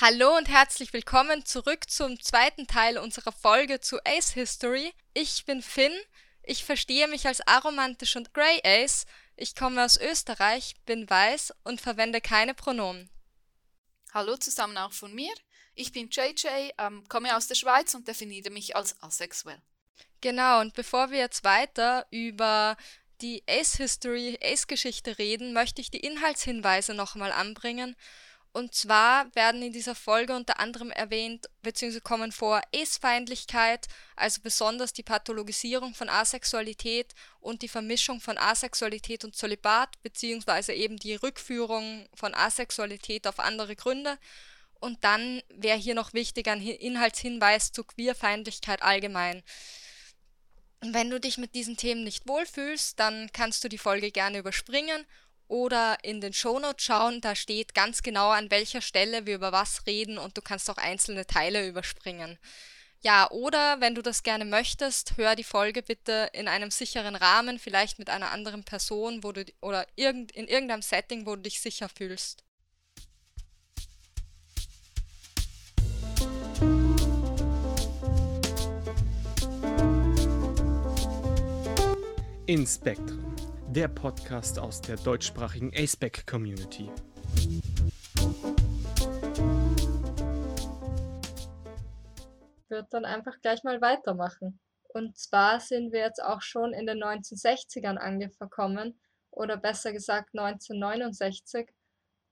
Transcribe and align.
Hallo 0.00 0.36
und 0.36 0.48
herzlich 0.48 0.92
willkommen 0.92 1.44
zurück 1.44 1.90
zum 1.90 2.22
zweiten 2.22 2.68
Teil 2.68 2.98
unserer 2.98 3.32
Folge 3.32 3.80
zu 3.80 3.98
Ace 4.04 4.30
History. 4.30 4.92
Ich 5.12 5.44
bin 5.44 5.60
Finn, 5.60 5.90
ich 6.44 6.64
verstehe 6.64 7.08
mich 7.08 7.26
als 7.26 7.40
aromantisch 7.48 8.14
und 8.14 8.32
Grey 8.32 8.60
Ace, 8.62 9.06
ich 9.34 9.56
komme 9.56 9.84
aus 9.84 9.96
Österreich, 9.96 10.76
bin 10.86 11.10
weiß 11.10 11.52
und 11.64 11.80
verwende 11.80 12.20
keine 12.20 12.54
Pronomen. 12.54 13.10
Hallo 14.14 14.36
zusammen 14.36 14.78
auch 14.78 14.92
von 14.92 15.12
mir. 15.12 15.34
Ich 15.74 15.90
bin 15.90 16.08
JJ, 16.10 16.70
ähm, 16.78 17.02
komme 17.08 17.36
aus 17.36 17.48
der 17.48 17.56
Schweiz 17.56 17.92
und 17.94 18.06
definiere 18.06 18.50
mich 18.50 18.76
als 18.76 19.02
asexuell. 19.02 19.60
Genau, 20.20 20.60
und 20.60 20.74
bevor 20.74 21.10
wir 21.10 21.18
jetzt 21.18 21.42
weiter 21.42 22.06
über 22.12 22.76
die 23.20 23.42
Ace 23.48 23.78
History, 23.78 24.38
Ace 24.40 24.68
Geschichte 24.68 25.18
reden, 25.18 25.52
möchte 25.52 25.80
ich 25.80 25.90
die 25.90 26.06
Inhaltshinweise 26.06 26.94
nochmal 26.94 27.32
anbringen. 27.32 27.96
Und 28.58 28.74
zwar 28.74 29.32
werden 29.36 29.62
in 29.62 29.72
dieser 29.72 29.94
Folge 29.94 30.34
unter 30.34 30.58
anderem 30.58 30.90
erwähnt 30.90 31.48
bzw. 31.62 32.00
kommen 32.00 32.32
vor 32.32 32.60
Es-Feindlichkeit, 32.72 33.86
also 34.16 34.40
besonders 34.42 34.92
die 34.92 35.04
Pathologisierung 35.04 35.94
von 35.94 36.08
Asexualität 36.08 37.14
und 37.38 37.62
die 37.62 37.68
Vermischung 37.68 38.20
von 38.20 38.36
Asexualität 38.36 39.24
und 39.24 39.36
Zölibat 39.36 40.02
bzw. 40.02 40.72
eben 40.72 40.96
die 40.96 41.14
Rückführung 41.14 42.08
von 42.14 42.34
Asexualität 42.34 43.28
auf 43.28 43.38
andere 43.38 43.76
Gründe. 43.76 44.18
Und 44.80 45.04
dann 45.04 45.40
wäre 45.50 45.78
hier 45.78 45.94
noch 45.94 46.12
wichtig 46.12 46.48
ein 46.48 46.60
Inhaltshinweis 46.60 47.70
zu 47.70 47.84
Queerfeindlichkeit 47.84 48.82
allgemein. 48.82 49.44
Wenn 50.80 51.10
du 51.10 51.20
dich 51.20 51.38
mit 51.38 51.54
diesen 51.54 51.76
Themen 51.76 52.02
nicht 52.02 52.26
wohlfühlst, 52.26 52.98
dann 52.98 53.30
kannst 53.32 53.62
du 53.62 53.68
die 53.68 53.78
Folge 53.78 54.10
gerne 54.10 54.38
überspringen 54.38 55.06
oder 55.48 55.98
in 56.02 56.20
den 56.20 56.32
Shownotes 56.32 56.84
schauen, 56.84 57.20
da 57.20 57.34
steht 57.34 57.74
ganz 57.74 58.02
genau, 58.02 58.30
an 58.30 58.50
welcher 58.50 58.80
Stelle 58.80 59.26
wir 59.26 59.34
über 59.34 59.50
was 59.50 59.86
reden 59.86 60.18
und 60.18 60.36
du 60.36 60.42
kannst 60.42 60.70
auch 60.70 60.76
einzelne 60.76 61.26
Teile 61.26 61.66
überspringen. 61.66 62.38
Ja, 63.00 63.30
oder 63.30 63.80
wenn 63.80 63.94
du 63.94 64.02
das 64.02 64.24
gerne 64.24 64.44
möchtest, 64.44 65.16
hör 65.16 65.36
die 65.36 65.44
Folge 65.44 65.82
bitte 65.82 66.30
in 66.32 66.48
einem 66.48 66.70
sicheren 66.70 67.14
Rahmen, 67.14 67.58
vielleicht 67.58 67.98
mit 67.98 68.10
einer 68.10 68.32
anderen 68.32 68.64
Person, 68.64 69.22
wo 69.22 69.32
du 69.32 69.44
oder 69.60 69.86
irgend, 69.94 70.32
in 70.32 70.48
irgendeinem 70.48 70.82
Setting, 70.82 71.24
wo 71.24 71.36
du 71.36 71.42
dich 71.42 71.60
sicher 71.60 71.88
fühlst. 71.88 72.44
Inspektren 82.46 83.17
der 83.78 83.86
Podcast 83.86 84.58
aus 84.58 84.80
der 84.80 84.96
deutschsprachigen 84.96 85.70
aceback 85.72 86.26
Community. 86.26 86.90
Ich 92.56 92.70
würde 92.70 92.88
dann 92.90 93.04
einfach 93.04 93.40
gleich 93.40 93.62
mal 93.62 93.80
weitermachen. 93.80 94.58
Und 94.88 95.16
zwar 95.16 95.60
sind 95.60 95.92
wir 95.92 96.00
jetzt 96.00 96.20
auch 96.20 96.42
schon 96.42 96.72
in 96.72 96.88
den 96.88 97.04
1960ern 97.04 97.98
angekommen, 97.98 99.00
oder 99.30 99.56
besser 99.56 99.92
gesagt 99.92 100.30
1969. 100.36 101.70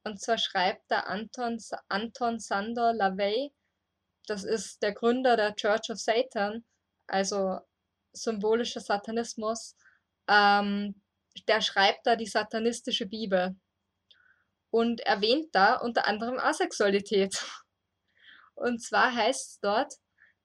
Und 0.03 0.21
zwar 0.21 0.39
schreibt 0.39 0.91
der 0.91 1.07
Anton, 1.07 1.59
Anton 1.89 2.41
Sandor 2.41 2.93
LaVey, 2.93 3.53
das 4.27 4.43
ist 4.43 4.83
der 4.83 4.95
Gründer 4.95 5.37
der 5.37 5.55
Church 5.55 5.91
of 5.91 6.01
Satan, 6.01 6.65
also 7.07 7.61
symbolischer 8.13 8.81
Satanismus, 8.81 9.77
ähm, 10.27 11.01
der 11.45 11.61
schreibt 11.61 12.07
da 12.07 12.17
die 12.17 12.27
satanistische 12.27 13.07
Bibel 13.07 13.57
und 14.71 15.01
erwähnt 15.01 15.49
da 15.53 15.77
unter 15.77 16.07
anderem 16.07 16.39
Asexualität. 16.39 17.45
Und 18.55 18.83
zwar 18.83 19.15
heißt 19.15 19.51
es 19.51 19.61
dort, 19.61 19.93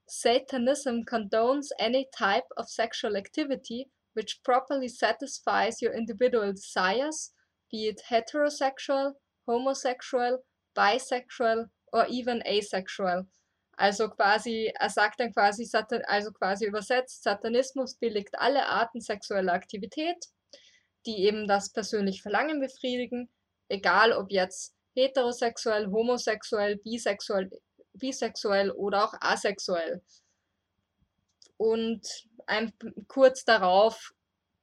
Satanism 0.05 1.03
condones 1.05 1.71
any 1.79 2.09
type 2.11 2.47
of 2.57 2.67
sexual 2.67 3.15
activity 3.15 3.89
which 4.13 4.41
properly 4.43 4.89
satisfies 4.89 5.81
your 5.81 5.93
individual 5.93 6.51
desires, 6.51 7.33
be 7.71 7.87
it 7.87 8.01
heterosexual, 8.09 9.13
homosexual, 9.47 10.39
bisexual 10.75 11.69
or 11.93 12.05
even 12.09 12.41
asexual. 12.45 13.27
Also 13.77 14.09
quasi, 14.09 14.71
er 14.79 14.89
sagt 14.89 15.19
dann 15.19 15.33
quasi, 15.33 15.67
also 16.07 16.31
quasi 16.31 16.65
übersetzt, 16.65 17.23
Satanismus 17.23 17.95
billigt 17.95 18.37
alle 18.37 18.67
Arten 18.67 19.01
sexueller 19.01 19.53
Aktivität 19.53 20.25
die 21.05 21.25
eben 21.25 21.47
das 21.47 21.71
persönliche 21.71 22.21
Verlangen 22.21 22.59
befriedigen, 22.59 23.29
egal 23.69 24.13
ob 24.13 24.31
jetzt 24.31 24.73
heterosexuell, 24.93 25.87
homosexuell, 25.87 26.77
bisexuell, 26.77 27.49
bisexuell 27.93 28.71
oder 28.71 29.05
auch 29.05 29.13
asexuell. 29.19 30.01
Und 31.57 32.01
ein, 32.47 32.73
kurz 33.07 33.45
darauf 33.45 34.13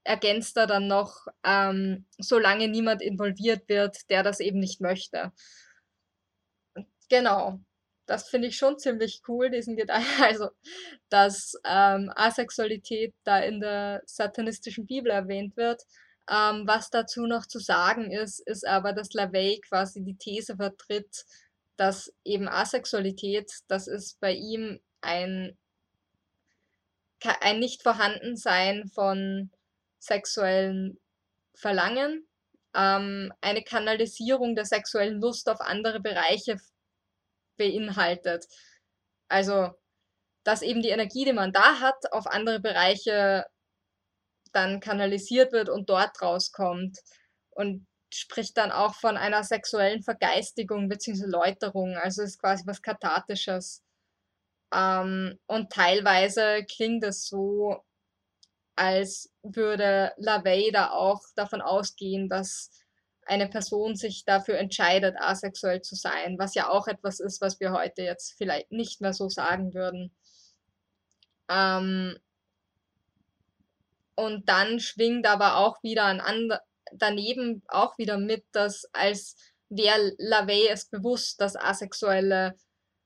ergänzt 0.04 0.56
er 0.56 0.66
dann 0.66 0.88
noch, 0.88 1.26
ähm, 1.44 2.06
solange 2.18 2.68
niemand 2.68 3.02
involviert 3.02 3.68
wird, 3.68 4.10
der 4.10 4.22
das 4.22 4.40
eben 4.40 4.58
nicht 4.58 4.80
möchte. 4.80 5.32
Genau, 7.08 7.60
das 8.06 8.28
finde 8.28 8.48
ich 8.48 8.56
schon 8.56 8.78
ziemlich 8.78 9.22
cool, 9.28 9.50
diesen 9.50 9.76
Gedanken, 9.76 10.06
also 10.22 10.50
dass 11.08 11.54
ähm, 11.64 12.10
Asexualität 12.16 13.14
da 13.24 13.38
in 13.38 13.60
der 13.60 14.02
satanistischen 14.06 14.86
Bibel 14.86 15.12
erwähnt 15.12 15.56
wird 15.56 15.82
ähm, 16.30 16.66
was 16.66 16.90
dazu 16.90 17.26
noch 17.26 17.46
zu 17.46 17.58
sagen 17.58 18.10
ist, 18.10 18.40
ist 18.40 18.66
aber, 18.66 18.92
dass 18.92 19.12
LaVey 19.12 19.60
quasi 19.66 20.02
die 20.02 20.16
These 20.16 20.56
vertritt, 20.56 21.24
dass 21.76 22.12
eben 22.24 22.48
Asexualität, 22.48 23.50
das 23.68 23.86
ist 23.86 24.20
bei 24.20 24.32
ihm 24.32 24.80
ein, 25.00 25.56
ein 27.40 27.58
Nicht-Vorhandensein 27.60 28.88
von 28.94 29.50
sexuellen 29.98 30.98
Verlangen, 31.54 32.28
ähm, 32.74 33.32
eine 33.40 33.62
Kanalisierung 33.62 34.54
der 34.54 34.64
sexuellen 34.64 35.20
Lust 35.20 35.48
auf 35.48 35.60
andere 35.60 36.00
Bereiche 36.00 36.58
beinhaltet. 37.56 38.46
Also, 39.28 39.70
dass 40.44 40.62
eben 40.62 40.82
die 40.82 40.90
Energie, 40.90 41.24
die 41.24 41.32
man 41.32 41.52
da 41.52 41.80
hat, 41.80 42.12
auf 42.12 42.26
andere 42.26 42.60
Bereiche 42.60 43.44
dann 44.52 44.80
kanalisiert 44.80 45.52
wird 45.52 45.68
und 45.68 45.88
dort 45.90 46.20
rauskommt. 46.22 46.98
Und 47.50 47.86
spricht 48.12 48.56
dann 48.56 48.72
auch 48.72 48.94
von 48.94 49.16
einer 49.16 49.44
sexuellen 49.44 50.02
Vergeistigung 50.02 50.88
bzw. 50.88 51.26
Läuterung. 51.26 51.96
Also 51.96 52.22
ist 52.22 52.40
quasi 52.40 52.64
was 52.66 52.82
Kathartisches. 52.82 53.82
Ähm, 54.74 55.38
und 55.46 55.70
teilweise 55.72 56.64
klingt 56.64 57.04
es 57.04 57.26
so, 57.26 57.82
als 58.76 59.30
würde 59.42 60.12
LaVey 60.18 60.70
da 60.72 60.90
auch 60.90 61.20
davon 61.34 61.60
ausgehen, 61.60 62.28
dass 62.28 62.70
eine 63.26 63.48
Person 63.48 63.96
sich 63.96 64.24
dafür 64.24 64.58
entscheidet, 64.58 65.16
asexuell 65.18 65.82
zu 65.82 65.96
sein, 65.96 66.38
was 66.38 66.54
ja 66.54 66.68
auch 66.70 66.86
etwas 66.86 67.20
ist, 67.20 67.40
was 67.40 67.60
wir 67.60 67.72
heute 67.72 68.02
jetzt 68.02 68.34
vielleicht 68.38 68.72
nicht 68.72 69.00
mehr 69.00 69.12
so 69.12 69.28
sagen 69.28 69.74
würden. 69.74 70.14
Ähm, 71.50 72.16
und 74.18 74.48
dann 74.48 74.80
schwingt 74.80 75.28
aber 75.28 75.58
auch 75.58 75.80
wieder 75.84 76.04
ein 76.06 76.20
and 76.20 76.52
daneben 76.90 77.62
auch 77.68 77.98
wieder 77.98 78.18
mit, 78.18 78.44
dass 78.50 78.88
als 78.92 79.36
wäre 79.68 80.12
LaVey 80.18 80.68
es 80.68 80.86
bewusst, 80.86 81.40
dass 81.40 81.54
Asexuelle 81.54 82.56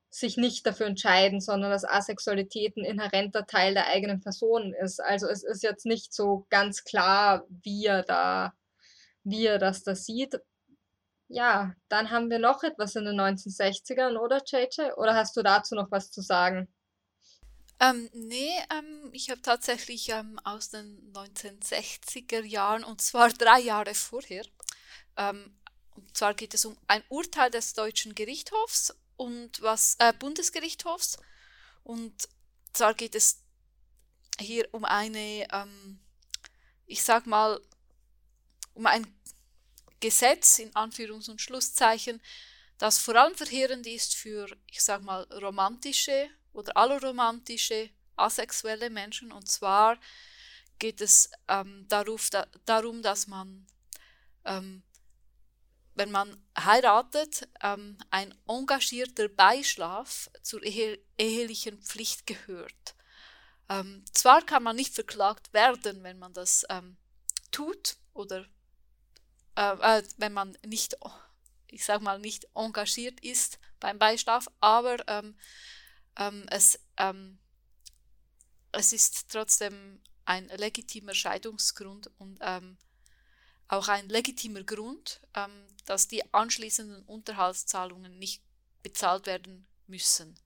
sich 0.09 0.39
nicht 0.39 0.67
dafür 0.67 0.87
entscheiden, 0.87 1.43
sondern 1.43 1.71
dass 1.71 1.85
Asexualität 1.85 2.79
ein 2.79 2.85
inhärenter 2.85 3.47
Teil 3.47 3.75
der 3.75 3.89
eigenen 3.89 4.21
Person 4.21 4.73
ist. 4.73 5.01
Also 5.01 5.27
es 5.27 5.43
ist 5.43 5.63
jetzt 5.63 5.85
nicht 5.85 6.15
so 6.15 6.47
ganz 6.49 6.85
klar, 6.85 7.45
wie 7.63 7.85
er 7.85 8.05
da, 8.05 8.55
wie 9.23 9.45
er 9.45 9.59
das 9.59 9.83
da 9.83 9.95
sieht. 9.95 10.41
Ja, 11.29 11.75
dann 11.91 12.11
haben 12.11 12.31
wir 12.31 12.39
noch 12.39 12.63
etwas 12.63 12.97
in 12.97 13.05
den 13.05 13.21
1960ern, 13.21 14.17
oder 14.17 14.41
JJ? 14.47 14.93
Oder 14.97 15.15
hast 15.15 15.37
du 15.37 15.43
dazu 15.43 15.75
noch 15.75 15.91
was 15.91 16.11
zu 16.11 16.23
sagen? 16.23 16.69
Ähm, 17.83 18.09
nee, 18.13 18.53
ähm, 18.71 19.11
ich 19.13 19.29
habe 19.29 19.43
tatsächlich 19.43 20.09
ähm, 20.11 20.39
aus 20.45 20.71
den 20.71 21.13
1960er 21.15 22.45
Jahren, 22.45 22.85
und 22.85 23.03
zwar 23.03 23.29
drei 23.33 23.59
Jahre 23.59 23.93
vorher, 23.95 24.47
ähm, 25.17 25.59
und 25.97 26.17
zwar 26.17 26.33
geht 26.35 26.55
es 26.55 26.65
um 26.65 26.79
ein 26.87 27.03
Urteil 27.09 27.51
des 27.51 27.75
deutschen 27.75 28.15
Gerichtshofs 28.15 28.95
und 29.17 29.61
was 29.63 29.97
äh, 29.99 30.13
Bundesgerichtshofs. 30.17 31.19
Und 31.83 32.29
zwar 32.73 32.95
geht 32.95 33.17
es 33.17 33.43
hier 34.39 34.69
um 34.73 34.85
eine, 34.85 35.49
ähm, 35.53 36.01
ich 36.87 37.03
sag 37.03 37.27
mal, 37.27 37.61
um 38.75 38.87
ein 38.87 39.13
Gesetz 39.99 40.61
in 40.61 40.73
Anführungs- 40.75 41.29
und 41.29 41.41
Schlusszeichen, 41.41 42.23
das 42.79 42.99
vor 42.99 43.17
allem 43.17 43.35
verheerend 43.35 43.87
ist 43.89 44.15
für, 44.15 44.47
ich 44.71 44.83
sag 44.83 45.03
mal, 45.03 45.25
romantische 45.33 46.31
oder 46.53 46.77
alloromantische, 46.77 47.91
asexuelle 48.17 48.91
Menschen. 48.91 49.33
Und 49.33 49.49
zwar 49.49 49.99
geht 50.79 51.01
es 51.01 51.31
ähm, 51.49 51.87
darauf, 51.89 52.31
da, 52.31 52.47
darum, 52.65 53.03
dass 53.03 53.27
man 53.27 53.67
ähm, 54.45 54.83
wenn 55.95 56.11
man 56.11 56.43
heiratet, 56.59 57.49
ähm, 57.63 57.99
ein 58.11 58.35
engagierter 58.49 59.29
Beischlaf 59.29 60.31
zur 60.43 60.63
ehe 60.63 60.99
ehelichen 61.19 61.81
Pflicht 61.83 62.27
gehört. 62.27 62.95
Ähm, 63.69 64.05
zwar 64.13 64.43
kann 64.43 64.63
man 64.63 64.77
nicht 64.77 64.95
verklagt 64.95 65.53
werden, 65.53 66.03
wenn 66.03 66.19
man 66.19 66.33
das 66.33 66.65
ähm, 66.71 66.97
tut 67.51 67.97
oder 68.15 68.47
äh, 69.57 69.99
äh, 69.99 70.03
wenn 70.17 70.33
man 70.33 70.57
nicht, 70.65 70.97
ich 71.69 71.85
sag 71.85 72.01
mal, 72.01 72.19
nicht 72.19 72.47
engagiert 72.55 73.21
ist 73.21 73.59
beim 73.79 73.99
Beischlaf, 73.99 74.49
aber 74.61 74.97
ähm, 76.17 76.47
es, 76.51 76.79
ähm, 76.97 77.39
es 78.73 78.93
ist 78.93 79.31
trotzdem 79.31 80.01
ein 80.25 80.49
legitimer 80.49 81.15
Scheidungsgrund 81.15 82.11
und 82.19 82.39
ähm, 82.41 82.77
auch 83.69 83.89
ein 83.89 84.09
legitimer 84.09 84.63
Grund, 84.65 85.21
ähm, 85.35 85.67
dass 85.87 86.09
die 86.09 86.33
anschließenden 86.33 87.05
Unterhaltszahlungen 87.05 88.19
nicht 88.19 88.43
bezahlt 88.83 89.27
werden 89.27 89.67
müssen. 89.87 90.39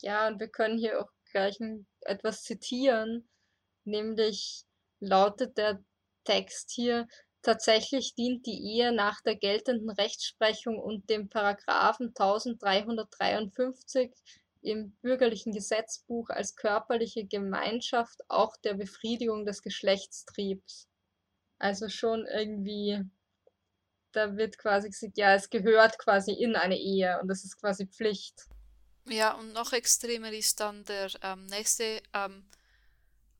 Ja, 0.00 0.28
und 0.28 0.40
wir 0.40 0.48
können 0.48 0.78
hier 0.78 1.00
auch 1.00 1.10
gleich 1.30 1.58
etwas 2.00 2.42
zitieren, 2.42 3.28
nämlich 3.84 4.64
lautet 4.98 5.58
der 5.58 5.84
Text 6.24 6.70
hier, 6.70 7.06
tatsächlich 7.42 8.14
dient 8.14 8.46
die 8.46 8.74
Ehe 8.74 8.92
nach 8.92 9.20
der 9.22 9.36
geltenden 9.36 9.90
Rechtsprechung 9.90 10.78
und 10.78 11.10
dem 11.10 11.28
Paragraphen 11.28 12.08
1353 12.08 14.12
im 14.62 14.92
bürgerlichen 15.02 15.52
Gesetzbuch 15.52 16.30
als 16.30 16.56
körperliche 16.56 17.24
Gemeinschaft 17.24 18.20
auch 18.28 18.56
der 18.58 18.74
Befriedigung 18.74 19.46
des 19.46 19.62
Geschlechtstriebs. 19.62 20.86
Also 21.58 21.88
schon 21.88 22.26
irgendwie, 22.26 23.00
da 24.12 24.36
wird 24.36 24.58
quasi 24.58 24.90
gesagt, 24.90 25.16
ja, 25.16 25.34
es 25.34 25.50
gehört 25.50 25.98
quasi 25.98 26.32
in 26.32 26.56
eine 26.56 26.78
Ehe 26.78 27.18
und 27.20 27.28
das 27.28 27.44
ist 27.44 27.58
quasi 27.58 27.86
Pflicht. 27.86 28.46
Ja, 29.08 29.34
und 29.34 29.54
noch 29.54 29.72
extremer 29.72 30.32
ist 30.32 30.60
dann 30.60 30.84
der 30.84 31.10
ähm, 31.22 31.46
nächste 31.46 32.02
ähm, 32.12 32.44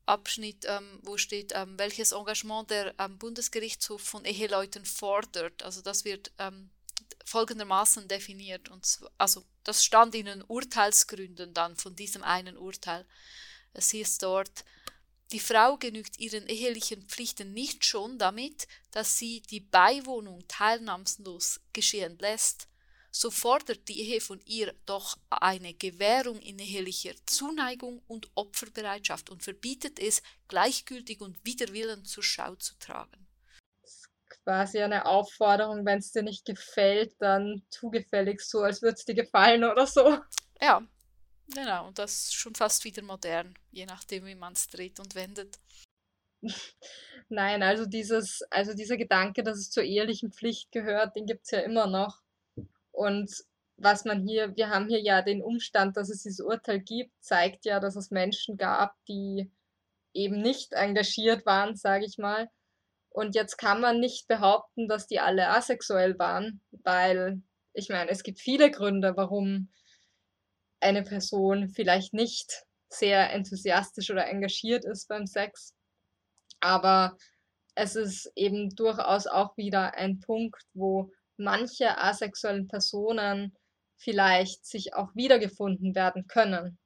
Abschnitt, 0.05 0.65
ähm, 0.67 0.99
wo 1.03 1.17
steht, 1.17 1.53
ähm, 1.55 1.77
welches 1.77 2.11
Engagement 2.11 2.69
der 2.69 2.93
ähm, 2.99 3.17
Bundesgerichtshof 3.17 4.01
von 4.01 4.25
Eheleuten 4.25 4.85
fordert. 4.85 5.63
Also 5.63 5.81
das 5.81 6.05
wird 6.05 6.31
ähm, 6.37 6.69
folgendermaßen 7.25 8.07
definiert. 8.07 8.69
Und 8.69 8.85
zwar, 8.85 9.11
also 9.17 9.43
das 9.63 9.83
stand 9.83 10.15
in 10.15 10.25
den 10.25 10.43
Urteilsgründen 10.43 11.53
dann 11.53 11.75
von 11.75 11.95
diesem 11.95 12.23
einen 12.23 12.57
Urteil. 12.57 13.05
Es 13.73 13.91
hieß 13.91 14.17
dort, 14.17 14.65
die 15.31 15.39
Frau 15.39 15.77
genügt 15.77 16.19
ihren 16.19 16.47
ehelichen 16.47 17.03
Pflichten 17.03 17.53
nicht 17.53 17.85
schon 17.85 18.17
damit, 18.17 18.67
dass 18.91 19.17
sie 19.17 19.41
die 19.41 19.61
Beiwohnung 19.61 20.45
teilnahmslos 20.47 21.61
geschehen 21.71 22.17
lässt, 22.19 22.67
so 23.11 23.29
fordert 23.29 23.87
die 23.89 23.99
Ehe 23.99 24.21
von 24.21 24.39
ihr 24.45 24.73
doch 24.85 25.17
eine 25.29 25.73
Gewährung 25.73 26.39
in 26.39 26.57
ehelicher 26.59 27.13
Zuneigung 27.25 28.01
und 28.07 28.31
Opferbereitschaft 28.35 29.29
und 29.29 29.43
verbietet 29.43 29.99
es, 29.99 30.23
gleichgültig 30.47 31.19
und 31.19 31.45
wider 31.45 31.73
Willen 31.73 32.05
zur 32.05 32.23
Schau 32.23 32.55
zu 32.55 32.79
tragen. 32.79 33.27
Das 33.81 33.91
ist 33.91 34.09
quasi 34.29 34.79
eine 34.79 35.05
Aufforderung, 35.05 35.85
wenn 35.85 35.99
es 35.99 36.13
dir 36.13 36.23
nicht 36.23 36.45
gefällt, 36.45 37.13
dann 37.19 37.61
tu 37.69 37.91
gefälligst 37.91 38.49
so, 38.49 38.61
als 38.61 38.81
würde 38.81 38.95
es 38.95 39.05
dir 39.05 39.15
gefallen 39.15 39.65
oder 39.65 39.85
so. 39.85 40.17
Ja, 40.61 40.81
genau, 41.53 41.87
und 41.87 41.99
das 41.99 42.23
ist 42.23 42.35
schon 42.35 42.55
fast 42.55 42.85
wieder 42.85 43.01
modern, 43.01 43.53
je 43.71 43.85
nachdem, 43.85 44.25
wie 44.25 44.35
man 44.35 44.53
es 44.53 44.67
dreht 44.67 44.99
und 45.01 45.15
wendet. 45.15 45.59
Nein, 47.29 47.61
also 47.61 47.85
dieses, 47.85 48.41
also 48.49 48.73
dieser 48.73 48.97
Gedanke, 48.97 49.43
dass 49.43 49.57
es 49.57 49.69
zur 49.69 49.83
ehelichen 49.83 50.31
Pflicht 50.31 50.71
gehört, 50.71 51.15
den 51.15 51.25
gibt 51.25 51.43
es 51.43 51.51
ja 51.51 51.59
immer 51.59 51.87
noch. 51.87 52.21
Und 52.91 53.31
was 53.77 54.05
man 54.05 54.25
hier, 54.27 54.55
wir 54.55 54.69
haben 54.69 54.87
hier 54.87 55.01
ja 55.01 55.21
den 55.21 55.41
Umstand, 55.41 55.97
dass 55.97 56.09
es 56.09 56.23
dieses 56.23 56.39
Urteil 56.39 56.79
gibt, 56.79 57.11
zeigt 57.21 57.65
ja, 57.65 57.79
dass 57.79 57.95
es 57.95 58.11
Menschen 58.11 58.57
gab, 58.57 58.93
die 59.07 59.51
eben 60.13 60.41
nicht 60.41 60.73
engagiert 60.73 61.45
waren, 61.45 61.75
sage 61.75 62.05
ich 62.05 62.17
mal. 62.17 62.49
Und 63.09 63.35
jetzt 63.35 63.57
kann 63.57 63.81
man 63.81 63.99
nicht 63.99 64.27
behaupten, 64.27 64.87
dass 64.87 65.07
die 65.07 65.19
alle 65.19 65.49
asexuell 65.49 66.17
waren, 66.19 66.61
weil 66.71 67.41
ich 67.73 67.89
meine, 67.89 68.09
es 68.09 68.23
gibt 68.23 68.39
viele 68.39 68.71
Gründe, 68.71 69.15
warum 69.15 69.69
eine 70.79 71.03
Person 71.03 71.69
vielleicht 71.69 72.13
nicht 72.13 72.65
sehr 72.89 73.31
enthusiastisch 73.31 74.09
oder 74.11 74.27
engagiert 74.27 74.85
ist 74.85 75.07
beim 75.07 75.25
Sex. 75.25 75.75
Aber 76.59 77.17
es 77.75 77.95
ist 77.95 78.31
eben 78.35 78.69
durchaus 78.75 79.27
auch 79.27 79.55
wieder 79.57 79.95
ein 79.95 80.19
Punkt, 80.19 80.61
wo 80.73 81.11
manche 81.41 81.97
asexuellen 81.97 82.67
Personen 82.67 83.55
vielleicht 83.97 84.65
sich 84.65 84.93
auch 84.93 85.13
wiedergefunden 85.15 85.95
werden 85.95 86.27
können. 86.27 86.77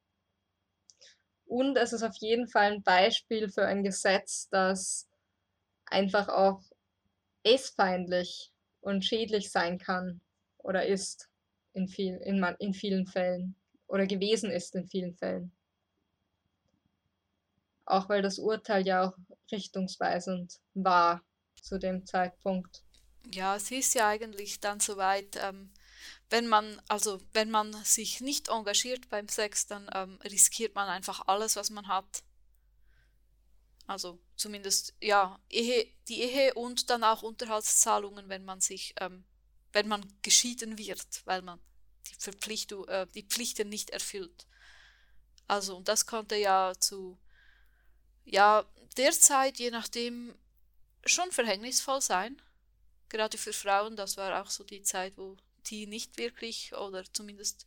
Und 1.45 1.77
es 1.77 1.93
ist 1.93 2.03
auf 2.03 2.15
jeden 2.17 2.47
Fall 2.47 2.73
ein 2.73 2.83
Beispiel 2.83 3.49
für 3.49 3.65
ein 3.65 3.83
Gesetz, 3.83 4.49
das 4.49 5.07
einfach 5.85 6.27
auch 6.27 6.61
ace-feindlich 7.45 8.51
und 8.81 9.05
schädlich 9.05 9.51
sein 9.51 9.77
kann 9.77 10.21
oder 10.57 10.85
ist 10.85 11.29
in, 11.73 11.87
viel, 11.87 12.15
in, 12.17 12.43
in 12.59 12.73
vielen 12.73 13.05
Fällen 13.05 13.55
oder 13.87 14.07
gewesen 14.07 14.49
ist 14.49 14.75
in 14.75 14.87
vielen 14.87 15.13
Fällen. 15.13 15.51
Auch 17.85 18.09
weil 18.09 18.23
das 18.23 18.39
Urteil 18.39 18.85
ja 18.85 19.07
auch 19.07 19.17
richtungsweisend 19.51 20.59
war 20.73 21.21
zu 21.61 21.77
dem 21.77 22.05
Zeitpunkt 22.05 22.84
ja, 23.33 23.55
es 23.55 23.71
ist 23.71 23.93
ja 23.95 24.07
eigentlich 24.07 24.59
dann 24.59 24.79
soweit, 24.79 25.35
ähm, 25.37 25.71
wenn 26.29 26.47
man, 26.47 26.81
also 26.87 27.21
wenn 27.33 27.51
man 27.51 27.73
sich 27.83 28.21
nicht 28.21 28.49
engagiert 28.49 29.09
beim 29.09 29.27
Sex, 29.27 29.67
dann 29.67 29.89
ähm, 29.93 30.19
riskiert 30.23 30.75
man 30.75 30.89
einfach 30.89 31.27
alles, 31.27 31.55
was 31.55 31.69
man 31.69 31.87
hat. 31.87 32.23
Also 33.87 34.19
zumindest, 34.35 34.93
ja, 34.99 35.39
Ehe, 35.49 35.87
die 36.07 36.21
Ehe 36.21 36.53
und 36.55 36.89
dann 36.89 37.03
auch 37.03 37.21
Unterhaltszahlungen, 37.21 38.29
wenn 38.29 38.43
man 38.43 38.59
sich, 38.59 38.95
ähm, 38.99 39.23
wenn 39.73 39.87
man 39.87 40.05
geschieden 40.23 40.77
wird, 40.77 41.21
weil 41.25 41.41
man 41.41 41.59
die 42.07 42.15
Verpflichtung, 42.15 42.87
äh, 42.87 43.07
die 43.13 43.23
Pflichten 43.23 43.69
nicht 43.69 43.91
erfüllt. 43.91 44.47
Also, 45.47 45.77
und 45.77 45.87
das 45.87 46.07
konnte 46.07 46.35
ja 46.35 46.73
zu, 46.79 47.19
ja, 48.23 48.65
derzeit, 48.97 49.59
je 49.59 49.69
nachdem, 49.69 50.35
schon 51.05 51.31
verhängnisvoll 51.31 52.01
sein 52.01 52.41
gerade 53.15 53.37
für 53.37 53.53
Frauen, 53.53 53.95
das 53.95 54.17
war 54.17 54.41
auch 54.41 54.49
so 54.49 54.63
die 54.65 54.81
Zeit, 54.81 55.17
wo 55.17 55.37
die 55.67 55.87
nicht 55.87 56.17
wirklich 56.17 56.73
oder 56.75 57.03
zumindest 57.13 57.65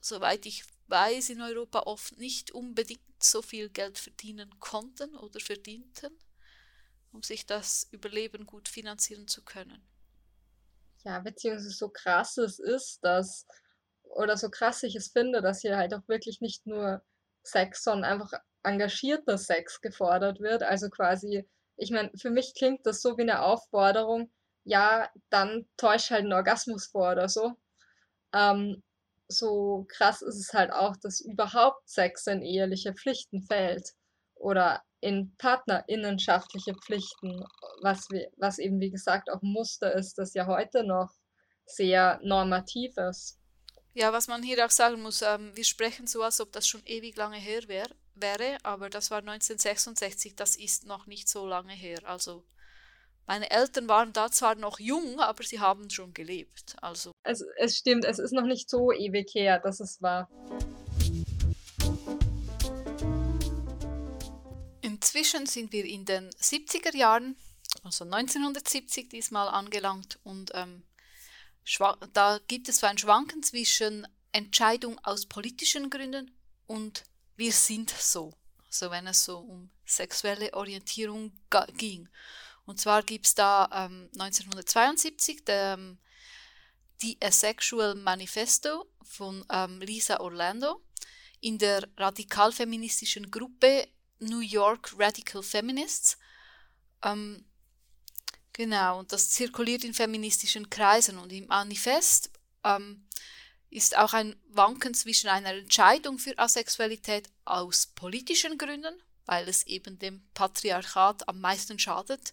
soweit 0.00 0.44
ich 0.44 0.64
weiß 0.88 1.30
in 1.30 1.40
Europa 1.40 1.80
oft 1.80 2.18
nicht 2.18 2.50
unbedingt 2.50 3.00
so 3.18 3.40
viel 3.42 3.70
Geld 3.70 3.98
verdienen 3.98 4.50
konnten 4.60 5.16
oder 5.16 5.40
verdienten, 5.40 6.10
um 7.12 7.22
sich 7.22 7.46
das 7.46 7.88
Überleben 7.90 8.44
gut 8.44 8.68
finanzieren 8.68 9.26
zu 9.26 9.42
können. 9.42 9.82
Ja, 11.04 11.18
beziehungsweise 11.20 11.70
so 11.70 11.88
krass 11.88 12.36
es 12.36 12.58
ist, 12.58 12.98
dass, 13.02 13.46
oder 14.02 14.36
so 14.36 14.50
krass 14.50 14.82
ich 14.82 14.94
es 14.94 15.08
finde, 15.08 15.40
dass 15.40 15.62
hier 15.62 15.76
halt 15.76 15.94
auch 15.94 16.06
wirklich 16.08 16.40
nicht 16.40 16.66
nur 16.66 17.02
Sex, 17.42 17.82
sondern 17.82 18.12
einfach 18.12 18.32
engagierter 18.62 19.38
Sex 19.38 19.80
gefordert 19.80 20.40
wird. 20.40 20.62
Also 20.62 20.90
quasi 20.90 21.48
ich 21.76 21.90
meine, 21.90 22.10
für 22.16 22.30
mich 22.30 22.54
klingt 22.54 22.86
das 22.86 23.02
so 23.02 23.16
wie 23.18 23.22
eine 23.22 23.42
Aufforderung, 23.42 24.30
ja, 24.64 25.08
dann 25.30 25.66
täusch 25.76 26.10
halt 26.10 26.22
einen 26.22 26.32
Orgasmus 26.32 26.86
vor 26.86 27.12
oder 27.12 27.28
so. 27.28 27.52
Ähm, 28.32 28.82
so 29.28 29.86
krass 29.88 30.22
ist 30.22 30.36
es 30.36 30.52
halt 30.52 30.72
auch, 30.72 30.96
dass 30.96 31.20
überhaupt 31.20 31.88
Sex 31.88 32.26
in 32.26 32.42
eheliche 32.42 32.94
Pflichten 32.94 33.42
fällt 33.42 33.92
oder 34.34 34.82
in 35.00 35.34
partnerinnenschaftliche 35.36 36.74
Pflichten, 36.74 37.44
was, 37.82 38.08
was 38.38 38.58
eben 38.58 38.80
wie 38.80 38.90
gesagt 38.90 39.30
auch 39.30 39.42
ein 39.42 39.52
Muster 39.52 39.92
ist, 39.94 40.18
das 40.18 40.34
ja 40.34 40.46
heute 40.46 40.84
noch 40.84 41.10
sehr 41.66 42.20
normativ 42.22 42.96
ist. 42.96 43.38
Ja, 43.94 44.12
was 44.12 44.28
man 44.28 44.42
hier 44.42 44.64
auch 44.64 44.70
sagen 44.70 45.00
muss, 45.02 45.22
ähm, 45.22 45.52
wir 45.54 45.64
sprechen 45.64 46.06
so, 46.06 46.22
als 46.22 46.40
ob 46.40 46.52
das 46.52 46.66
schon 46.66 46.84
ewig 46.84 47.16
lange 47.16 47.38
her 47.38 47.62
wäre 47.66 47.94
wäre, 48.20 48.58
aber 48.62 48.90
das 48.90 49.10
war 49.10 49.18
1966, 49.18 50.36
das 50.36 50.56
ist 50.56 50.86
noch 50.86 51.06
nicht 51.06 51.28
so 51.28 51.46
lange 51.46 51.72
her. 51.72 52.00
Also 52.04 52.44
meine 53.26 53.50
Eltern 53.50 53.88
waren 53.88 54.12
da 54.12 54.30
zwar 54.30 54.54
noch 54.54 54.78
jung, 54.78 55.18
aber 55.20 55.42
sie 55.42 55.58
haben 55.58 55.90
schon 55.90 56.14
gelebt. 56.14 56.76
Also 56.80 57.10
es, 57.24 57.44
es 57.56 57.76
stimmt, 57.76 58.04
es 58.04 58.18
ist 58.18 58.32
noch 58.32 58.46
nicht 58.46 58.70
so 58.70 58.92
ewig 58.92 59.34
her, 59.34 59.58
dass 59.58 59.80
es 59.80 60.00
war. 60.00 60.30
Inzwischen 64.80 65.46
sind 65.46 65.72
wir 65.72 65.84
in 65.84 66.04
den 66.04 66.30
70er 66.30 66.96
Jahren, 66.96 67.36
also 67.82 68.04
1970 68.04 69.08
diesmal 69.08 69.48
angelangt 69.48 70.18
und 70.22 70.52
ähm, 70.54 70.84
da 72.12 72.38
gibt 72.46 72.68
es 72.68 72.78
so 72.78 72.86
ein 72.86 72.96
Schwanken 72.96 73.42
zwischen 73.42 74.06
Entscheidung 74.30 74.98
aus 75.02 75.26
politischen 75.26 75.90
Gründen 75.90 76.30
und 76.66 77.04
wir 77.36 77.52
sind 77.52 77.90
so. 77.90 78.32
Also 78.66 78.90
wenn 78.90 79.06
es 79.06 79.24
so 79.24 79.38
um 79.38 79.70
sexuelle 79.84 80.52
Orientierung 80.54 81.32
ging. 81.76 82.08
Und 82.64 82.80
zwar 82.80 83.02
gibt 83.02 83.26
es 83.26 83.34
da 83.34 83.68
ähm, 83.72 84.08
1972 84.14 85.44
der, 85.44 85.74
ähm, 85.74 85.98
die 87.00 87.16
Asexual 87.22 87.94
Manifesto 87.94 88.86
von 89.02 89.44
ähm, 89.50 89.80
Lisa 89.80 90.18
Orlando 90.18 90.82
in 91.40 91.58
der 91.58 91.88
radikal-feministischen 91.96 93.30
Gruppe 93.30 93.88
New 94.18 94.40
York 94.40 94.94
Radical 94.98 95.42
Feminists. 95.42 96.18
Ähm, 97.02 97.44
genau, 98.52 98.98
und 98.98 99.12
das 99.12 99.30
zirkuliert 99.30 99.84
in 99.84 99.94
feministischen 99.94 100.68
Kreisen 100.68 101.18
und 101.18 101.32
im 101.32 101.46
Manifest 101.46 102.30
ähm, 102.64 103.05
ist 103.76 103.98
auch 103.98 104.14
ein 104.14 104.34
Wanken 104.48 104.94
zwischen 104.94 105.28
einer 105.28 105.50
Entscheidung 105.50 106.18
für 106.18 106.38
Asexualität 106.38 107.28
aus 107.44 107.88
politischen 107.88 108.56
Gründen, 108.56 108.94
weil 109.26 109.46
es 109.50 109.66
eben 109.66 109.98
dem 109.98 110.26
Patriarchat 110.32 111.28
am 111.28 111.42
meisten 111.42 111.78
schadet, 111.78 112.32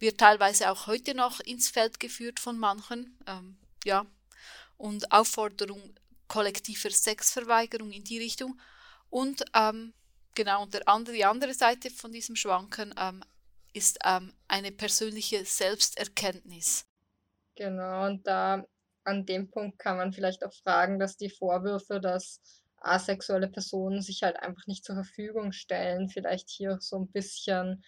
wird 0.00 0.18
teilweise 0.18 0.72
auch 0.72 0.88
heute 0.88 1.14
noch 1.14 1.38
ins 1.38 1.68
Feld 1.68 2.00
geführt 2.00 2.40
von 2.40 2.58
manchen, 2.58 3.16
ähm, 3.28 3.56
ja, 3.84 4.04
und 4.76 5.12
Aufforderung 5.12 5.94
kollektiver 6.26 6.90
Sexverweigerung 6.90 7.92
in 7.92 8.02
die 8.02 8.18
Richtung. 8.18 8.60
Und 9.10 9.44
ähm, 9.54 9.94
genau, 10.34 10.64
und 10.64 10.74
der 10.74 10.88
andere, 10.88 11.14
die 11.14 11.24
andere 11.24 11.54
Seite 11.54 11.88
von 11.88 12.10
diesem 12.10 12.34
Schwanken 12.34 12.92
ähm, 12.98 13.22
ist 13.74 14.00
ähm, 14.04 14.32
eine 14.48 14.72
persönliche 14.72 15.44
Selbsterkenntnis. 15.44 16.84
Genau, 17.54 18.06
und 18.06 18.26
da 18.26 18.66
an 19.04 19.26
dem 19.26 19.50
Punkt 19.50 19.78
kann 19.78 19.96
man 19.96 20.12
vielleicht 20.12 20.44
auch 20.44 20.52
fragen, 20.52 20.98
dass 20.98 21.16
die 21.16 21.30
Vorwürfe, 21.30 22.00
dass 22.00 22.40
asexuelle 22.80 23.48
Personen 23.48 24.02
sich 24.02 24.22
halt 24.22 24.36
einfach 24.36 24.66
nicht 24.66 24.84
zur 24.84 24.96
Verfügung 24.96 25.52
stellen, 25.52 26.08
vielleicht 26.08 26.50
hier 26.50 26.78
so 26.80 26.98
ein 26.98 27.08
bisschen 27.08 27.84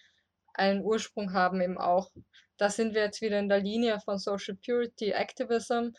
einen 0.53 0.83
Ursprung 0.83 1.33
haben 1.33 1.61
eben 1.61 1.77
auch. 1.77 2.11
Da 2.57 2.69
sind 2.69 2.95
wir 2.95 3.01
jetzt 3.03 3.21
wieder 3.21 3.39
in 3.39 3.49
der 3.49 3.59
Linie 3.59 3.99
von 3.99 4.17
Social 4.17 4.55
Purity 4.55 5.11
Activism 5.11 5.89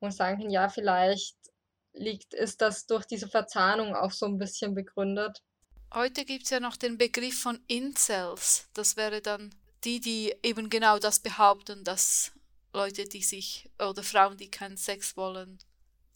und 0.00 0.12
sagen, 0.12 0.50
ja, 0.50 0.68
vielleicht 0.68 1.36
liegt, 1.94 2.34
ist 2.34 2.60
das 2.60 2.86
durch 2.86 3.06
diese 3.06 3.28
Verzahnung 3.28 3.94
auch 3.94 4.10
so 4.10 4.26
ein 4.26 4.38
bisschen 4.38 4.74
begründet. 4.74 5.42
Heute 5.94 6.24
gibt 6.24 6.44
es 6.44 6.50
ja 6.50 6.60
noch 6.60 6.76
den 6.76 6.98
Begriff 6.98 7.40
von 7.40 7.60
Incels. 7.68 8.68
Das 8.74 8.96
wäre 8.96 9.20
dann 9.20 9.54
die, 9.84 10.00
die 10.00 10.34
eben 10.42 10.70
genau 10.70 10.98
das 10.98 11.20
behaupten, 11.20 11.84
dass 11.84 12.32
Leute, 12.72 13.04
die 13.04 13.22
sich 13.22 13.70
oder 13.78 14.02
Frauen, 14.02 14.36
die 14.36 14.50
keinen 14.50 14.76
Sex 14.76 15.16
wollen, 15.16 15.58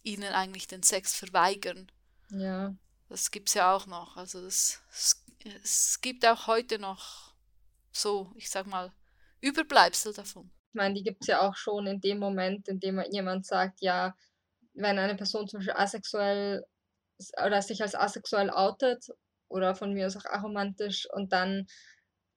ihnen 0.03 0.33
eigentlich 0.33 0.67
den 0.67 0.83
Sex 0.83 1.15
verweigern. 1.15 1.91
Ja. 2.31 2.75
Das 3.09 3.31
gibt 3.31 3.49
es 3.49 3.55
ja 3.55 3.75
auch 3.75 3.87
noch. 3.87 4.17
Also 4.17 4.43
das, 4.43 4.81
es, 4.91 5.25
es 5.63 6.01
gibt 6.01 6.27
auch 6.27 6.47
heute 6.47 6.79
noch 6.79 7.35
so, 7.93 8.33
ich 8.37 8.51
sag 8.51 8.67
mal, 8.67 8.93
Überbleibsel 9.41 10.13
davon. 10.13 10.51
Ich 10.71 10.75
meine, 10.75 10.95
die 10.95 11.03
gibt 11.03 11.23
es 11.23 11.29
ja 11.29 11.41
auch 11.41 11.57
schon 11.57 11.87
in 11.87 12.01
dem 12.01 12.19
Moment, 12.19 12.69
in 12.69 12.81
dem 12.81 13.01
jemand 13.11 13.47
sagt, 13.47 13.81
ja, 13.81 14.17
wenn 14.75 14.99
eine 14.99 15.15
Person 15.15 15.49
zum 15.49 15.59
Beispiel 15.59 15.75
asexuell 15.77 16.65
oder 17.45 17.63
sich 17.63 17.81
als 17.81 17.95
asexuell 17.95 18.51
outet 18.51 19.07
oder 19.49 19.75
von 19.75 19.93
mir 19.93 20.07
aus 20.07 20.17
auch 20.17 20.27
aromantisch 20.27 21.09
und 21.13 21.33
dann 21.33 21.67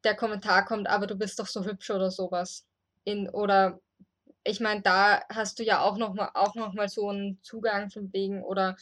der 0.03 0.15
Kommentar 0.15 0.65
kommt, 0.65 0.87
aber 0.87 1.07
du 1.07 1.15
bist 1.15 1.39
doch 1.39 1.47
so 1.47 1.65
hübsch 1.65 1.89
oder 1.89 2.11
sowas. 2.11 2.65
In, 3.03 3.29
oder 3.29 3.81
ich 4.49 4.59
meine, 4.59 4.81
da 4.81 5.21
hast 5.29 5.59
du 5.59 5.63
ja 5.63 5.81
auch 5.81 5.97
nochmal 5.97 6.31
auch 6.33 6.55
noch 6.55 6.73
mal 6.73 6.89
so 6.89 7.09
einen 7.09 7.39
Zugang 7.43 7.89
von 7.89 8.11
wegen, 8.13 8.43
oder 8.43 8.75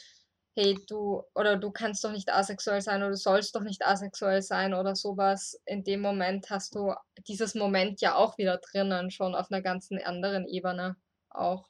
hey, 0.56 0.76
du, 0.88 1.24
oder 1.36 1.56
du 1.58 1.70
kannst 1.72 2.04
doch 2.04 2.12
nicht 2.12 2.34
asexuell 2.34 2.82
sein 2.82 3.02
oder 3.02 3.12
du 3.12 3.16
sollst 3.18 3.56
doch 3.56 3.62
nicht 3.62 3.86
asexuell 3.86 4.42
sein 4.42 4.74
oder 4.74 4.96
sowas. 4.96 5.62
In 5.66 5.84
dem 5.84 6.02
Moment 6.02 6.50
hast 6.50 6.74
du 6.76 6.94
dieses 7.28 7.54
Moment 7.54 8.02
ja 8.02 8.16
auch 8.16 8.38
wieder 8.40 8.58
drinnen, 8.58 9.12
schon 9.12 9.36
auf 9.36 9.52
einer 9.52 9.62
ganzen 9.62 10.02
anderen 10.02 10.48
Ebene 10.48 10.96
auch. 11.30 11.70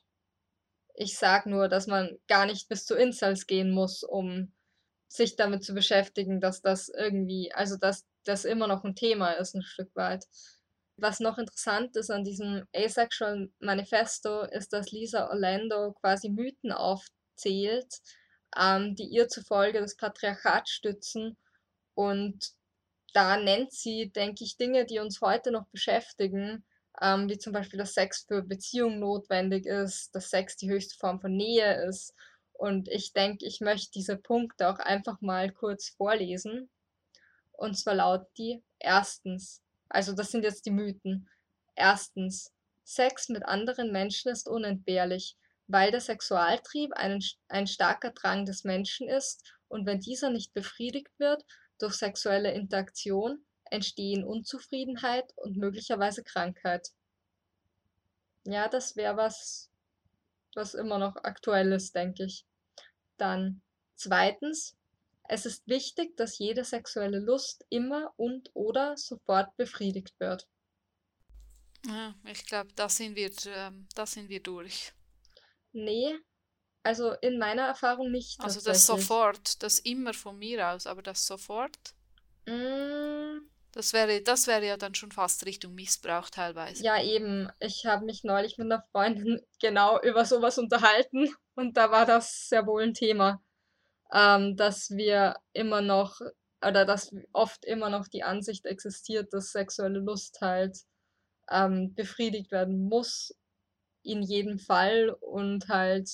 Ich 0.94 1.18
sag 1.18 1.46
nur, 1.46 1.68
dass 1.68 1.88
man 1.88 2.18
gar 2.27 2.46
nicht 2.46 2.70
bis 2.70 2.86
zu 2.86 2.96
Incels 2.96 3.46
gehen 3.46 3.72
muss, 3.72 4.04
um 4.04 4.54
sich 5.10 5.36
damit 5.36 5.63
zu 5.63 5.74
beschäftigen, 5.74 6.39
dass 6.39 6.62
das 6.62 6.89
irgendwie, 6.89 7.51
also 7.54 7.77
dass 7.77 8.06
das 8.24 8.46
immer 8.46 8.68
noch 8.68 8.84
ein 8.84 8.96
Thema 8.96 9.32
ist, 9.32 9.54
ein 9.54 9.63
Stück 9.63 9.96
weit. 9.96 10.25
Was 11.00 11.20
noch 11.20 11.38
interessant 11.38 11.96
ist 11.96 12.10
an 12.10 12.24
diesem 12.24 12.68
Asexual 12.75 13.50
Manifesto, 13.60 14.42
ist, 14.42 14.74
dass 14.74 14.92
Lisa 14.92 15.30
Orlando 15.30 15.94
quasi 15.94 16.30
Mythen 16.30 16.72
aufzählt, 16.72 18.01
ähm, 18.60 18.96
die 18.96 19.06
ihr 19.06 19.27
zufolge 19.27 19.80
das 19.80 19.96
Patriarchat 19.96 20.68
stützen. 20.68 21.38
Und 21.94 22.51
da 23.13 23.38
nennt 23.38 23.72
sie, 23.72 24.10
denke 24.10 24.44
ich, 24.44 24.58
Dinge, 24.58 24.86
die 24.86 24.98
uns 24.98 25.22
heute 25.22 25.51
noch 25.51 25.68
beschäftigen, 25.68 26.66
ähm, 27.00 27.30
wie 27.30 27.38
zum 27.38 27.54
Beispiel, 27.54 27.77
dass 27.77 27.94
Sex 27.94 28.25
für 28.27 28.42
Beziehungen 28.42 29.00
notwendig 29.00 29.68
ist, 29.68 30.16
dass 30.16 30.32
Sex 30.32 30.58
die 30.58 30.70
höchste 30.70 30.98
Form 30.98 31.22
von 31.22 31.36
Nähe 31.36 31.86
ist. 31.88 32.16
Und 32.54 32.88
ich 32.89 33.13
denke, 33.13 33.46
ich 33.46 33.62
möchte 33.62 33.92
diese 33.92 34.18
Punkte 34.18 34.68
auch 34.68 34.80
einfach 34.80 35.22
mal 35.22 35.51
kurz 35.51 35.89
vorlesen. 35.89 36.70
Und 37.51 37.77
zwar 37.77 37.96
lautet 37.96 38.30
die 38.38 38.63
erstens, 38.80 39.62
also 39.89 40.13
das 40.13 40.32
sind 40.32 40.44
jetzt 40.44 40.65
die 40.65 40.72
Mythen. 40.72 41.29
Erstens, 41.75 42.53
Sex 42.84 43.29
mit 43.29 43.46
anderen 43.46 43.91
Menschen 43.91 44.32
ist 44.32 44.48
unentbehrlich, 44.48 45.36
weil 45.67 45.91
der 45.91 46.00
Sexualtrieb 46.00 46.94
einen, 46.94 47.22
ein 47.50 47.67
starker 47.67 48.12
Drang 48.12 48.46
des 48.46 48.63
Menschen 48.63 49.10
ist 49.10 49.44
und 49.67 49.86
wenn 49.86 50.00
dieser 50.00 50.29
nicht 50.29 50.53
befriedigt 50.53 51.12
wird 51.20 51.44
durch 51.79 51.96
sexuelle 51.96 52.53
Interaktion, 52.53 53.46
entstehen 53.65 54.24
Unzufriedenheit 54.24 55.34
und 55.36 55.58
möglicherweise 55.58 56.24
Krankheit. 56.24 56.89
Ja, 58.46 58.70
das 58.70 58.96
wäre 58.96 59.17
was, 59.17 59.70
was 60.56 60.74
immer 60.74 60.98
noch 60.98 61.17
aktuell 61.17 61.74
ist, 61.74 61.94
denke 61.94 62.24
ich. 62.24 62.46
Dann 63.17 63.62
zweitens, 63.96 64.77
es 65.30 65.46
ist 65.46 65.68
wichtig, 65.68 66.16
dass 66.18 66.38
jede 66.38 66.64
sexuelle 66.64 67.20
Lust 67.20 67.66
immer 67.70 68.14
und 68.18 68.50
oder 68.54 68.96
sofort 68.98 69.56
befriedigt 69.58 70.20
wird. 70.20 70.48
Ja, 71.86 72.16
ich 72.26 72.46
glaube, 72.46 72.70
da 72.76 72.90
sind 72.90 73.16
wir, 73.16 73.32
ähm, 73.48 73.88
da 73.96 74.06
sind 74.06 74.30
wir 74.30 74.42
durch. 74.42 74.94
Nee, 75.72 76.18
also 76.84 77.12
in 77.22 77.38
meiner 77.38 77.64
Erfahrung 77.64 78.12
nicht. 78.12 78.40
Also 78.40 78.62
das 78.62 78.86
sofort, 78.86 79.62
das 79.62 79.80
immer 79.80 80.14
von 80.14 80.38
mir 80.38 80.70
aus, 80.70 80.88
aber 80.88 81.02
das 81.02 81.26
sofort. 81.26 81.78
Mm. 82.46 83.40
Das 83.74 83.94
wäre, 83.94 84.22
das 84.22 84.48
wäre 84.48 84.66
ja 84.66 84.78
dann 84.78 84.96
schon 84.96 85.12
fast 85.12 85.46
Richtung 85.46 85.76
Missbrauch 85.76 86.30
teilweise. 86.30 86.84
Ja, 86.84 87.02
eben. 87.02 87.50
Ich 87.60 87.86
habe 87.86 88.06
mich 88.06 88.24
neulich 88.24 88.58
mit 88.58 88.66
einer 88.72 88.84
Freundin 88.92 89.42
genau 89.62 90.02
über 90.02 90.26
sowas 90.26 90.58
unterhalten 90.58 91.30
und 91.56 91.78
da 91.78 91.92
war 91.92 92.06
das 92.06 92.50
sehr 92.50 92.66
wohl 92.66 92.84
ein 92.84 92.94
Thema 92.94 93.42
ähm, 94.14 94.56
dass 94.56 94.90
wir 94.92 95.36
immer 95.54 95.82
noch 95.82 96.20
oder 96.66 96.86
dass 96.86 97.14
oft 97.34 97.66
immer 97.66 97.90
noch 97.90 98.08
die 98.08 98.24
Ansicht 98.24 98.66
existiert, 98.66 99.32
dass 99.32 99.52
sexuelle 99.52 100.00
Lust 100.00 100.40
halt 100.42 100.78
ähm, 101.50 101.94
befriedigt 101.94 102.52
werden 102.52 102.88
muss 102.90 103.36
in 104.04 104.24
jedem 104.24 104.58
Fall 104.58 105.10
und 105.22 105.68
halt 105.70 106.10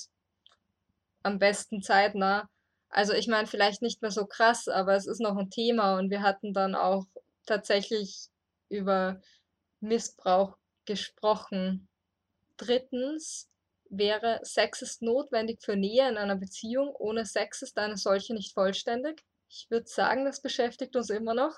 am 1.24 1.40
besten 1.40 1.82
zeitnah. 1.82 2.50
Also 2.90 3.14
ich 3.14 3.28
meine, 3.28 3.48
vielleicht 3.48 3.82
nicht 3.82 4.02
mehr 4.02 4.12
so 4.12 4.26
krass, 4.26 4.68
aber 4.68 4.96
es 4.96 5.08
ist 5.08 5.22
noch 5.22 5.38
ein 5.38 5.50
Thema 5.50 5.98
und 5.98 6.10
wir 6.10 6.22
hatten 6.22 6.54
dann 6.54 6.76
auch 6.76 7.06
tatsächlich 7.46 8.28
über 8.70 9.22
Missbrauch 9.80 10.58
gesprochen. 10.86 11.88
Drittens, 12.58 13.50
wäre, 13.98 14.40
Sex 14.44 14.82
ist 14.82 15.02
notwendig 15.02 15.62
für 15.62 15.76
Nähe 15.76 16.08
in 16.10 16.18
einer 16.18 16.36
Beziehung. 16.36 16.94
Ohne 16.96 17.26
Sex 17.26 17.62
ist 17.62 17.78
eine 17.78 17.98
solche 17.98 18.34
nicht 18.34 18.54
vollständig. 18.54 19.24
Ich 19.50 19.68
würde 19.70 19.88
sagen, 19.88 20.26
das 20.26 20.42
beschäftigt 20.42 20.96
uns 20.96 21.10
immer 21.10 21.34
noch. 21.34 21.56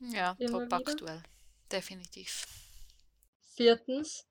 Ja, 0.00 0.36
immer 0.38 0.68
top 0.68 0.80
wieder. 0.80 0.92
aktuell. 0.92 1.22
Definitiv. 1.70 2.46
Viertens, 3.54 4.26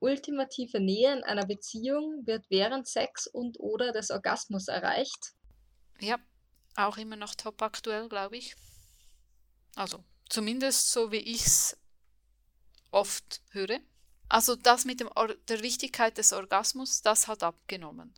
ultimative 0.00 0.80
Nähe 0.80 1.12
in 1.12 1.22
einer 1.22 1.46
Beziehung 1.46 2.26
wird 2.26 2.46
während 2.48 2.88
Sex 2.88 3.26
und 3.26 3.60
oder 3.60 3.92
des 3.92 4.10
Orgasmus 4.10 4.68
erreicht. 4.68 5.34
Ja, 6.00 6.18
auch 6.76 6.96
immer 6.96 7.16
noch 7.16 7.34
top 7.34 7.62
aktuell, 7.62 8.08
glaube 8.08 8.38
ich. 8.38 8.56
Also, 9.76 10.02
zumindest 10.28 10.90
so 10.90 11.12
wie 11.12 11.18
ich 11.18 11.46
es 11.46 11.76
oft 12.90 13.42
höre. 13.50 13.78
Also 14.30 14.54
das 14.54 14.84
mit 14.84 15.00
der 15.00 15.62
Wichtigkeit 15.62 16.16
des 16.16 16.32
Orgasmus, 16.32 17.02
das 17.02 17.26
hat 17.26 17.42
abgenommen. 17.42 18.14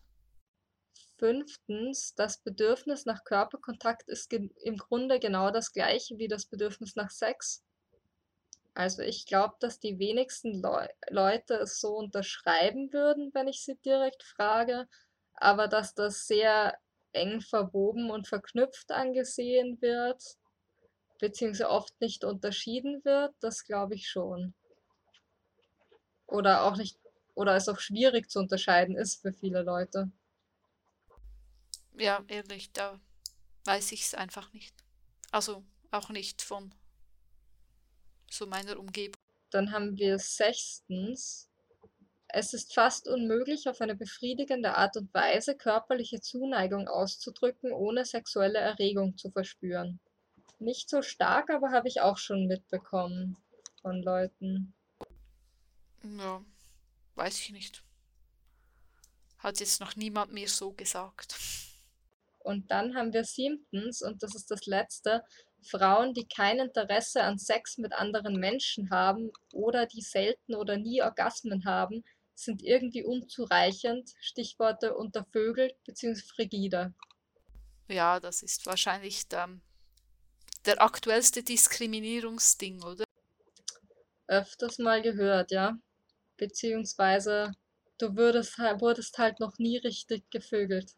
Fünftens, 1.19 2.14
das 2.14 2.37
Bedürfnis 2.42 3.07
nach 3.07 3.25
Körperkontakt 3.25 4.09
ist 4.09 4.31
im 4.33 4.76
Grunde 4.76 5.19
genau 5.21 5.50
das 5.50 5.73
gleiche 5.73 6.19
wie 6.19 6.28
das 6.28 6.45
Bedürfnis 6.45 6.97
nach 6.97 7.11
Sex. 7.11 7.64
Also 8.75 9.00
ich 9.00 9.25
glaube, 9.25 9.54
dass 9.61 9.81
die 9.81 9.99
wenigsten 9.99 10.61
Le 10.61 10.90
Leute 11.09 11.54
es 11.54 11.81
so 11.81 11.97
unterschreiben 11.97 12.92
würden, 12.92 13.31
wenn 13.33 13.49
ich 13.49 13.64
sie 13.64 13.76
direkt 13.76 14.23
frage, 14.23 14.88
aber 15.35 15.66
dass 15.66 15.95
das 15.95 16.26
sehr 16.26 16.76
eng 17.12 17.40
verwoben 17.40 18.11
und 18.11 18.28
verknüpft 18.28 18.90
angesehen 18.90 19.81
wird, 19.81 20.23
beziehungsweise 21.21 21.71
oft 21.71 21.99
nicht 22.02 22.23
unterschieden 22.25 23.02
wird, 23.02 23.35
das 23.40 23.64
glaube 23.64 23.95
ich 23.95 24.09
schon. 24.09 24.54
Oder 26.26 26.64
auch 26.64 26.76
nicht 26.76 26.99
oder 27.35 27.57
es 27.57 27.69
auch 27.69 27.79
schwierig 27.79 28.31
zu 28.31 28.38
unterscheiden 28.38 28.97
ist 28.97 29.23
für 29.23 29.33
viele 29.33 29.62
Leute. 29.62 30.11
Ja, 31.95 32.25
ehrlich, 32.29 32.73
da 32.73 33.00
weiß 33.64 33.93
ich 33.93 34.02
es 34.02 34.14
einfach 34.14 34.52
nicht. 34.52 34.75
Also 35.31 35.64
auch 35.91 36.11
nicht 36.11 36.43
von 36.43 36.75
so 38.31 38.47
meiner 38.47 38.79
Umgebung. 38.79 39.21
Dann 39.50 39.73
haben 39.73 39.97
wir 39.99 40.19
sechstens. 40.19 41.49
Es 42.29 42.55
ist 42.55 42.73
fast 42.73 43.09
unmöglich, 43.09 43.69
auf 43.69 43.83
eine 43.83 43.95
befriedigende 43.95 44.75
Art 44.75 44.97
und 44.97 45.12
Weise 45.12 45.55
körperliche 45.55 46.21
Zuneigung 46.23 46.88
auszudrücken, 46.88 47.73
ohne 47.73 48.07
sexuelle 48.07 48.59
Erregung 48.59 49.19
zu 49.19 49.31
verspüren. 49.31 50.00
Nicht 50.59 50.88
so 50.88 51.02
stark, 51.02 51.50
aber 51.50 51.73
habe 51.73 51.88
ich 51.88 52.00
auch 52.00 52.17
schon 52.17 52.47
mitbekommen 52.47 53.37
von 53.83 54.02
Leuten. 54.02 54.73
Ja, 56.04 56.44
weiß 57.14 57.38
ich 57.40 57.50
nicht. 57.50 57.82
Hat 59.38 59.61
jetzt 59.61 59.80
noch 59.80 59.97
niemand 59.97 60.32
mir 60.32 60.49
so 60.49 60.73
gesagt. 60.73 61.37
Und 62.38 62.71
dann 62.71 62.94
haben 62.97 63.12
wir 63.12 63.25
siebtens, 63.25 64.02
und 64.02 64.23
das 64.23 64.35
ist 64.35 64.50
das 64.50 64.66
letzte, 64.66 65.25
Frauen, 65.62 66.12
die 66.12 66.26
kein 66.26 66.59
Interesse 66.59 67.23
an 67.23 67.38
Sex 67.38 67.78
mit 67.78 67.92
anderen 67.92 68.35
Menschen 68.35 68.90
haben 68.90 69.30
oder 69.52 69.87
die 69.87 70.00
selten 70.00 70.54
oder 70.54 70.76
nie 70.76 71.02
Orgasmen 71.02 71.64
haben, 71.64 72.02
sind 72.35 72.62
irgendwie 72.62 73.04
unzureichend. 73.04 74.11
Stichworte 74.21 74.97
untervögelt 74.97 75.75
bzw. 75.85 76.21
frigide. 76.21 76.94
Ja, 77.88 78.18
das 78.21 78.42
ist 78.42 78.66
wahrscheinlich 78.66 79.28
der, 79.28 79.50
der 80.64 80.82
aktuellste 80.82 81.42
Diskriminierungsding, 81.42 82.82
oder? 82.82 83.04
Öfters 84.26 84.78
mal 84.78 85.02
gehört, 85.02 85.50
ja. 85.50 85.76
Beziehungsweise 86.37 87.53
du 87.99 88.17
würdest, 88.17 88.59
wurdest 88.59 89.19
halt 89.19 89.41
noch 89.41 89.59
nie 89.59 89.79
richtig 89.79 90.29
gevögelt 90.31 90.93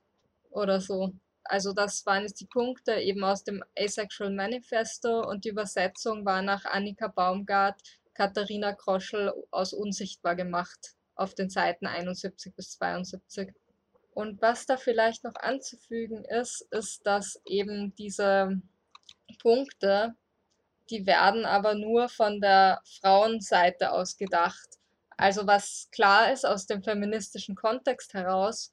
oder 0.50 0.80
so. 0.80 1.12
Also 1.44 1.72
das 1.72 2.06
waren 2.06 2.22
jetzt 2.22 2.40
die 2.40 2.46
Punkte 2.46 2.94
eben 2.94 3.22
aus 3.22 3.44
dem 3.44 3.62
Asexual 3.78 4.30
Manifesto 4.30 5.28
und 5.28 5.44
die 5.44 5.50
Übersetzung 5.50 6.24
war 6.24 6.40
nach 6.40 6.64
Annika 6.64 7.08
Baumgart, 7.08 7.80
Katharina 8.14 8.72
Kroschel 8.72 9.32
aus 9.50 9.74
Unsichtbar 9.74 10.36
gemacht 10.36 10.94
auf 11.16 11.34
den 11.34 11.50
Seiten 11.50 11.86
71 11.86 12.54
bis 12.54 12.70
72. 12.72 13.52
Und 14.14 14.40
was 14.40 14.64
da 14.64 14.76
vielleicht 14.76 15.24
noch 15.24 15.34
anzufügen 15.34 16.24
ist, 16.24 16.62
ist, 16.70 17.04
dass 17.04 17.40
eben 17.44 17.94
diese 17.96 18.60
Punkte, 19.40 20.14
die 20.88 21.06
werden 21.06 21.44
aber 21.44 21.74
nur 21.74 22.08
von 22.08 22.40
der 22.40 22.80
Frauenseite 23.00 23.92
aus 23.92 24.16
gedacht. 24.16 24.78
Also 25.16 25.46
was 25.46 25.88
klar 25.92 26.32
ist 26.32 26.44
aus 26.44 26.66
dem 26.66 26.82
feministischen 26.82 27.54
Kontext 27.54 28.14
heraus, 28.14 28.72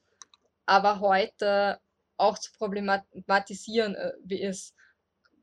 aber 0.66 1.00
heute 1.00 1.80
auch 2.18 2.38
zu 2.38 2.52
problematisieren 2.54 3.96
äh, 3.96 4.12
wie 4.24 4.42
ist, 4.42 4.76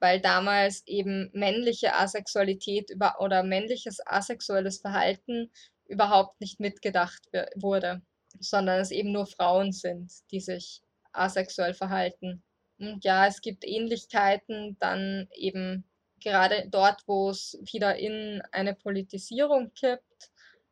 weil 0.01 0.21
damals 0.21 0.87
eben 0.87 1.31
männliche 1.33 1.95
Asexualität 1.95 2.91
über 2.91 3.21
oder 3.21 3.43
männliches 3.43 3.99
asexuelles 4.07 4.81
Verhalten 4.81 5.51
überhaupt 5.87 6.41
nicht 6.41 6.61
mitgedacht 6.61 7.29
wurde, 7.57 8.03
sondern 8.39 8.81
es 8.81 8.91
eben 8.91 9.11
nur 9.11 9.27
Frauen 9.27 9.73
sind, 9.73 10.13
die 10.31 10.41
sich 10.41 10.83
asexuell 11.13 11.75
verhalten. 11.75 12.45
Und 12.79 13.05
ja, 13.05 13.27
es 13.27 13.41
gibt 13.41 13.65
Ähnlichkeiten 13.65 14.77
dann 14.79 15.29
eben 15.35 15.85
gerade 16.23 16.69
dort, 16.71 17.03
wo 17.07 17.31
es 17.31 17.59
wieder 17.73 17.97
in 17.97 18.43
eine 18.53 18.75
Politisierung 18.75 19.73
kippt, 19.75 20.05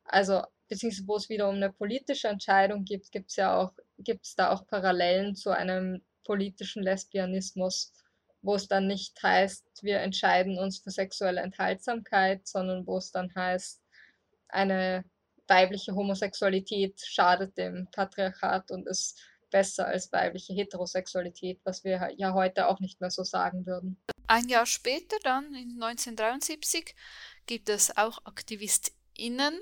also 0.09 0.43
beziehungsweise 0.69 1.07
wo 1.07 1.17
es 1.17 1.29
wieder 1.29 1.49
um 1.49 1.57
eine 1.57 1.73
politische 1.73 2.29
Entscheidung 2.29 2.85
gibt, 2.85 3.13
gibt 3.13 3.31
es 3.31 3.37
ja 3.37 3.57
auch, 3.57 3.73
gibt 3.99 4.27
es 4.27 4.35
da 4.35 4.51
auch 4.51 4.67
Parallelen 4.67 5.35
zu 5.35 5.51
einem 5.51 6.03
politischen 6.25 6.83
Lesbianismus, 6.83 7.93
wo 8.43 8.55
es 8.55 8.69
dann 8.69 8.87
nicht 8.87 9.21
heißt, 9.23 9.65
wir 9.83 10.01
entscheiden 10.01 10.59
uns 10.59 10.79
für 10.79 10.91
sexuelle 10.91 11.41
Enthaltsamkeit, 11.41 12.47
sondern 12.47 12.87
wo 12.87 12.99
es 12.99 13.13
dann 13.13 13.33
heißt, 13.35 13.81
eine 14.49 15.05
weibliche 15.49 15.95
Homosexualität 15.95 17.01
schadet 17.01 17.57
dem 17.57 17.89
Patriarchat 17.93 18.71
und 18.71 18.87
ist 18.87 19.21
besser 19.51 19.87
als 19.87 20.13
weibliche 20.13 20.53
Heterosexualität, 20.53 21.61
was 21.65 21.85
wir 21.85 22.11
ja 22.17 22.35
heute 22.35 22.69
auch 22.69 22.81
nicht 22.81 23.01
mehr 23.01 23.11
so 23.11 23.23
sagen 23.23 23.65
würden. 23.67 23.97
Ein 24.27 24.49
Jahr 24.49 24.67
später, 24.67 25.17
dann 25.23 25.47
in 25.55 25.81
1973, 25.81 26.97
gibt 27.47 27.69
es 27.69 27.97
auch 27.97 28.25
AktivistInnen 28.25 29.55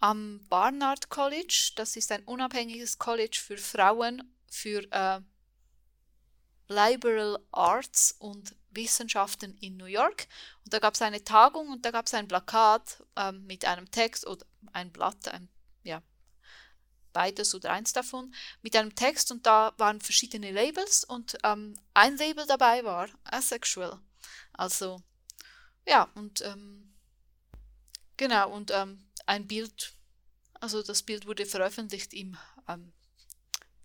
am 0.00 0.40
Barnard 0.48 1.08
College. 1.08 1.72
Das 1.76 1.96
ist 1.96 2.12
ein 2.12 2.24
unabhängiges 2.24 2.98
College 2.98 3.38
für 3.42 3.58
Frauen 3.58 4.22
für 4.50 4.90
äh, 4.92 5.20
Liberal 6.68 7.38
Arts 7.50 8.14
und 8.18 8.54
Wissenschaften 8.70 9.56
in 9.58 9.76
New 9.76 9.86
York. 9.86 10.28
Und 10.64 10.72
da 10.72 10.78
gab 10.78 10.94
es 10.94 11.02
eine 11.02 11.24
Tagung 11.24 11.68
und 11.68 11.84
da 11.84 11.90
gab 11.90 12.06
es 12.06 12.14
ein 12.14 12.28
Plakat 12.28 13.02
äh, 13.16 13.32
mit 13.32 13.64
einem 13.64 13.90
Text 13.90 14.26
oder 14.26 14.44
ein 14.72 14.92
Blatt, 14.92 15.28
ein, 15.28 15.48
ja, 15.82 16.02
beides 17.12 17.54
oder 17.54 17.72
eins 17.72 17.92
davon, 17.92 18.34
mit 18.62 18.76
einem 18.76 18.94
Text 18.94 19.32
und 19.32 19.46
da 19.46 19.72
waren 19.78 20.00
verschiedene 20.00 20.52
Labels 20.52 21.04
und 21.04 21.36
ähm, 21.42 21.74
ein 21.94 22.16
Label 22.16 22.46
dabei 22.46 22.84
war 22.84 23.08
asexual. 23.24 23.98
Also, 24.52 25.02
ja, 25.86 26.08
und 26.14 26.42
ähm, 26.42 26.94
genau, 28.16 28.50
und 28.50 28.70
ähm, 28.70 29.07
ein 29.28 29.46
Bild, 29.46 29.92
also 30.54 30.82
das 30.82 31.02
Bild 31.02 31.26
wurde 31.26 31.46
veröffentlicht 31.46 32.14
im, 32.14 32.36
ähm, 32.66 32.92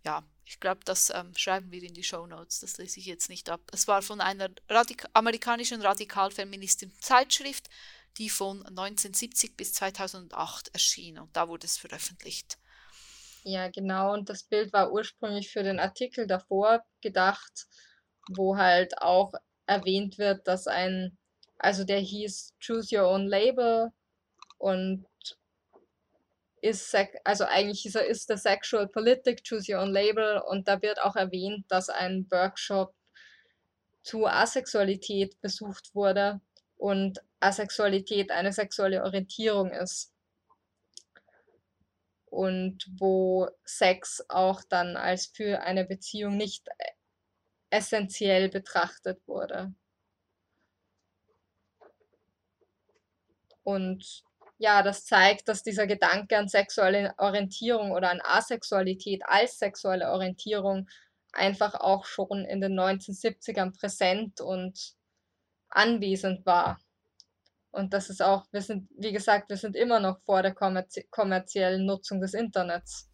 ja, 0.04 0.24
ich 0.46 0.60
glaube, 0.60 0.82
das 0.86 1.12
ähm, 1.14 1.34
schreiben 1.36 1.72
wir 1.72 1.84
in 1.84 1.94
die 1.94 2.04
Show 2.04 2.26
Notes, 2.26 2.62
das 2.62 2.78
lese 2.78 3.00
ich 3.00 3.06
jetzt 3.06 3.30
nicht 3.30 3.50
ab. 3.50 3.62
Es 3.72 3.88
war 3.88 4.02
von 4.02 4.22
einer 4.22 4.50
Radik 4.70 5.06
amerikanischen 5.14 5.82
radikalfeministischen 5.82 6.98
Zeitschrift, 7.00 7.70
die 8.18 8.30
von 8.30 8.66
1970 8.66 9.58
bis 9.58 9.74
2008 9.74 10.70
erschien 10.74 11.20
und 11.20 11.36
da 11.36 11.48
wurde 11.48 11.66
es 11.66 11.78
veröffentlicht. 11.78 12.58
Ja, 13.44 13.70
genau, 13.70 14.14
und 14.14 14.30
das 14.30 14.44
Bild 14.44 14.72
war 14.72 14.92
ursprünglich 14.92 15.52
für 15.52 15.64
den 15.64 15.80
Artikel 15.80 16.28
davor 16.28 16.86
gedacht, 17.02 17.68
wo 18.30 18.56
halt 18.56 18.98
auch 19.02 19.34
erwähnt 19.66 20.18
wird, 20.18 20.48
dass 20.48 20.68
ein, 20.68 21.18
also 21.58 21.84
der 21.84 22.00
hieß 22.00 22.54
Choose 22.66 22.98
Your 22.98 23.10
Own 23.10 23.28
Label 23.28 23.92
und 24.58 25.06
ist, 26.64 26.96
also 27.26 27.44
eigentlich 27.44 27.86
ist, 27.86 27.98
ist 27.98 28.30
der 28.30 28.38
Sexual 28.38 28.88
Politic, 28.88 29.44
Choose 29.44 29.74
Your 29.74 29.82
Own 29.82 29.92
Label 29.92 30.42
und 30.48 30.68
da 30.68 30.82
wird 30.82 31.02
auch 31.02 31.18
erwähnt, 31.18 31.66
dass 31.70 31.90
ein 31.90 32.26
Workshop 32.32 32.96
zu 34.02 34.26
Asexualität 34.26 35.40
besucht 35.42 35.94
wurde 35.94 36.40
und 36.78 37.22
Asexualität 37.42 38.32
eine 38.32 38.54
sexuelle 38.54 39.04
Orientierung 39.04 39.72
ist. 39.72 40.14
Und 42.28 42.90
wo 42.98 43.50
Sex 43.66 44.24
auch 44.30 44.64
dann 44.64 44.96
als 44.96 45.28
für 45.28 45.62
eine 45.62 45.84
Beziehung 45.84 46.38
nicht 46.38 46.68
essentiell 47.70 48.48
betrachtet 48.50 49.22
wurde. 49.28 49.74
Und 53.64 54.24
ja, 54.58 54.82
das 54.84 55.06
zeigt, 55.06 55.48
dass 55.48 55.64
dieser 55.64 55.88
Gedanke 55.88 56.38
an 56.38 56.48
sexuelle 56.48 57.14
Orientierung 57.18 57.92
oder 57.92 58.12
an 58.12 58.22
Asexualität 58.22 59.22
als 59.26 59.58
sexuelle 59.60 60.10
Orientierung 60.12 60.88
einfach 61.34 61.74
auch 61.76 62.06
schon 62.06 62.46
in 62.46 62.62
den 62.62 62.80
1970ern 62.80 63.78
präsent 63.78 64.40
und 64.40 64.96
anwesend 65.70 66.46
war. 66.46 66.80
Und 67.72 67.94
das 67.94 68.12
ist 68.12 68.22
auch, 68.22 68.46
wir 68.52 68.62
sind, 68.62 68.88
wie 68.98 69.12
gesagt, 69.12 69.50
wir 69.50 69.58
sind 69.58 69.76
immer 69.76 70.00
noch 70.00 70.20
vor 70.22 70.44
der 70.44 70.54
kommerzie 70.54 71.08
kommerziellen 71.10 71.86
Nutzung 71.88 72.22
des 72.22 72.36
Internets. 72.36 73.10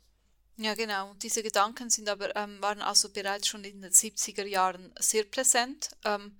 Ja, 0.57 0.73
genau. 0.73 1.13
Diese 1.13 1.41
Gedanken 1.41 1.89
sind 1.89 2.09
aber, 2.09 2.35
ähm, 2.35 2.61
waren 2.61 2.81
also 2.81 3.09
bereits 3.09 3.47
schon 3.47 3.63
in 3.63 3.81
den 3.81 3.93
70er 3.93 4.45
Jahren 4.45 4.93
sehr 4.99 5.23
präsent. 5.23 5.91
Ähm, 6.03 6.37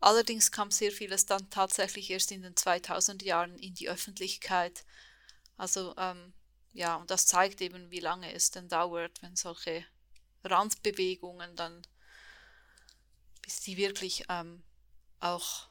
Allerdings 0.00 0.50
kam 0.50 0.70
sehr 0.70 0.92
vieles 0.92 1.26
dann 1.26 1.50
tatsächlich 1.50 2.10
erst 2.10 2.32
in 2.32 2.40
den 2.42 2.56
2000 2.56 3.22
Jahren 3.22 3.56
in 3.58 3.74
die 3.74 3.90
Öffentlichkeit. 3.90 4.84
Also 5.58 5.94
ähm, 5.98 6.32
ja, 6.72 6.96
und 6.96 7.10
das 7.10 7.26
zeigt 7.26 7.60
eben, 7.60 7.90
wie 7.90 8.00
lange 8.00 8.32
es 8.32 8.50
denn 8.50 8.68
dauert, 8.68 9.20
wenn 9.22 9.36
solche 9.36 9.84
Randbewegungen 10.42 11.54
dann, 11.54 11.82
bis 13.42 13.60
die 13.60 13.76
wirklich 13.76 14.24
ähm, 14.30 14.62
auch 15.18 15.68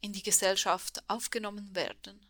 in 0.00 0.12
die 0.12 0.24
Gesellschaft 0.24 1.02
aufgenommen 1.08 1.74
werden. 1.76 2.20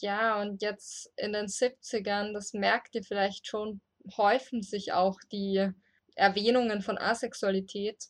Ja, 0.00 0.40
und 0.40 0.62
jetzt 0.62 1.12
in 1.16 1.32
den 1.32 1.46
70ern, 1.46 2.32
das 2.32 2.52
merkt 2.52 2.94
ihr 2.96 3.04
vielleicht 3.04 3.46
schon, 3.46 3.80
häufen 4.16 4.62
sich 4.62 4.92
auch 4.92 5.18
die 5.30 5.72
Erwähnungen 6.18 6.82
von 6.82 6.98
Asexualität. 6.98 8.08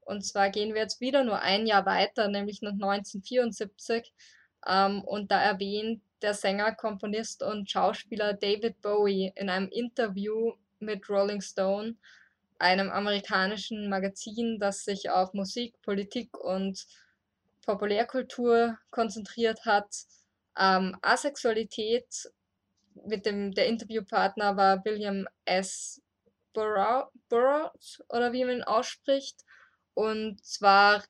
Und 0.00 0.24
zwar 0.24 0.50
gehen 0.50 0.74
wir 0.74 0.82
jetzt 0.82 1.00
wieder 1.00 1.24
nur 1.24 1.40
ein 1.40 1.66
Jahr 1.66 1.86
weiter, 1.86 2.28
nämlich 2.28 2.62
nach 2.62 2.72
1974. 2.72 4.12
Ähm, 4.66 5.02
und 5.02 5.30
da 5.30 5.40
erwähnt 5.40 6.02
der 6.22 6.34
Sänger, 6.34 6.74
Komponist 6.74 7.42
und 7.42 7.70
Schauspieler 7.70 8.34
David 8.34 8.80
Bowie 8.82 9.32
in 9.36 9.50
einem 9.50 9.68
Interview 9.68 10.52
mit 10.80 11.08
Rolling 11.08 11.40
Stone, 11.40 11.96
einem 12.58 12.90
amerikanischen 12.90 13.88
Magazin, 13.88 14.58
das 14.58 14.84
sich 14.84 15.10
auf 15.10 15.32
Musik, 15.32 15.80
Politik 15.82 16.36
und 16.38 16.86
Populärkultur 17.64 18.78
konzentriert 18.90 19.64
hat, 19.64 19.94
ähm, 20.58 20.96
Asexualität 21.02 22.30
mit 23.06 23.26
dem 23.26 23.52
der 23.52 23.66
Interviewpartner 23.66 24.56
war 24.56 24.84
William 24.84 25.28
S. 25.44 26.02
Burroughs 26.52 28.02
oder 28.08 28.32
wie 28.32 28.44
man 28.44 28.56
ihn 28.56 28.62
ausspricht. 28.62 29.40
Und 29.94 30.44
zwar 30.44 31.04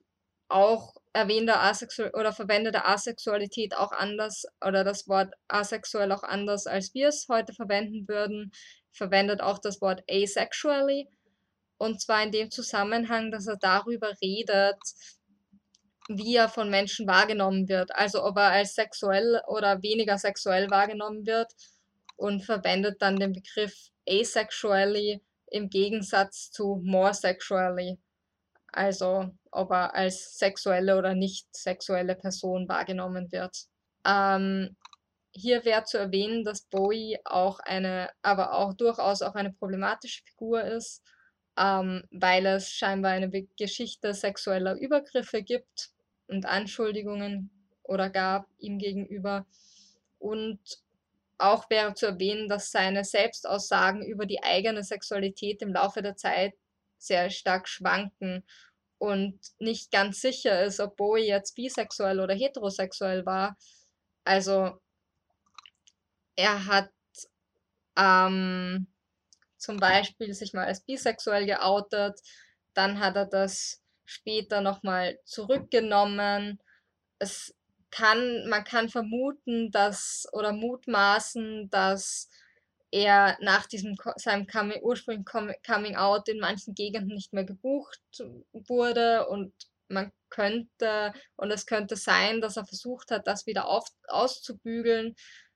auch 0.49 0.97
erwähnte 1.13 1.59
Asexual 1.59 2.11
oder 2.15 2.33
verwendete 2.33 2.85
Asexualität 2.85 3.77
auch 3.77 3.93
anders 3.93 4.47
oder 4.67 4.85
das 4.85 5.09
Wort 5.09 5.35
asexuell 5.49 6.11
auch 6.13 6.23
anders, 6.23 6.67
als 6.67 6.95
wir 6.95 7.09
es 7.09 7.27
heute 7.29 7.53
verwenden 7.53 8.09
würden, 8.09 8.53
verwendet 8.93 9.41
auch 9.43 9.59
das 9.59 9.81
Wort 9.81 10.03
asexually. 10.11 11.09
Und 11.77 12.01
zwar 12.01 12.23
in 12.23 12.33
dem 12.33 12.51
Zusammenhang, 12.51 13.31
dass 13.31 13.47
er 13.47 13.57
darüber 13.57 14.13
redet, 14.23 14.81
wie 16.09 16.37
er 16.37 16.49
von 16.49 16.71
Menschen 16.71 17.07
wahrgenommen 17.07 17.69
wird, 17.69 17.95
also 17.95 18.25
ob 18.25 18.39
er 18.39 18.51
als 18.51 18.75
sexuell 18.75 19.43
oder 19.47 19.83
weniger 19.83 20.19
sexuell 20.19 20.71
wahrgenommen 20.71 21.27
wird 21.27 21.53
und 22.17 22.43
verwendet 22.43 23.03
dann 23.03 23.17
den 23.17 23.33
Begriff 23.33 23.91
asexually 24.09 25.21
im 25.51 25.71
Gegensatz 25.71 26.51
zu 26.51 26.81
more 26.85 27.15
sexually. 27.15 27.99
Also 28.73 29.31
ob 29.51 29.71
er 29.71 29.95
als 29.95 30.39
sexuelle 30.39 30.99
oder 30.99 31.15
nicht 31.15 31.47
sexuelle 31.57 32.15
Person 32.15 32.69
wahrgenommen 32.69 33.33
wird. 33.33 33.67
Ähm, 34.07 34.77
hier 35.33 35.65
wäre 35.65 35.85
zu 35.85 35.99
erwähnen, 35.99 36.45
dass 36.45 36.63
Bowie 36.63 37.19
auch 37.25 37.61
eine, 37.61 38.11
aber 38.23 38.55
auch 38.55 38.75
durchaus 38.75 39.23
auch 39.23 39.35
eine 39.35 39.53
problematische 39.53 40.23
Figur 40.25 40.65
ist, 40.65 41.03
ähm, 41.57 42.05
weil 42.11 42.47
es 42.47 42.71
scheinbar 42.71 43.13
eine 43.13 43.31
Geschichte 43.57 44.15
sexueller 44.15 44.77
Übergriffe 44.79 45.43
gibt 45.43 45.91
und 46.27 46.47
Anschuldigungen 46.47 47.51
oder 47.83 48.11
gab 48.11 48.47
ihm 48.59 48.79
gegenüber. 48.79 49.47
Und 50.19 50.61
auch 51.39 51.71
wäre 51.71 51.95
zu 51.95 52.07
erwähnen, 52.07 52.49
dass 52.49 52.71
seine 52.71 53.05
Selbstaussagen 53.05 54.05
über 54.05 54.27
die 54.27 54.43
eigene 54.43 54.83
Sexualität 54.83 55.63
im 55.63 55.73
Laufe 55.73 56.03
der 56.03 56.17
Zeit 56.17 56.55
sehr 56.99 57.31
stark 57.31 57.69
schwanken 57.69 58.45
und 58.99 59.39
nicht 59.61 59.93
ganz 59.93 60.21
sicher 60.21 60.65
ist, 60.65 60.81
ob 60.81 60.97
Bowie 60.97 61.27
jetzt 61.27 61.55
bisexuell 61.55 62.21
oder 62.21 62.35
heterosexuell 62.35 63.25
war. 63.25 63.57
Also 64.25 64.81
er 66.37 66.67
hat 66.67 66.91
ähm, 67.97 68.89
zum 69.57 69.77
Beispiel 69.79 70.35
sich 70.35 70.53
mal 70.53 70.67
als 70.67 70.81
bisexuell 70.81 71.47
geoutet, 71.47 72.21
dann 72.75 73.01
hat 73.01 73.17
er 73.17 73.27
das 73.27 73.83
später 74.05 74.61
nochmal 74.61 75.19
zurückgenommen. 75.25 76.61
Es 77.19 77.55
kann, 77.91 78.49
man 78.49 78.65
kann 78.65 78.89
vermuten, 78.89 79.71
dass 79.71 80.27
oder 80.33 80.53
mutmaßen, 80.53 81.71
dass 81.71 82.29
er 82.91 83.37
nach 83.41 83.67
diesem 83.67 83.97
seinem 84.17 84.47
Coming, 84.47 84.83
ursprünglichen 84.83 85.61
Coming 85.67 85.97
Out 85.97 86.29
in 86.29 86.41
manchen 86.41 86.75
Gegenden 86.75 87.15
nicht 87.15 87.33
mehr 87.33 87.45
gebucht 87.45 88.01
wurde 88.53 89.29
und 89.29 89.53
man 89.89 90.13
könnte 90.31 91.13
und 91.37 91.51
es 91.51 91.67
könnte 91.67 91.97
sein, 91.97 92.41
dass 92.41 92.57
er 92.57 92.67
versucht 92.67 93.11
hat, 93.11 93.27
das 93.27 93.47
wieder 93.47 93.69
auf, 93.69 93.89
auszubügeln. 94.09 95.15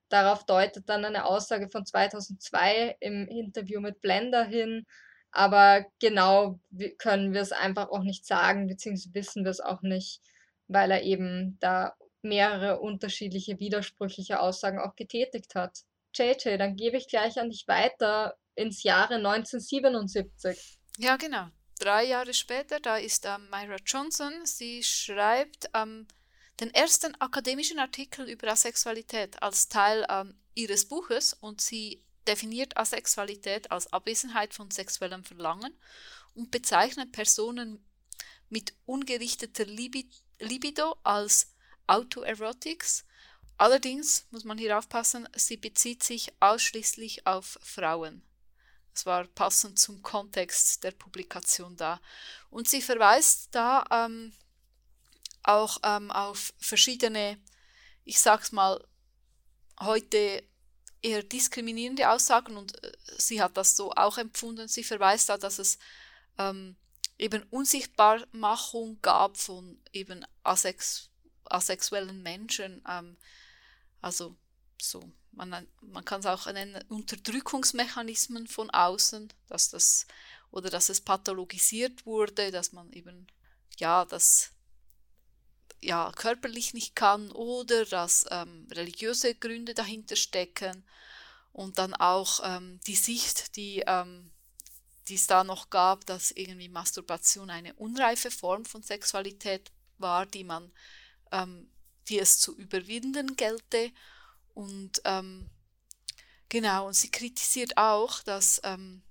Darauf 0.08 0.44
deutet 0.44 0.88
dann 0.88 1.04
eine 1.04 1.24
Aussage 1.24 1.70
von 1.70 1.86
2002 1.86 2.96
im 3.00 3.28
Interview 3.28 3.80
mit 3.80 4.00
Blender 4.02 4.44
hin. 4.44 4.86
Aber 5.30 5.86
genau 6.00 6.60
können 6.98 7.32
wir 7.32 7.40
es 7.40 7.52
einfach 7.52 7.88
auch 7.88 8.02
nicht 8.02 8.26
sagen, 8.26 8.66
beziehungsweise 8.66 9.14
wissen 9.14 9.44
wir 9.44 9.50
es 9.50 9.60
auch 9.60 9.80
nicht, 9.82 10.20
weil 10.68 10.90
er 10.90 11.02
eben 11.02 11.56
da 11.60 11.94
mehrere 12.22 12.80
unterschiedliche 12.80 13.58
widersprüchliche 13.58 14.40
Aussagen 14.40 14.78
auch 14.78 14.94
getätigt 14.96 15.54
hat. 15.54 15.80
JJ, 16.14 16.58
dann 16.58 16.76
gebe 16.76 16.96
ich 16.96 17.08
gleich 17.08 17.38
an 17.38 17.50
dich 17.50 17.66
weiter 17.68 18.36
ins 18.54 18.82
Jahre 18.82 19.14
1977. 19.14 20.78
Ja, 20.98 21.16
genau. 21.16 21.48
Drei 21.78 22.04
Jahre 22.04 22.34
später, 22.34 22.80
da 22.80 22.96
ist 22.96 23.26
ähm, 23.26 23.48
Myra 23.50 23.76
Johnson. 23.84 24.32
Sie 24.44 24.82
schreibt 24.82 25.68
ähm, 25.74 26.06
den 26.60 26.72
ersten 26.74 27.14
akademischen 27.20 27.78
Artikel 27.78 28.28
über 28.28 28.48
Asexualität 28.48 29.42
als 29.42 29.68
Teil 29.68 30.06
ähm, 30.08 30.38
ihres 30.54 30.86
Buches 30.86 31.32
und 31.34 31.60
sie 31.60 32.04
definiert 32.26 32.76
Asexualität 32.76 33.70
als 33.70 33.92
Abwesenheit 33.92 34.54
von 34.54 34.70
sexuellem 34.70 35.24
Verlangen 35.24 35.74
und 36.34 36.50
bezeichnet 36.50 37.10
Personen 37.10 37.84
mit 38.48 38.74
ungerichteter 38.84 39.64
Libido 39.64 40.96
als 41.02 41.51
Autoerotics 41.86 43.04
Allerdings 43.62 44.26
muss 44.32 44.42
man 44.42 44.58
hier 44.58 44.76
aufpassen, 44.76 45.28
sie 45.36 45.56
bezieht 45.56 46.02
sich 46.02 46.32
ausschließlich 46.40 47.28
auf 47.28 47.60
Frauen. 47.62 48.22
Das 48.92 49.06
war 49.06 49.24
passend 49.24 49.78
zum 49.78 50.02
Kontext 50.02 50.82
der 50.82 50.90
Publikation 50.90 51.76
da. 51.76 52.00
Und 52.50 52.68
sie 52.68 52.82
verweist 52.82 53.50
da 53.52 53.84
ähm, 53.90 54.32
auch 55.44 55.78
ähm, 55.84 56.10
auf 56.10 56.52
verschiedene, 56.58 57.38
ich 58.04 58.18
sag's 58.18 58.50
mal, 58.50 58.84
heute 59.78 60.42
eher 61.00 61.22
diskriminierende 61.22 62.10
Aussagen 62.10 62.56
und 62.56 62.82
äh, 62.82 62.92
sie 63.16 63.40
hat 63.40 63.56
das 63.56 63.76
so 63.76 63.92
auch 63.92 64.18
empfunden. 64.18 64.66
Sie 64.66 64.82
verweist 64.82 65.28
da, 65.28 65.38
dass 65.38 65.60
es 65.60 65.78
ähm, 66.36 66.74
eben 67.16 67.44
Unsichtbarmachung 67.44 69.00
gab 69.02 69.36
von 69.36 69.80
eben 69.92 70.26
asex 70.42 71.11
asexuellen 71.52 72.22
Menschen. 72.22 72.82
Ähm, 72.88 73.16
also 74.00 74.36
so, 74.80 75.02
man, 75.32 75.66
man 75.80 76.04
kann 76.04 76.20
es 76.20 76.26
auch 76.26 76.46
nennen 76.46 76.82
Unterdrückungsmechanismen 76.88 78.46
von 78.48 78.70
außen, 78.70 79.32
dass 79.48 79.70
das 79.70 80.06
oder 80.50 80.68
dass 80.70 80.88
es 80.88 81.00
pathologisiert 81.00 82.04
wurde, 82.04 82.50
dass 82.50 82.72
man 82.72 82.92
eben 82.92 83.26
ja 83.78 84.04
das 84.04 84.50
ja 85.80 86.12
körperlich 86.14 86.74
nicht 86.74 86.94
kann 86.94 87.30
oder 87.32 87.84
dass 87.86 88.26
ähm, 88.30 88.68
religiöse 88.70 89.34
Gründe 89.34 89.74
dahinter 89.74 90.16
stecken 90.16 90.84
und 91.52 91.78
dann 91.78 91.94
auch 91.94 92.40
ähm, 92.44 92.80
die 92.86 92.94
Sicht, 92.94 93.56
die 93.56 93.82
ähm, 93.86 94.30
die 95.08 95.14
es 95.16 95.26
da 95.26 95.44
noch 95.44 95.70
gab, 95.70 96.06
dass 96.06 96.30
irgendwie 96.30 96.68
Masturbation 96.68 97.50
eine 97.50 97.74
unreife 97.74 98.30
Form 98.30 98.64
von 98.64 98.82
Sexualität 98.82 99.72
war, 99.98 100.26
die 100.26 100.44
man 100.44 100.70
ähm, 101.32 101.68
die 102.08 102.18
es 102.18 102.38
zu 102.38 102.56
überwinden 102.56 103.36
gelte. 103.36 103.90
Und 104.54 105.00
ähm, 105.04 105.50
genau, 106.48 106.86
und 106.86 106.94
sie 106.94 107.10
kritisiert 107.10 107.76
auch, 107.76 108.22
dass 108.22 108.60
ähm, 108.64 109.02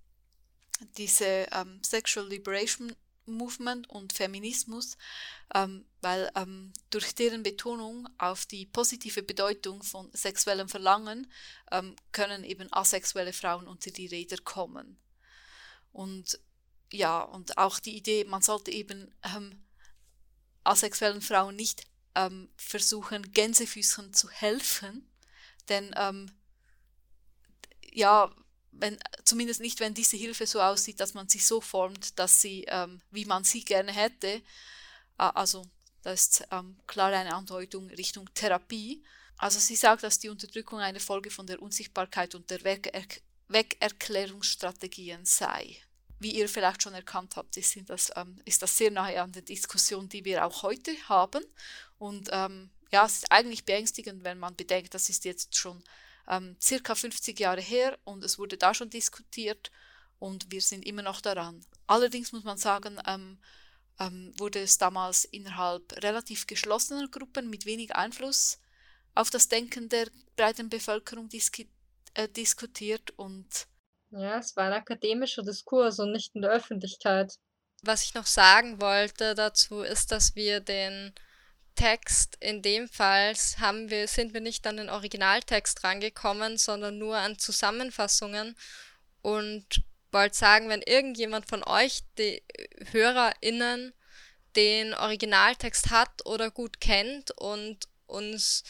diese 0.98 1.48
ähm, 1.52 1.82
Sexual 1.84 2.28
Liberation 2.28 2.96
Movement 3.26 3.90
und 3.90 4.14
Feminismus, 4.14 4.98
ähm, 5.54 5.86
weil 6.02 6.32
ähm, 6.36 6.74
durch 6.90 7.14
deren 7.14 7.44
Betonung 7.44 8.10
auf 8.18 8.46
die 8.46 8.66
positive 8.66 9.22
Bedeutung 9.24 9.84
von 9.84 10.10
sexuellem 10.14 10.70
Verlangen 10.70 11.32
können 12.12 12.44
eben 12.44 12.68
asexuelle 12.74 13.32
Frauen 13.32 13.66
unter 13.66 13.92
die 13.92 14.08
Räder 14.08 14.36
kommen. 14.44 14.98
Und 15.94 16.38
ja, 16.92 17.22
und 17.22 17.58
auch 17.58 17.80
die 17.80 17.96
Idee, 17.96 18.26
man 18.26 18.42
sollte 18.42 18.72
eben 18.72 19.14
ähm, 19.24 19.64
asexuellen 20.64 21.22
Frauen 21.22 21.56
nicht 21.56 21.84
ähm, 22.16 22.50
versuchen, 22.58 23.32
Gänsefüßchen 23.32 24.14
zu 24.14 24.30
helfen. 24.30 25.08
Denn 25.70 25.94
ähm, 25.98 26.32
ja, 27.92 28.34
wenn, 28.72 28.98
zumindest 29.26 29.60
nicht, 29.60 29.80
wenn 29.80 29.94
diese 29.94 30.18
Hilfe 30.18 30.48
so 30.48 30.62
aussieht, 30.62 31.00
dass 31.00 31.14
man 31.14 31.28
sie 31.30 31.40
so 31.40 31.62
formt, 31.62 32.18
dass 32.20 32.42
sie, 32.42 32.66
ähm, 32.68 33.02
wie 33.12 33.26
man 33.26 33.44
sie 33.44 33.64
gerne 33.64 33.92
hätte. 33.92 34.28
Äh, 34.28 34.42
also 35.18 35.66
das 36.04 36.28
ist 36.28 36.48
ähm, 36.52 36.78
klar 36.88 37.12
eine 37.12 37.36
Andeutung 37.36 37.88
Richtung 37.90 38.30
Therapie. 38.34 39.04
Also 39.38 39.60
sie 39.60 39.76
sagt, 39.76 40.04
dass 40.04 40.20
die 40.20 40.30
Unterdrückung 40.30 40.80
eine 40.80 41.00
Folge 41.00 41.32
von 41.32 41.48
der 41.48 41.62
Unsichtbarkeit 41.62 42.36
und 42.36 42.50
der 42.50 42.64
Weger 42.64 42.92
Wegerklärungsstrategien 43.48 45.26
sei 45.26 45.82
wie 46.22 46.32
ihr 46.32 46.48
vielleicht 46.48 46.84
schon 46.84 46.94
erkannt 46.94 47.36
habt, 47.36 47.58
ist 47.58 47.76
das, 47.88 48.12
ähm, 48.16 48.40
ist 48.46 48.62
das 48.62 48.78
sehr 48.78 48.92
nahe 48.92 49.22
an 49.22 49.32
der 49.32 49.42
Diskussion, 49.42 50.08
die 50.08 50.24
wir 50.24 50.46
auch 50.46 50.62
heute 50.62 50.92
haben. 51.10 51.44
Und 51.98 52.30
ähm, 52.32 52.70
ja, 52.92 53.06
es 53.06 53.16
ist 53.16 53.32
eigentlich 53.32 53.66
beängstigend, 53.66 54.24
wenn 54.24 54.38
man 54.38 54.56
bedenkt, 54.56 54.94
das 54.94 55.10
ist 55.10 55.26
jetzt 55.26 55.58
schon 55.58 55.84
ähm, 56.28 56.56
circa 56.62 56.94
50 56.94 57.40
Jahre 57.40 57.62
her 57.62 57.98
und 58.04 58.24
es 58.24 58.38
wurde 58.38 58.58
da 58.58 58.74
schon 58.74 58.90
diskutiert 58.90 59.72
und 60.20 60.52
wir 60.52 60.62
sind 60.62 60.86
immer 60.86 61.02
noch 61.02 61.22
daran. 61.22 61.66
Allerdings 61.88 62.32
muss 62.32 62.44
man 62.44 62.58
sagen, 62.58 63.00
ähm, 63.08 63.40
ähm, 64.00 64.34
wurde 64.38 64.60
es 64.62 64.78
damals 64.78 65.26
innerhalb 65.26 65.92
relativ 66.04 66.46
geschlossener 66.46 67.08
Gruppen 67.08 67.50
mit 67.50 67.66
wenig 67.66 67.96
Einfluss 67.96 68.60
auf 69.16 69.30
das 69.32 69.48
Denken 69.48 69.90
der 69.90 70.08
breiten 70.36 70.70
Bevölkerung 70.70 71.30
diski 71.30 71.68
äh, 72.14 72.28
diskutiert 72.28 73.12
und 73.18 73.68
ja, 74.12 74.38
es 74.38 74.56
war 74.56 74.66
ein 74.66 74.74
akademischer 74.74 75.44
Diskurs 75.44 76.00
und 76.00 76.12
nicht 76.12 76.36
in 76.36 76.42
der 76.42 76.52
Öffentlichkeit. 76.52 77.34
Was 77.84 78.04
ich 78.04 78.14
noch 78.14 78.26
sagen 78.26 78.80
wollte 78.82 79.34
dazu 79.36 79.82
ist, 79.82 80.12
dass 80.12 80.36
wir 80.36 80.60
den 80.60 81.14
Text 81.76 82.38
in 82.40 82.62
dem 82.62 82.88
Fall 82.88 83.34
haben 83.60 83.90
wir, 83.90 84.08
sind 84.08 84.34
wir 84.34 84.42
nicht 84.42 84.68
an 84.68 84.78
den 84.78 84.90
Originaltext 84.90 85.84
rangekommen, 85.84 86.58
sondern 86.58 86.98
nur 86.98 87.18
an 87.18 87.40
Zusammenfassungen 87.40 88.56
und 89.22 89.84
wollte 90.12 90.38
sagen, 90.38 90.70
wenn 90.70 90.82
irgendjemand 90.82 91.48
von 91.48 91.64
euch, 91.64 92.02
die 92.18 92.44
HörerInnen, 92.92 93.94
den 94.56 94.94
Originaltext 94.94 95.90
hat 95.90 96.26
oder 96.26 96.52
gut 96.52 96.82
kennt 96.82 97.32
und 97.32 97.88
uns 98.06 98.64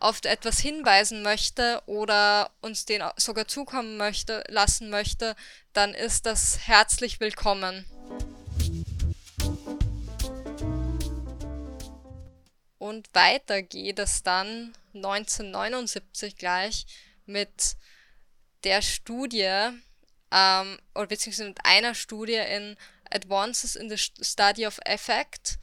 auf 0.00 0.20
etwas 0.24 0.58
hinweisen 0.58 1.22
möchte 1.22 1.82
oder 1.86 2.50
uns 2.60 2.84
den 2.84 3.02
sogar 3.16 3.48
zukommen 3.48 3.96
möchte, 3.96 4.44
lassen 4.48 4.90
möchte, 4.90 5.36
dann 5.72 5.94
ist 5.94 6.26
das 6.26 6.66
herzlich 6.66 7.20
willkommen. 7.20 7.84
Und 12.78 13.08
weiter 13.14 13.62
geht 13.62 13.98
es 13.98 14.22
dann 14.22 14.72
1979 14.94 16.36
gleich 16.36 16.86
mit 17.24 17.76
der 18.64 18.82
Studie, 18.82 19.70
ähm, 20.30 20.78
oder 20.94 21.06
beziehungsweise 21.06 21.48
mit 21.48 21.64
einer 21.64 21.94
Studie 21.94 22.34
in 22.34 22.76
Advances 23.10 23.76
in 23.76 23.88
the 23.88 23.96
Study 23.98 24.66
of 24.66 24.78
Effect 24.84 25.58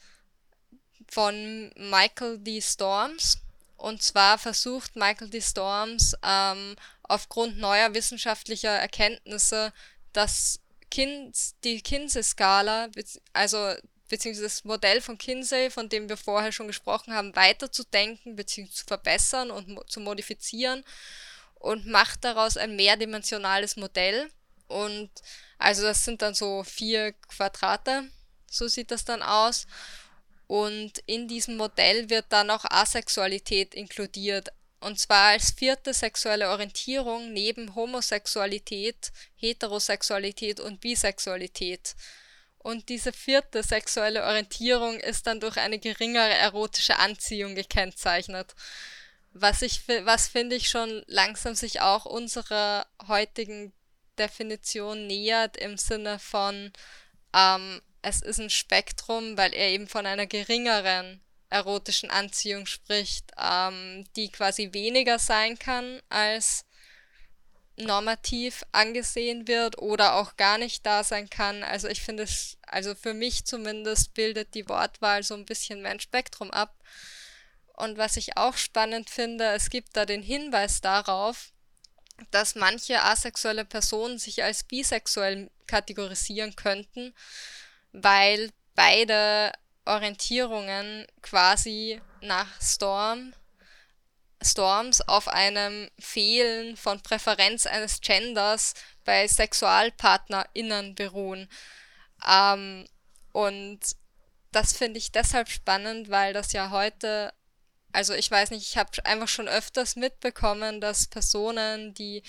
von 1.09 1.71
Michael 1.75 2.39
D. 2.39 2.61
Storms. 2.61 3.37
Und 3.83 4.01
zwar 4.01 4.37
versucht 4.37 4.95
Michael 4.95 5.29
D. 5.29 5.41
Storms 5.41 6.15
ähm, 6.23 6.77
aufgrund 7.03 7.57
neuer 7.57 7.93
wissenschaftlicher 7.93 8.69
Erkenntnisse 8.69 9.73
das 10.13 10.61
kind, 10.89 11.37
die 11.65 11.81
Kinsey-Skala, 11.81 12.87
also 13.33 13.73
beziehungsweise 14.07 14.45
das 14.45 14.63
Modell 14.63 15.01
von 15.01 15.17
Kinsey, 15.17 15.69
von 15.69 15.89
dem 15.89 16.07
wir 16.07 16.15
vorher 16.15 16.53
schon 16.53 16.67
gesprochen 16.67 17.13
haben, 17.13 17.35
weiterzudenken 17.35 18.37
beziehungsweise 18.37 18.77
zu 18.77 18.85
verbessern 18.85 19.51
und 19.51 19.67
mo 19.67 19.83
zu 19.83 19.99
modifizieren 19.99 20.85
und 21.55 21.85
macht 21.85 22.23
daraus 22.23 22.55
ein 22.55 22.77
mehrdimensionales 22.77 23.75
Modell. 23.75 24.31
Und 24.69 25.09
also 25.57 25.81
das 25.81 26.05
sind 26.05 26.21
dann 26.21 26.35
so 26.35 26.63
vier 26.63 27.11
Quadrate, 27.27 28.09
so 28.49 28.69
sieht 28.69 28.91
das 28.91 29.03
dann 29.03 29.21
aus. 29.21 29.67
Und 30.53 30.99
in 31.07 31.27
diesem 31.27 31.57
Modell 31.57 32.11
wird 32.11 32.25
dann 32.29 32.51
auch 32.51 32.63
Asexualität 32.69 33.73
inkludiert. 33.73 34.49
Und 34.81 34.99
zwar 34.99 35.29
als 35.29 35.49
vierte 35.49 35.95
sexuelle 35.95 36.51
Orientierung 36.51 37.33
neben 37.33 37.73
Homosexualität, 37.73 39.11
Heterosexualität 39.35 40.59
und 40.59 40.79
Bisexualität. 40.79 41.95
Und 42.59 42.89
diese 42.89 43.13
vierte 43.13 43.63
sexuelle 43.63 44.23
Orientierung 44.25 44.99
ist 44.99 45.25
dann 45.25 45.39
durch 45.39 45.57
eine 45.57 45.79
geringere 45.79 46.35
erotische 46.35 46.99
Anziehung 46.99 47.55
gekennzeichnet. 47.55 48.53
Was 49.31 49.63
ich, 49.63 49.87
was 49.87 50.27
finde 50.27 50.55
ich 50.55 50.69
schon 50.69 51.01
langsam 51.07 51.55
sich 51.55 51.81
auch 51.81 52.05
unserer 52.05 52.85
heutigen 53.07 53.73
Definition 54.19 55.07
nähert 55.07 55.57
im 55.57 55.79
Sinne 55.79 56.19
von 56.19 56.71
ähm, 57.35 57.81
es 58.03 58.21
ist 58.21 58.39
ein 58.39 58.49
Spektrum, 58.49 59.37
weil 59.37 59.53
er 59.53 59.69
eben 59.69 59.87
von 59.87 60.05
einer 60.05 60.27
geringeren 60.27 61.21
erotischen 61.49 62.09
Anziehung 62.09 62.65
spricht, 62.65 63.31
ähm, 63.41 64.05
die 64.15 64.29
quasi 64.29 64.73
weniger 64.73 65.19
sein 65.19 65.57
kann 65.57 66.01
als 66.09 66.65
normativ 67.75 68.63
angesehen 68.71 69.47
wird 69.47 69.79
oder 69.79 70.15
auch 70.15 70.35
gar 70.35 70.57
nicht 70.57 70.85
da 70.85 71.03
sein 71.03 71.29
kann. 71.29 71.63
Also 71.63 71.87
ich 71.87 72.01
finde 72.01 72.23
es, 72.23 72.57
also 72.67 72.93
für 72.93 73.13
mich 73.13 73.45
zumindest 73.45 74.13
bildet 74.13 74.53
die 74.53 74.67
Wortwahl 74.69 75.23
so 75.23 75.33
ein 75.33 75.45
bisschen 75.45 75.81
mein 75.81 75.99
Spektrum 75.99 76.51
ab. 76.51 76.75
Und 77.75 77.97
was 77.97 78.17
ich 78.17 78.37
auch 78.37 78.57
spannend 78.57 79.09
finde, 79.09 79.45
es 79.53 79.69
gibt 79.69 79.95
da 79.95 80.05
den 80.05 80.21
Hinweis 80.21 80.81
darauf, 80.81 81.51
dass 82.29 82.53
manche 82.53 83.01
asexuelle 83.01 83.65
Personen 83.65 84.19
sich 84.19 84.43
als 84.43 84.63
bisexuell 84.63 85.49
kategorisieren 85.65 86.55
könnten 86.55 87.13
weil 87.93 88.51
beide 88.75 89.53
Orientierungen 89.85 91.07
quasi 91.21 92.01
nach 92.21 92.47
Storm 92.61 93.33
Storms 94.45 95.01
auf 95.01 95.27
einem 95.27 95.89
Fehlen 95.99 96.75
von 96.75 97.01
Präferenz 97.01 97.65
eines 97.65 98.01
Genders 98.01 98.73
bei 99.05 99.27
SexualpartnerInnen 99.27 100.95
beruhen. 100.95 101.49
Ähm, 102.27 102.85
und 103.31 103.79
das 104.51 104.73
finde 104.73 104.99
ich 104.99 105.11
deshalb 105.11 105.49
spannend, 105.49 106.09
weil 106.09 106.33
das 106.33 106.53
ja 106.53 106.69
heute, 106.69 107.33
also 107.91 108.13
ich 108.13 108.29
weiß 108.29 108.51
nicht, 108.51 108.67
ich 108.67 108.77
habe 108.77 108.89
einfach 109.05 109.27
schon 109.27 109.47
öfters 109.47 109.95
mitbekommen, 109.95 110.81
dass 110.81 111.07
Personen, 111.07 111.93
die 111.93 112.23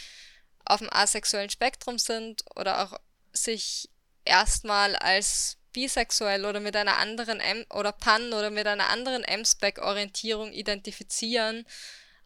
auf 0.64 0.78
dem 0.78 0.92
asexuellen 0.92 1.50
Spektrum 1.50 1.98
sind 1.98 2.44
oder 2.56 2.82
auch 2.82 2.98
sich 3.32 3.90
erstmal 4.24 4.96
als 4.96 5.58
bisexuell 5.72 6.46
oder 6.46 6.60
mit 6.60 6.76
einer 6.76 6.98
anderen 6.98 7.40
M 7.40 7.66
oder 7.70 7.92
Pan 7.92 8.32
oder 8.32 8.50
mit 8.50 8.66
einer 8.66 8.88
anderen 8.88 9.24
M-Spec-Orientierung 9.24 10.52
identifizieren, 10.52 11.66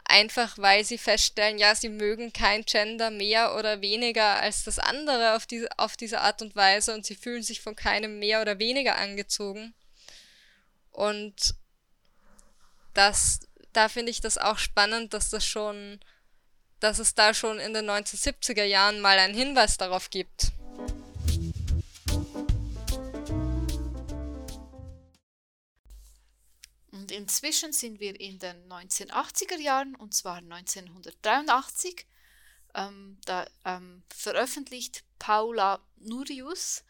einfach 0.04 0.56
weil 0.58 0.84
sie 0.84 0.98
feststellen, 0.98 1.58
ja, 1.58 1.74
sie 1.74 1.88
mögen 1.88 2.32
kein 2.32 2.64
Gender 2.64 3.10
mehr 3.10 3.56
oder 3.56 3.80
weniger 3.80 4.40
als 4.40 4.64
das 4.64 4.78
andere 4.78 5.34
auf 5.34 5.46
diese, 5.46 5.68
auf 5.78 5.96
diese 5.96 6.20
Art 6.20 6.42
und 6.42 6.54
Weise 6.54 6.94
und 6.94 7.04
sie 7.04 7.16
fühlen 7.16 7.42
sich 7.42 7.60
von 7.60 7.74
keinem 7.74 8.18
mehr 8.18 8.40
oder 8.40 8.58
weniger 8.58 8.96
angezogen. 8.96 9.74
Und 10.92 11.54
das, 12.94 13.40
da 13.72 13.88
finde 13.88 14.10
ich 14.10 14.20
das 14.20 14.38
auch 14.38 14.58
spannend, 14.58 15.14
dass 15.14 15.30
das 15.30 15.46
schon, 15.46 16.00
dass 16.80 16.98
es 16.98 17.14
da 17.14 17.32
schon 17.34 17.58
in 17.60 17.72
den 17.72 17.88
1970er 17.88 18.64
Jahren 18.64 19.00
mal 19.00 19.18
einen 19.18 19.34
Hinweis 19.34 19.76
darauf 19.76 20.10
gibt. 20.10 20.52
Inzwischen 27.28 27.74
sind 27.74 28.00
wir 28.00 28.18
in 28.18 28.38
den 28.38 28.56
1980er 28.70 29.58
Jahren, 29.58 29.94
und 29.96 30.14
zwar 30.14 30.36
1983. 30.36 32.06
Ähm, 32.74 33.18
da 33.26 33.46
ähm, 33.66 34.02
veröffentlicht 34.08 35.04
Paula 35.18 35.80
Nurius, 35.96 36.84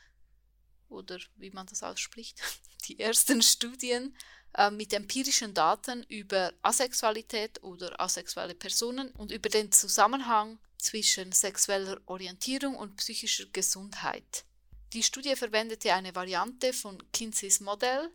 oder 0.89 1.19
wie 1.37 1.51
man 1.51 1.67
das 1.67 1.83
ausspricht, 1.83 2.41
die 2.87 3.01
ersten 3.01 3.43
Studien 3.43 4.17
äh, 4.55 4.71
mit 4.71 4.93
empirischen 4.93 5.55
Daten 5.55 6.05
über 6.05 6.53
Asexualität 6.63 7.61
oder 7.65 8.01
asexuelle 8.01 8.55
Personen 8.55 9.11
und 9.11 9.33
über 9.33 9.49
den 9.49 9.73
Zusammenhang 9.73 10.61
zwischen 10.77 11.33
sexueller 11.33 12.01
Orientierung 12.07 12.77
und 12.77 12.97
psychischer 12.97 13.47
Gesundheit. 13.53 14.45
Die 14.93 15.03
Studie 15.03 15.35
verwendete 15.35 15.93
eine 15.93 16.15
Variante 16.15 16.73
von 16.73 17.03
Kinseys 17.13 17.59
Modell, 17.59 18.13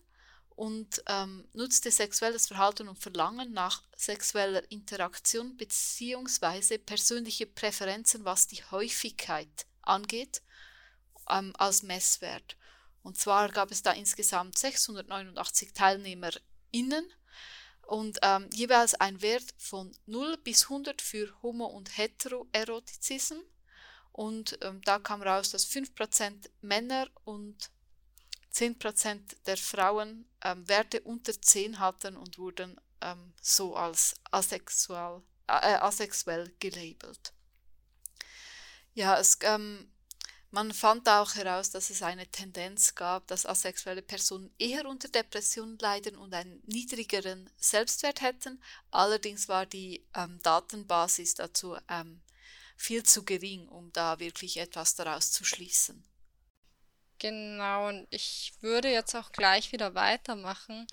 und 0.55 1.03
ähm, 1.07 1.47
nutzte 1.53 1.91
sexuelles 1.91 2.47
Verhalten 2.47 2.87
und 2.87 2.99
Verlangen 2.99 3.53
nach 3.53 3.83
sexueller 3.95 4.69
Interaktion 4.71 5.57
bzw. 5.57 6.77
persönliche 6.77 7.45
Präferenzen, 7.47 8.25
was 8.25 8.47
die 8.47 8.63
Häufigkeit 8.63 9.65
angeht, 9.81 10.41
ähm, 11.29 11.53
als 11.57 11.83
Messwert. 11.83 12.57
Und 13.01 13.17
zwar 13.17 13.49
gab 13.49 13.71
es 13.71 13.83
da 13.83 13.91
insgesamt 13.91 14.57
689 14.57 15.73
TeilnehmerInnen 15.73 17.11
und 17.87 18.19
ähm, 18.21 18.49
jeweils 18.53 18.95
ein 18.95 19.21
Wert 19.21 19.53
von 19.57 19.91
0 20.05 20.37
bis 20.37 20.63
100 20.63 21.01
für 21.01 21.33
Homo- 21.41 21.67
und 21.67 21.97
Heteroerotizism. 21.97 23.39
Und 24.13 24.57
ähm, 24.61 24.81
da 24.85 24.99
kam 24.99 25.21
raus, 25.21 25.51
dass 25.51 25.67
5% 25.67 26.49
Männer 26.61 27.07
und 27.23 27.71
10% 28.53 29.19
der 29.45 29.57
Frauen 29.57 30.25
ähm, 30.43 30.67
Werte 30.67 31.01
unter 31.01 31.39
10 31.39 31.79
hatten 31.79 32.15
und 32.17 32.37
wurden 32.37 32.79
ähm, 33.01 33.33
so 33.41 33.75
als 33.75 34.15
asexuell, 34.31 35.21
äh, 35.47 35.75
asexuell 35.75 36.53
gelabelt. 36.59 37.33
Ja, 38.93 39.17
es, 39.17 39.39
ähm, 39.41 39.91
man 40.51 40.71
fand 40.71 41.09
auch 41.09 41.33
heraus, 41.33 41.71
dass 41.71 41.89
es 41.89 42.03
eine 42.03 42.27
Tendenz 42.27 42.93
gab, 42.93 43.25
dass 43.25 43.47
asexuelle 43.47 44.03
Personen 44.03 44.53
eher 44.59 44.85
unter 44.85 45.07
Depressionen 45.07 45.79
leiden 45.79 46.15
und 46.15 46.31
einen 46.35 46.61
niedrigeren 46.67 47.49
Selbstwert 47.57 48.21
hätten. 48.21 48.61
Allerdings 48.91 49.49
war 49.49 49.65
die 49.65 50.05
ähm, 50.13 50.39
Datenbasis 50.43 51.33
dazu 51.33 51.75
ähm, 51.89 52.21
viel 52.77 53.01
zu 53.01 53.25
gering, 53.25 53.67
um 53.67 53.91
da 53.93 54.19
wirklich 54.19 54.57
etwas 54.57 54.93
daraus 54.93 55.31
zu 55.31 55.43
schließen. 55.43 56.03
Genau, 57.23 57.87
und 57.87 58.05
ich 58.09 58.51
würde 58.59 58.91
jetzt 58.91 59.15
auch 59.15 59.31
gleich 59.31 59.71
wieder 59.71 59.95
weitermachen. 59.95 60.85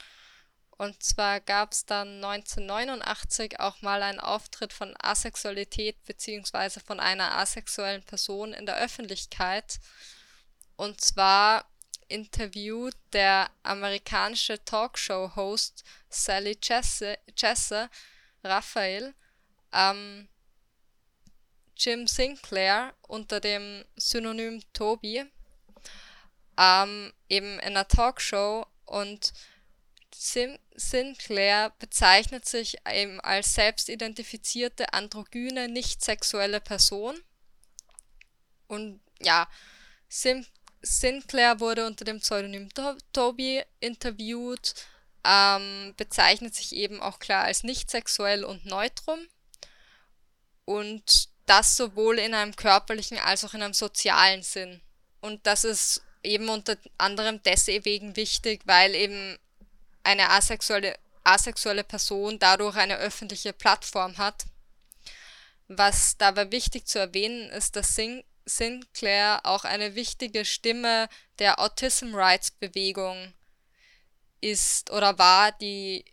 Und 0.71 1.03
zwar 1.03 1.41
gab 1.41 1.73
es 1.73 1.87
dann 1.87 2.25
1989 2.25 3.59
auch 3.59 3.83
mal 3.83 4.01
einen 4.05 4.21
Auftritt 4.21 4.73
von 4.73 4.95
Asexualität 5.03 5.97
bzw. 6.05 6.79
von 6.87 7.01
einer 7.01 7.37
asexuellen 7.37 8.05
Person 8.05 8.53
in 8.53 8.65
der 8.65 8.77
Öffentlichkeit. 8.77 9.81
Und 10.77 11.01
zwar 11.01 11.69
interviewt 12.07 12.95
der 13.13 13.51
amerikanische 13.65 14.65
Talkshow-Host 14.65 15.83
Sally 16.11 16.55
Chesse, 16.61 17.19
Chesse 17.35 17.91
Raphael 18.45 19.15
ähm, 19.73 20.29
Jim 21.77 22.07
Sinclair 22.07 22.95
unter 23.09 23.41
dem 23.41 23.85
Synonym 23.97 24.63
Toby 24.73 25.29
ähm, 26.61 27.13
eben 27.29 27.55
in 27.55 27.61
einer 27.61 27.89
Talkshow 27.89 28.67
und 28.85 29.33
Sim 30.15 30.59
Sinclair 30.75 31.73
bezeichnet 31.79 32.47
sich 32.47 32.79
eben 32.87 33.21
als 33.21 33.55
selbstidentifizierte 33.55 34.93
androgyne, 34.93 35.69
nicht 35.69 36.05
sexuelle 36.05 36.61
Person. 36.61 37.19
Und 38.67 39.01
ja, 39.21 39.49
Sim 40.09 40.45
Sinclair 40.83 41.61
wurde 41.61 41.87
unter 41.87 42.05
dem 42.05 42.21
Pseudonym 42.21 42.71
to 42.71 42.97
Toby 43.13 43.63
interviewt, 43.81 44.75
ähm, 45.25 45.95
bezeichnet 45.97 46.55
sich 46.55 46.75
eben 46.75 47.01
auch 47.01 47.19
klar 47.19 47.45
als 47.45 47.63
nicht 47.65 47.91
sexuell 47.91 48.45
und 48.45 48.65
neutrum. 48.67 49.21
Und 50.65 51.29
das 51.47 51.77
sowohl 51.77 52.19
in 52.19 52.35
einem 52.35 52.57
körperlichen 52.57 53.19
als 53.19 53.45
auch 53.45 53.55
in 53.55 53.63
einem 53.63 53.75
sozialen 53.75 54.43
Sinn. 54.43 54.81
Und 55.21 55.47
das 55.47 55.65
ist 55.65 56.03
eben 56.23 56.49
unter 56.49 56.77
anderem 56.99 57.43
deswegen 57.43 58.17
wichtig, 58.17 58.63
weil 58.65 58.95
eben 58.95 59.39
eine 60.03 60.31
asexuelle, 60.31 60.99
asexuelle 61.25 61.85
Person 61.85 62.39
dadurch 62.39 62.77
eine 62.77 62.97
öffentliche 62.99 63.53
Plattform 63.53 64.19
hat. 64.19 64.45
Was 65.69 66.17
dabei 66.17 66.51
wichtig 66.51 66.87
zu 66.87 66.99
erwähnen 66.99 67.51
ist, 67.51 67.77
dass 67.77 67.95
Sin 67.95 68.25
Sinclair 68.47 69.41
auch 69.45 69.65
eine 69.65 69.95
wichtige 69.95 70.45
Stimme 70.45 71.09
der 71.39 71.61
Autism 71.61 72.15
Rights 72.15 72.51
Bewegung 72.51 73.33
ist 74.41 74.91
oder 74.91 75.19
war, 75.19 75.53
die 75.53 76.05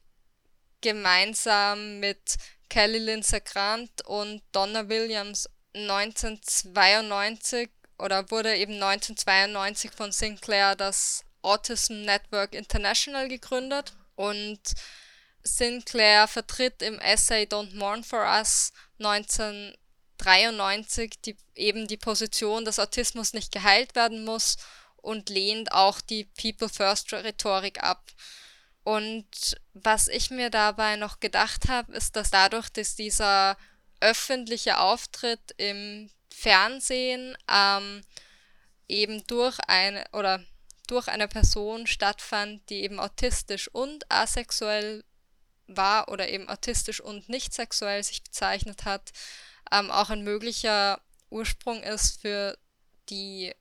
gemeinsam 0.81 1.99
mit 1.99 2.35
Kelly 2.69 2.99
Lindsay 2.99 3.41
Grant 3.41 4.05
und 4.05 4.43
Donna 4.51 4.87
Williams 4.89 5.49
1992 5.73 7.69
oder 7.97 8.29
wurde 8.31 8.55
eben 8.55 8.73
1992 8.73 9.91
von 9.91 10.11
Sinclair 10.11 10.75
das 10.75 11.23
Autism 11.41 12.01
Network 12.01 12.53
International 12.53 13.27
gegründet 13.27 13.93
und 14.15 14.59
Sinclair 15.43 16.27
vertritt 16.27 16.81
im 16.81 16.99
Essay 16.99 17.43
Don't 17.43 17.75
Mourn 17.75 18.03
for 18.03 18.25
Us 18.25 18.73
1993 18.99 21.21
die, 21.21 21.37
eben 21.55 21.87
die 21.87 21.97
Position, 21.97 22.65
dass 22.65 22.79
Autismus 22.79 23.33
nicht 23.33 23.51
geheilt 23.51 23.95
werden 23.95 24.25
muss 24.25 24.57
und 24.97 25.29
lehnt 25.29 25.71
auch 25.71 26.01
die 26.01 26.25
People 26.25 26.69
First 26.69 27.13
Rhetorik 27.13 27.81
ab. 27.81 28.11
Und 28.83 29.57
was 29.73 30.07
ich 30.07 30.31
mir 30.31 30.49
dabei 30.49 30.97
noch 30.97 31.19
gedacht 31.19 31.67
habe, 31.67 31.93
ist, 31.93 32.15
dass 32.15 32.29
dadurch, 32.29 32.69
dass 32.69 32.95
dieser 32.95 33.57
öffentliche 33.99 34.79
Auftritt 34.79 35.53
im 35.57 36.09
Fernsehen 36.37 37.35
ähm, 37.51 38.03
eben 38.87 39.25
durch 39.25 39.57
eine 39.67 40.05
oder 40.13 40.43
durch 40.85 41.07
eine 41.07 41.27
Person 41.27 41.87
stattfand, 41.87 42.69
die 42.69 42.83
eben 42.83 42.99
autistisch 42.99 43.67
und 43.73 44.09
asexuell 44.11 45.03
war 45.65 46.09
oder 46.09 46.29
eben 46.29 46.47
autistisch 46.47 47.01
und 47.01 47.27
nicht 47.27 47.53
sexuell 47.53 48.03
sich 48.03 48.23
bezeichnet 48.23 48.85
hat, 48.85 49.11
ähm, 49.71 49.89
auch 49.89 50.11
ein 50.11 50.23
möglicher 50.23 51.01
Ursprung 51.31 51.81
ist 51.81 52.21
für 52.21 52.55
die 53.09 53.53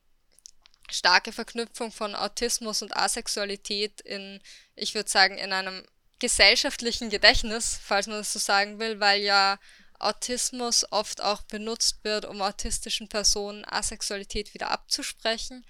starke 0.89 1.33
Verknüpfung 1.33 1.91
von 1.91 2.13
Autismus 2.15 2.83
und 2.83 2.95
Asexualität 2.95 4.01
in, 4.01 4.39
ich 4.75 4.93
würde 4.93 5.09
sagen, 5.09 5.37
in 5.37 5.51
einem 5.51 5.83
gesellschaftlichen 6.19 7.09
Gedächtnis, 7.09 7.79
falls 7.83 8.05
man 8.05 8.17
das 8.17 8.31
so 8.31 8.39
sagen 8.39 8.79
will, 8.79 8.99
weil 8.99 9.21
ja 9.21 9.57
Autismus 9.99 10.85
oft 10.91 11.21
auch 11.21 11.41
benutzt 11.43 12.03
wird, 12.03 12.25
um 12.25 12.41
autistischen 12.41 13.09
Personen 13.09 13.65
Asexualität 13.65 14.53
wieder 14.53 14.71
abzusprechen. 14.71 15.65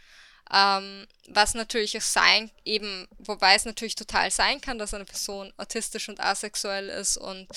Ähm, 0.53 1.07
was 1.27 1.53
natürlich 1.53 1.97
auch 1.97 2.01
sein, 2.01 2.51
eben, 2.63 3.07
wobei 3.17 3.55
es 3.55 3.65
natürlich 3.65 3.95
total 3.95 4.31
sein 4.31 4.61
kann, 4.61 4.77
dass 4.77 4.93
eine 4.93 5.05
Person 5.05 5.53
autistisch 5.57 6.07
und 6.07 6.21
asexuell 6.21 6.87
ist 6.89 7.17
und 7.17 7.47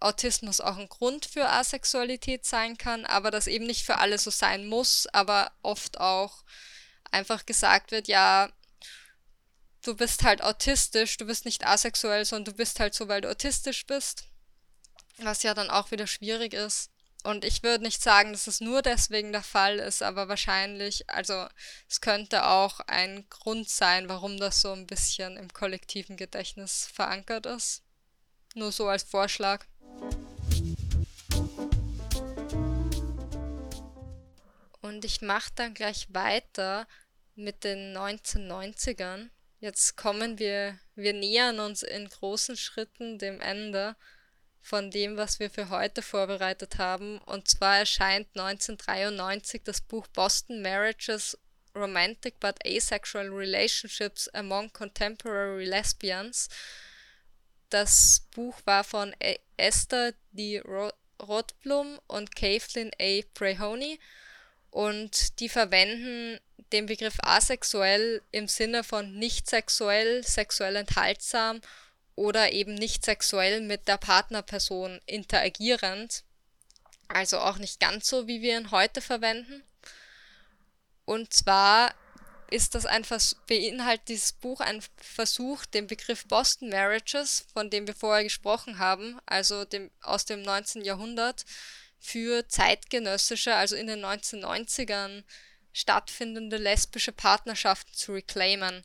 Autismus 0.00 0.60
auch 0.60 0.76
ein 0.76 0.88
Grund 0.88 1.26
für 1.26 1.48
Asexualität 1.48 2.44
sein 2.44 2.76
kann, 2.76 3.06
aber 3.06 3.30
das 3.30 3.46
eben 3.46 3.66
nicht 3.66 3.84
für 3.84 3.98
alle 3.98 4.18
so 4.18 4.30
sein 4.30 4.66
muss, 4.66 5.06
aber 5.12 5.52
oft 5.62 6.00
auch 6.00 6.42
einfach 7.10 7.46
gesagt 7.46 7.90
wird, 7.90 8.08
ja, 8.08 8.50
du 9.82 9.94
bist 9.94 10.22
halt 10.22 10.42
autistisch, 10.42 11.16
du 11.16 11.26
bist 11.26 11.44
nicht 11.44 11.66
asexuell, 11.66 12.24
sondern 12.24 12.52
du 12.52 12.58
bist 12.58 12.80
halt 12.80 12.94
so, 12.94 13.08
weil 13.08 13.22
du 13.22 13.30
autistisch 13.30 13.86
bist 13.86 14.29
was 15.24 15.42
ja 15.42 15.54
dann 15.54 15.70
auch 15.70 15.90
wieder 15.90 16.06
schwierig 16.06 16.54
ist. 16.54 16.90
Und 17.22 17.44
ich 17.44 17.62
würde 17.62 17.84
nicht 17.84 18.02
sagen, 18.02 18.32
dass 18.32 18.46
es 18.46 18.60
nur 18.60 18.80
deswegen 18.80 19.32
der 19.32 19.42
Fall 19.42 19.78
ist, 19.78 20.02
aber 20.02 20.28
wahrscheinlich, 20.28 21.08
also 21.10 21.46
es 21.86 22.00
könnte 22.00 22.46
auch 22.46 22.80
ein 22.80 23.28
Grund 23.28 23.68
sein, 23.68 24.08
warum 24.08 24.38
das 24.38 24.62
so 24.62 24.72
ein 24.72 24.86
bisschen 24.86 25.36
im 25.36 25.52
kollektiven 25.52 26.16
Gedächtnis 26.16 26.86
verankert 26.86 27.44
ist. 27.44 27.82
Nur 28.54 28.72
so 28.72 28.88
als 28.88 29.02
Vorschlag. 29.02 29.66
Und 34.80 35.04
ich 35.04 35.20
mache 35.20 35.52
dann 35.54 35.74
gleich 35.74 36.06
weiter 36.14 36.88
mit 37.34 37.64
den 37.64 37.96
1990ern. 37.96 39.28
Jetzt 39.60 39.96
kommen 39.96 40.38
wir, 40.38 40.78
wir 40.94 41.12
nähern 41.12 41.60
uns 41.60 41.82
in 41.82 42.08
großen 42.08 42.56
Schritten 42.56 43.18
dem 43.18 43.42
Ende 43.42 43.94
von 44.60 44.90
dem, 44.90 45.16
was 45.16 45.40
wir 45.40 45.50
für 45.50 45.70
heute 45.70 46.02
vorbereitet 46.02 46.78
haben. 46.78 47.18
Und 47.18 47.48
zwar 47.48 47.78
erscheint 47.78 48.28
1993 48.34 49.62
das 49.64 49.80
Buch 49.80 50.06
Boston 50.08 50.62
Marriages 50.62 51.38
Romantic 51.74 52.38
but 52.40 52.56
Asexual 52.64 53.28
Relationships 53.28 54.28
Among 54.28 54.72
Contemporary 54.72 55.64
Lesbians. 55.64 56.48
Das 57.70 58.26
Buch 58.32 58.56
war 58.64 58.84
von 58.84 59.14
e- 59.22 59.38
Esther 59.56 60.14
D. 60.32 60.60
Rothblum 61.20 62.00
und 62.06 62.34
Kathleen 62.34 62.90
A. 63.00 63.20
Prehoney 63.34 64.00
und 64.70 65.38
die 65.40 65.48
verwenden 65.48 66.40
den 66.72 66.86
Begriff 66.86 67.16
asexuell 67.22 68.22
im 68.30 68.48
Sinne 68.48 68.84
von 68.84 69.14
nicht 69.18 69.48
sexuell, 69.48 70.24
sexuell 70.24 70.76
enthaltsam 70.76 71.60
oder 72.20 72.52
eben 72.52 72.74
nicht 72.74 73.02
sexuell 73.02 73.62
mit 73.62 73.88
der 73.88 73.96
Partnerperson 73.96 75.00
interagierend. 75.06 76.22
Also 77.08 77.38
auch 77.38 77.56
nicht 77.56 77.80
ganz 77.80 78.08
so, 78.08 78.26
wie 78.26 78.42
wir 78.42 78.58
ihn 78.58 78.70
heute 78.70 79.00
verwenden. 79.00 79.62
Und 81.06 81.32
zwar 81.32 81.94
ist 82.50 82.74
das 82.74 82.84
ein 82.84 83.04
Vers 83.04 83.36
beinhaltet 83.46 84.10
dieses 84.10 84.32
Buch 84.32 84.60
ein 84.60 84.82
Versuch, 84.98 85.64
den 85.64 85.86
Begriff 85.86 86.26
Boston 86.26 86.68
Marriages, 86.68 87.46
von 87.54 87.70
dem 87.70 87.86
wir 87.86 87.94
vorher 87.94 88.24
gesprochen 88.24 88.78
haben, 88.78 89.18
also 89.24 89.64
dem, 89.64 89.90
aus 90.02 90.26
dem 90.26 90.42
19. 90.42 90.84
Jahrhundert, 90.84 91.46
für 91.98 92.46
zeitgenössische, 92.48 93.54
also 93.54 93.76
in 93.76 93.86
den 93.86 94.04
1990ern 94.04 95.24
stattfindende 95.72 96.58
lesbische 96.58 97.12
Partnerschaften 97.12 97.94
zu 97.94 98.12
reclaimen. 98.12 98.84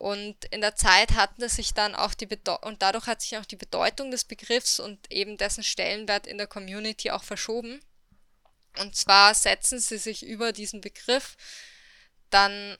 Und 0.00 0.46
in 0.46 0.62
der 0.62 0.76
Zeit 0.76 1.12
hatten 1.12 1.46
sich 1.50 1.74
dann 1.74 1.94
auch 1.94 2.14
die 2.14 2.24
Bedeu 2.24 2.56
und 2.62 2.80
dadurch 2.80 3.06
hat 3.06 3.20
sich 3.20 3.36
auch 3.36 3.44
die 3.44 3.56
Bedeutung 3.56 4.10
des 4.10 4.24
Begriffs 4.24 4.80
und 4.80 5.12
eben 5.12 5.36
dessen 5.36 5.62
Stellenwert 5.62 6.26
in 6.26 6.38
der 6.38 6.46
Community 6.46 7.10
auch 7.10 7.22
verschoben. 7.22 7.84
Und 8.78 8.96
zwar 8.96 9.34
setzen 9.34 9.78
sie 9.78 9.98
sich 9.98 10.22
über 10.22 10.52
diesen 10.52 10.80
Begriff 10.80 11.36
dann 12.30 12.78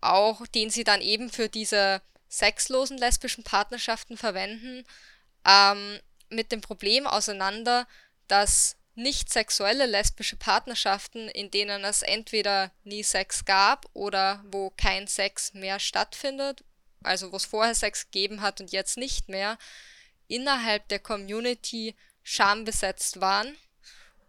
auch, 0.00 0.44
den 0.48 0.70
sie 0.70 0.82
dann 0.82 1.02
eben 1.02 1.30
für 1.30 1.48
diese 1.48 2.02
sexlosen 2.28 2.98
lesbischen 2.98 3.44
Partnerschaften 3.44 4.16
verwenden, 4.16 4.84
ähm, 5.46 6.00
mit 6.30 6.50
dem 6.50 6.62
Problem 6.62 7.06
auseinander, 7.06 7.86
dass 8.26 8.74
nicht 8.98 9.32
sexuelle 9.32 9.86
lesbische 9.86 10.34
Partnerschaften, 10.34 11.28
in 11.28 11.52
denen 11.52 11.84
es 11.84 12.02
entweder 12.02 12.72
nie 12.82 13.04
Sex 13.04 13.44
gab 13.44 13.88
oder 13.92 14.44
wo 14.50 14.70
kein 14.70 15.06
Sex 15.06 15.54
mehr 15.54 15.78
stattfindet, 15.78 16.64
also 17.04 17.30
wo 17.30 17.36
es 17.36 17.44
vorher 17.44 17.76
Sex 17.76 18.10
gegeben 18.10 18.40
hat 18.40 18.60
und 18.60 18.72
jetzt 18.72 18.96
nicht 18.96 19.28
mehr, 19.28 19.56
innerhalb 20.26 20.88
der 20.88 20.98
Community 20.98 21.94
schambesetzt 22.24 23.20
waren. 23.20 23.56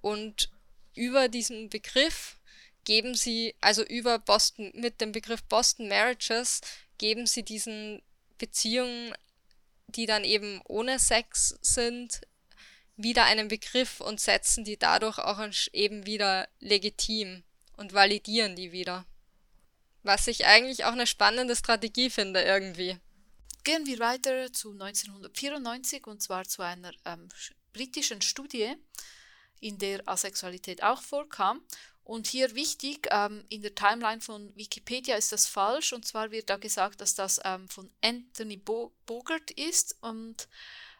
Und 0.02 0.52
über 0.94 1.30
diesen 1.30 1.72
Begriff 1.72 2.38
geben 2.86 3.16
sie, 3.16 3.56
also 3.62 3.84
über 3.84 4.20
Boston, 4.20 4.72
mit 4.76 5.02
dem 5.02 5.12
Begriff 5.12 5.42
Boston 5.46 5.88
Marriages, 5.88 6.62
geben 7.00 7.26
sie 7.26 7.42
diesen 7.42 8.04
Beziehungen, 8.38 9.16
die 9.88 10.06
dann 10.06 10.24
eben 10.24 10.62
ohne 10.66 11.00
Sex 11.00 11.58
sind, 11.64 12.22
wieder 13.02 13.24
einen 13.24 13.48
Begriff 13.48 14.02
und 14.02 14.20
setzen 14.20 14.66
die 14.66 14.78
dadurch 14.78 15.18
auch 15.20 15.40
eben 15.72 16.06
wieder 16.06 16.48
legitim 16.60 17.44
und 17.78 17.94
validieren 17.94 18.56
die 18.56 18.72
wieder. 18.72 19.06
Was 20.04 20.28
ich 20.28 20.46
eigentlich 20.46 20.86
auch 20.86 20.92
eine 20.92 21.08
spannende 21.08 21.56
Strategie 21.56 22.10
finde 22.10 22.42
irgendwie. 22.42 22.98
Gehen 23.64 23.86
wir 23.86 24.00
weiter 24.00 24.52
zu 24.52 24.72
1994 24.72 26.08
und 26.08 26.22
zwar 26.22 26.46
zu 26.46 26.62
einer 26.62 26.92
ähm, 27.06 27.30
britischen 27.74 28.22
Studie, 28.22 28.76
in 29.62 29.78
der 29.78 30.08
Asexualität 30.08 30.84
auch 30.84 31.02
vorkam. 31.02 31.62
Und 32.04 32.28
hier 32.28 32.56
wichtig, 32.56 33.08
ähm, 33.12 33.46
in 33.50 33.62
der 33.62 33.76
Timeline 33.76 34.22
von 34.22 34.56
Wikipedia 34.56 35.16
ist 35.16 35.32
das 35.32 35.46
falsch. 35.46 35.94
Und 35.94 36.06
zwar 36.06 36.32
wird 36.32 36.50
da 36.50 36.58
gesagt, 36.58 37.02
dass 37.02 37.14
das 37.14 37.40
ähm, 37.44 37.68
von 37.70 37.92
Anthony 38.02 38.58
Bo 38.58 38.92
Bogart 39.06 39.52
ist. 39.52 39.96
Und 40.02 40.48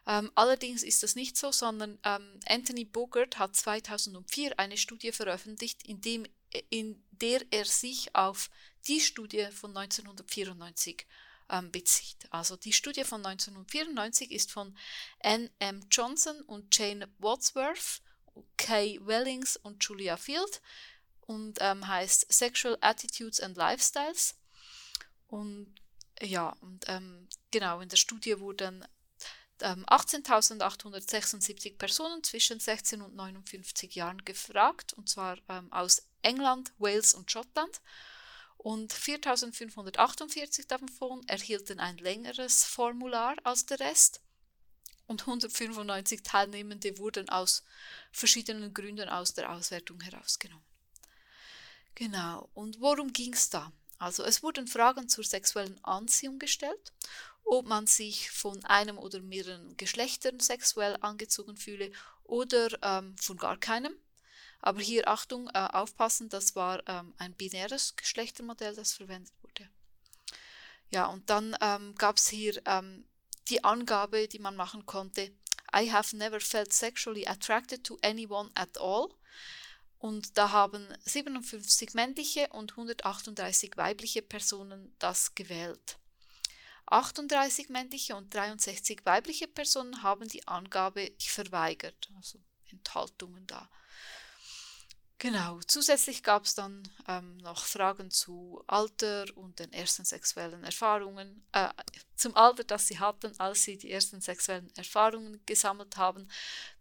ähm, 0.06 0.30
allerdings 0.34 0.82
ist 0.82 1.02
das 1.02 1.14
nicht 1.14 1.36
so, 1.36 1.52
sondern 1.52 1.98
ähm, 2.04 2.40
Anthony 2.46 2.84
Bogart 2.84 3.38
hat 3.38 3.54
2004 3.54 4.58
eine 4.58 4.76
Studie 4.76 5.12
veröffentlicht, 5.12 5.82
in, 5.86 6.00
dem, 6.00 6.26
in 6.70 7.02
der 7.10 7.42
er 7.50 7.64
sich 7.64 8.14
auf 8.14 8.50
die 8.86 9.00
Studie 9.00 9.48
von 9.52 9.76
1994 9.76 11.06
ähm, 11.50 11.70
bezieht. 11.70 12.16
Also 12.30 12.56
die 12.56 12.72
Studie 12.72 13.04
von 13.04 13.24
1994 13.24 14.30
ist 14.30 14.50
von 14.50 14.76
N. 15.18 15.50
M. 15.58 15.84
Johnson 15.90 16.40
und 16.42 16.76
Jane 16.76 17.08
Wadsworth, 17.18 18.00
Kay 18.56 18.98
Wellings 19.02 19.56
und 19.56 19.84
Julia 19.84 20.16
Field 20.16 20.62
und 21.22 21.58
ähm, 21.60 21.86
heißt 21.86 22.32
Sexual 22.32 22.78
Attitudes 22.80 23.40
and 23.40 23.56
Lifestyles. 23.56 24.36
Und 25.28 25.74
ja, 26.20 26.50
und 26.60 26.84
ähm, 26.88 27.28
genau, 27.50 27.80
in 27.80 27.88
der 27.88 27.96
Studie 27.96 28.38
wurden 28.40 28.84
18.876 29.62 31.66
ähm, 31.66 31.78
Personen 31.78 32.22
zwischen 32.22 32.60
16 32.60 33.02
und 33.02 33.14
59 33.14 33.94
Jahren 33.94 34.24
gefragt, 34.24 34.92
und 34.94 35.08
zwar 35.08 35.38
ähm, 35.48 35.72
aus 35.72 36.02
England, 36.22 36.72
Wales 36.78 37.14
und 37.14 37.30
Schottland. 37.30 37.80
Und 38.56 38.92
4.548 38.92 40.68
davon 40.68 41.26
erhielten 41.26 41.80
ein 41.80 41.96
längeres 41.96 42.64
Formular 42.64 43.36
als 43.42 43.64
der 43.64 43.80
Rest. 43.80 44.20
Und 45.06 45.22
195 45.22 46.22
Teilnehmende 46.22 46.98
wurden 46.98 47.28
aus 47.30 47.64
verschiedenen 48.12 48.74
Gründen 48.74 49.08
aus 49.08 49.34
der 49.34 49.50
Auswertung 49.50 50.00
herausgenommen. 50.00 50.64
Genau, 51.94 52.48
und 52.54 52.80
worum 52.80 53.12
ging 53.12 53.32
es 53.32 53.50
da? 53.50 53.72
Also 53.98 54.24
es 54.24 54.42
wurden 54.42 54.66
Fragen 54.66 55.08
zur 55.08 55.24
sexuellen 55.24 55.82
Anziehung 55.84 56.38
gestellt 56.38 56.92
ob 57.44 57.66
man 57.66 57.86
sich 57.86 58.30
von 58.30 58.64
einem 58.64 58.98
oder 58.98 59.20
mehreren 59.20 59.76
Geschlechtern 59.76 60.40
sexuell 60.40 60.96
angezogen 61.00 61.56
fühle 61.56 61.90
oder 62.24 62.68
ähm, 62.82 63.16
von 63.18 63.36
gar 63.36 63.56
keinem. 63.56 63.94
Aber 64.60 64.80
hier 64.80 65.08
Achtung, 65.08 65.48
äh, 65.48 65.68
aufpassen, 65.72 66.28
das 66.28 66.54
war 66.54 66.86
ähm, 66.86 67.14
ein 67.18 67.34
binäres 67.34 67.96
Geschlechtermodell, 67.96 68.74
das 68.74 68.92
verwendet 68.92 69.32
wurde. 69.42 69.68
Ja, 70.90 71.06
und 71.06 71.30
dann 71.30 71.56
ähm, 71.60 71.94
gab 71.96 72.18
es 72.18 72.28
hier 72.28 72.60
ähm, 72.66 73.06
die 73.48 73.64
Angabe, 73.64 74.28
die 74.28 74.38
man 74.38 74.56
machen 74.56 74.86
konnte. 74.86 75.32
I 75.74 75.90
have 75.90 76.16
never 76.16 76.40
felt 76.40 76.72
sexually 76.72 77.26
attracted 77.26 77.84
to 77.84 77.98
anyone 78.02 78.50
at 78.54 78.78
all. 78.78 79.08
Und 79.98 80.36
da 80.38 80.50
haben 80.50 80.88
57 81.04 81.94
männliche 81.94 82.48
und 82.48 82.72
138 82.72 83.76
weibliche 83.76 84.22
Personen 84.22 84.94
das 84.98 85.34
gewählt. 85.34 85.98
38 86.90 87.68
männliche 87.68 88.16
und 88.16 88.34
63 88.34 89.00
weibliche 89.04 89.48
Personen 89.48 90.02
haben 90.02 90.28
die 90.28 90.46
Angabe 90.46 91.12
verweigert, 91.18 92.10
also 92.16 92.38
Enthaltungen 92.70 93.46
da. 93.46 93.68
Genau, 95.20 95.60
zusätzlich 95.66 96.22
gab 96.22 96.46
es 96.46 96.54
dann 96.54 96.82
ähm, 97.06 97.36
noch 97.38 97.66
Fragen 97.66 98.10
zu 98.10 98.64
Alter 98.66 99.26
und 99.34 99.58
den 99.58 99.70
ersten 99.70 100.02
sexuellen 100.02 100.64
Erfahrungen, 100.64 101.46
äh, 101.52 101.68
zum 102.16 102.34
Alter, 102.36 102.64
das 102.64 102.88
sie 102.88 102.98
hatten, 102.98 103.38
als 103.38 103.64
sie 103.64 103.76
die 103.76 103.92
ersten 103.92 104.22
sexuellen 104.22 104.74
Erfahrungen 104.76 105.44
gesammelt 105.44 105.98
haben, 105.98 106.26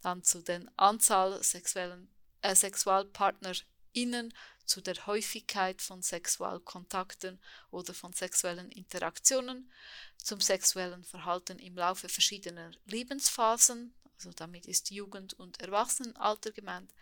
dann 0.01 0.23
zu 0.23 0.41
den 0.41 0.71
Anzahl 0.77 1.43
sexuellen, 1.43 2.09
äh, 2.41 2.55
SexualpartnerInnen 2.55 4.33
zu 4.69 4.81
der 4.81 5.07
Häufigkeit 5.07 5.81
von 5.81 6.01
Sexualkontakten 6.03 7.39
oder 7.71 7.93
von 7.93 8.13
sexuellen 8.13 8.71
Interaktionen, 8.71 9.71
zum 10.17 10.39
sexuellen 10.39 11.03
Verhalten 11.03 11.57
im 11.59 11.75
Laufe 11.75 12.07
verschiedener 12.07 12.71
Lebensphasen, 12.85 13.93
also 14.15 14.31
damit 14.31 14.67
ist 14.67 14.91
Jugend- 14.91 15.33
und 15.33 15.59
Erwachsenenalter 15.59 16.51
gemeint, 16.51 16.93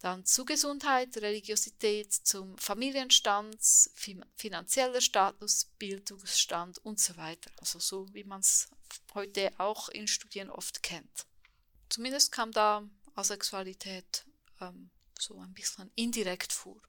dann 0.00 0.24
zu 0.24 0.44
Gesundheit, 0.44 1.16
Religiosität, 1.18 2.12
zum 2.12 2.56
Familienstand, 2.58 3.58
finanzieller 4.36 5.00
Status, 5.00 5.66
Bildungsstand 5.78 6.78
und 6.78 7.00
so 7.00 7.16
weiter. 7.16 7.50
Also 7.58 7.78
so 7.78 8.12
wie 8.14 8.24
man 8.24 8.40
es 8.40 8.68
heute 9.14 9.52
auch 9.58 9.88
in 9.88 10.06
Studien 10.06 10.50
oft 10.50 10.82
kennt. 10.82 11.26
Zumindest 11.88 12.32
kam 12.32 12.50
da 12.52 12.82
Asexualität 13.14 14.24
ähm, 14.60 14.90
so 15.18 15.38
ein 15.40 15.52
bisschen 15.54 15.90
indirekt 15.94 16.52
vor. 16.52 16.80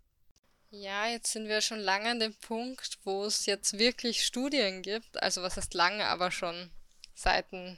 Ja, 0.82 1.08
jetzt 1.08 1.32
sind 1.32 1.48
wir 1.48 1.62
schon 1.62 1.80
lange 1.80 2.10
an 2.10 2.20
dem 2.20 2.34
Punkt, 2.34 2.98
wo 3.06 3.24
es 3.24 3.46
jetzt 3.46 3.80
wirklich 3.80 4.26
Studien 4.26 4.82
gibt. 4.82 5.22
Also 5.22 5.42
was 5.42 5.56
heißt 5.56 5.74
lange, 5.74 6.06
aber 6.06 6.32
schon 6.32 6.70
seit 7.14 7.52
ein 7.54 7.78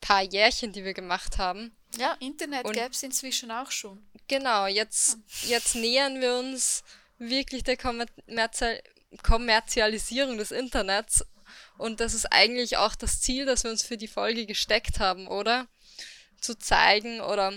paar 0.00 0.22
Jährchen, 0.22 0.72
die 0.72 0.84
wir 0.84 0.94
gemacht 0.94 1.38
haben. 1.38 1.74
Ja, 1.96 2.16
Internet 2.20 2.64
gäbe 2.72 2.90
es 2.90 3.02
inzwischen 3.02 3.50
auch 3.50 3.70
schon. 3.70 4.06
Genau, 4.28 4.66
jetzt, 4.66 5.18
jetzt 5.42 5.74
nähern 5.74 6.20
wir 6.20 6.36
uns 6.36 6.84
wirklich 7.18 7.64
der 7.64 7.76
Kommerzial 7.76 8.80
Kommerzialisierung 9.22 10.38
des 10.38 10.52
Internets. 10.52 11.24
Und 11.76 12.00
das 12.00 12.14
ist 12.14 12.32
eigentlich 12.32 12.78
auch 12.78 12.94
das 12.94 13.20
Ziel, 13.20 13.44
das 13.44 13.64
wir 13.64 13.70
uns 13.70 13.82
für 13.82 13.98
die 13.98 14.08
Folge 14.08 14.46
gesteckt 14.46 15.00
haben, 15.00 15.26
oder? 15.26 15.66
Zu 16.40 16.58
zeigen 16.58 17.20
oder 17.20 17.52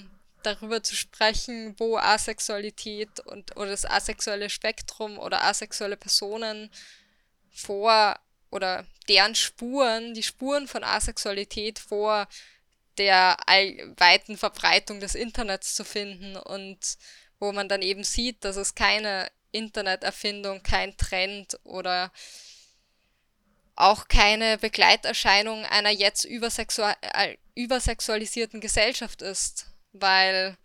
darüber 0.45 0.83
zu 0.83 0.95
sprechen, 0.95 1.75
wo 1.77 1.97
Asexualität 1.97 3.19
und 3.21 3.55
oder 3.57 3.71
das 3.71 3.85
asexuelle 3.85 4.49
Spektrum 4.49 5.17
oder 5.19 5.43
asexuelle 5.43 5.97
Personen 5.97 6.69
vor 7.51 8.19
oder 8.51 8.85
deren 9.07 9.35
Spuren, 9.35 10.13
die 10.13 10.23
Spuren 10.23 10.67
von 10.67 10.83
Asexualität 10.83 11.79
vor 11.79 12.27
der 12.97 13.37
weiten 13.97 14.37
Verbreitung 14.37 14.99
des 14.99 15.15
Internets 15.15 15.75
zu 15.75 15.83
finden 15.83 16.37
und 16.37 16.97
wo 17.39 17.51
man 17.51 17.67
dann 17.67 17.81
eben 17.81 18.03
sieht, 18.03 18.45
dass 18.45 18.55
es 18.55 18.75
keine 18.75 19.29
Interneterfindung, 19.51 20.63
kein 20.63 20.95
Trend 20.97 21.59
oder 21.63 22.11
auch 23.75 24.07
keine 24.07 24.57
Begleiterscheinung 24.57 25.65
einer 25.65 25.89
jetzt 25.89 26.23
übersexual 26.23 26.95
äh, 27.01 27.35
übersexualisierten 27.55 28.61
Gesellschaft 28.61 29.21
ist 29.21 29.67
weil 30.01 30.57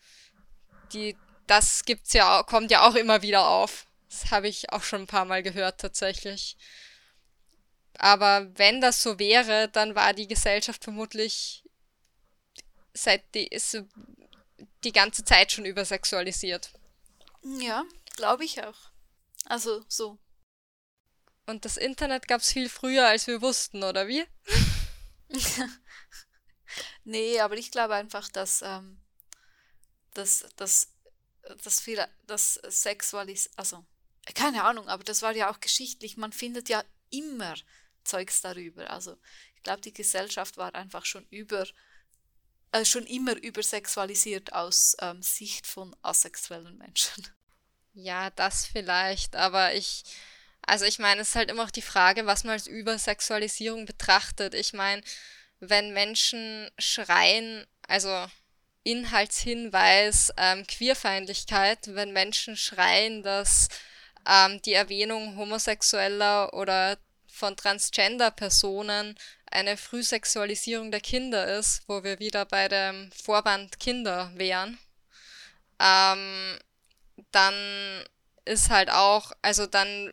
die, 0.92 1.16
das 1.46 1.84
gibt's 1.84 2.12
ja, 2.12 2.42
kommt 2.42 2.70
ja 2.70 2.86
auch 2.86 2.94
immer 2.94 3.22
wieder 3.22 3.46
auf. 3.46 3.86
Das 4.08 4.30
habe 4.30 4.48
ich 4.48 4.72
auch 4.72 4.82
schon 4.82 5.02
ein 5.02 5.06
paar 5.06 5.24
Mal 5.24 5.42
gehört 5.42 5.80
tatsächlich. 5.80 6.56
Aber 7.98 8.50
wenn 8.56 8.80
das 8.80 9.02
so 9.02 9.18
wäre, 9.18 9.68
dann 9.68 9.94
war 9.94 10.14
die 10.14 10.26
Gesellschaft 10.26 10.82
vermutlich 10.84 11.64
seit 12.94 13.34
die, 13.34 13.46
ist 13.46 13.82
die 14.84 14.92
ganze 14.92 15.24
Zeit 15.24 15.52
schon 15.52 15.64
übersexualisiert. 15.64 16.72
Ja, 17.42 17.84
glaube 18.16 18.44
ich 18.44 18.62
auch. 18.64 18.90
Also 19.46 19.84
so. 19.88 20.18
Und 21.46 21.64
das 21.64 21.76
Internet 21.76 22.28
gab 22.28 22.40
es 22.40 22.52
viel 22.52 22.68
früher, 22.68 23.06
als 23.08 23.26
wir 23.26 23.42
wussten, 23.42 23.82
oder 23.82 24.06
wie? 24.06 24.24
nee, 27.04 27.40
aber 27.40 27.56
ich 27.56 27.70
glaube 27.70 27.94
einfach, 27.94 28.28
dass 28.28 28.62
ähm, 28.62 29.00
das, 30.14 30.46
das, 30.56 30.88
das, 31.62 31.80
viel, 31.80 32.04
das 32.26 32.54
Sexualis, 32.68 33.50
also 33.56 33.84
keine 34.34 34.64
Ahnung, 34.64 34.88
aber 34.88 35.04
das 35.04 35.22
war 35.22 35.34
ja 35.34 35.50
auch 35.50 35.61
geschichtlich. 35.61 36.16
Man 36.16 36.32
findet 36.32 36.68
ja 36.68 36.84
immer 37.11 37.54
Zeugs 38.04 38.40
darüber. 38.40 38.90
Also 38.90 39.16
ich 39.56 39.62
glaube, 39.62 39.80
die 39.80 39.92
Gesellschaft 39.92 40.56
war 40.56 40.74
einfach 40.74 41.04
schon 41.04 41.26
über, 41.30 41.66
äh, 42.72 42.84
schon 42.84 43.06
immer 43.06 43.36
übersexualisiert 43.36 44.52
aus 44.52 44.96
ähm, 45.00 45.22
Sicht 45.22 45.66
von 45.66 45.94
asexuellen 46.02 46.78
Menschen. 46.78 47.26
Ja, 47.92 48.30
das 48.30 48.66
vielleicht, 48.66 49.34
aber 49.34 49.74
ich, 49.74 50.04
also 50.62 50.84
ich 50.84 50.98
meine, 50.98 51.22
es 51.22 51.30
ist 51.30 51.34
halt 51.34 51.50
immer 51.50 51.64
auch 51.64 51.70
die 51.70 51.82
Frage, 51.82 52.24
was 52.26 52.44
man 52.44 52.52
als 52.52 52.66
Übersexualisierung 52.66 53.84
betrachtet. 53.84 54.54
Ich 54.54 54.72
meine, 54.72 55.02
wenn 55.58 55.92
Menschen 55.92 56.70
schreien, 56.78 57.66
also 57.88 58.26
Inhaltshinweis 58.82 60.32
ähm, 60.36 60.66
Queerfeindlichkeit, 60.66 61.94
wenn 61.94 62.12
Menschen 62.12 62.56
schreien, 62.56 63.22
dass 63.22 63.68
ähm, 64.28 64.60
die 64.62 64.72
Erwähnung 64.72 65.36
homosexueller 65.36 66.54
oder 66.54 66.98
von 67.26 67.56
Transgender-Personen 67.56 69.18
eine 69.46 69.76
Frühsexualisierung 69.76 70.90
der 70.90 71.00
Kinder 71.00 71.58
ist, 71.58 71.82
wo 71.86 72.04
wir 72.04 72.18
wieder 72.18 72.44
bei 72.44 72.68
dem 72.68 73.10
Vorband 73.12 73.80
Kinder 73.80 74.30
wären, 74.34 74.78
ähm, 75.80 76.58
dann 77.32 78.04
ist 78.44 78.70
halt 78.70 78.90
auch, 78.90 79.32
also 79.42 79.66
dann 79.66 80.12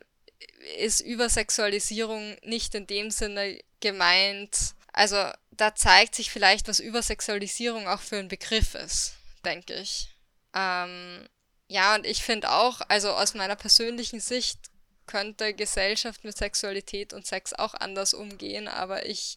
ist 0.76 1.00
Übersexualisierung 1.00 2.36
nicht 2.42 2.74
in 2.74 2.86
dem 2.86 3.10
Sinne 3.10 3.60
gemeint, 3.80 4.74
also 4.92 5.30
da 5.58 5.74
zeigt 5.74 6.14
sich 6.14 6.30
vielleicht, 6.30 6.68
was 6.68 6.80
Übersexualisierung 6.80 7.88
auch 7.88 8.00
für 8.00 8.16
ein 8.16 8.28
Begriff 8.28 8.74
ist, 8.74 9.14
denke 9.44 9.74
ich. 9.74 10.08
Ähm, 10.54 11.28
ja, 11.66 11.94
und 11.94 12.06
ich 12.06 12.22
finde 12.22 12.50
auch, 12.50 12.80
also 12.88 13.10
aus 13.10 13.34
meiner 13.34 13.56
persönlichen 13.56 14.20
Sicht 14.20 14.58
könnte 15.06 15.54
Gesellschaft 15.54 16.24
mit 16.24 16.36
Sexualität 16.36 17.12
und 17.12 17.26
Sex 17.26 17.52
auch 17.52 17.74
anders 17.74 18.14
umgehen, 18.14 18.68
aber 18.68 19.06
ich 19.06 19.36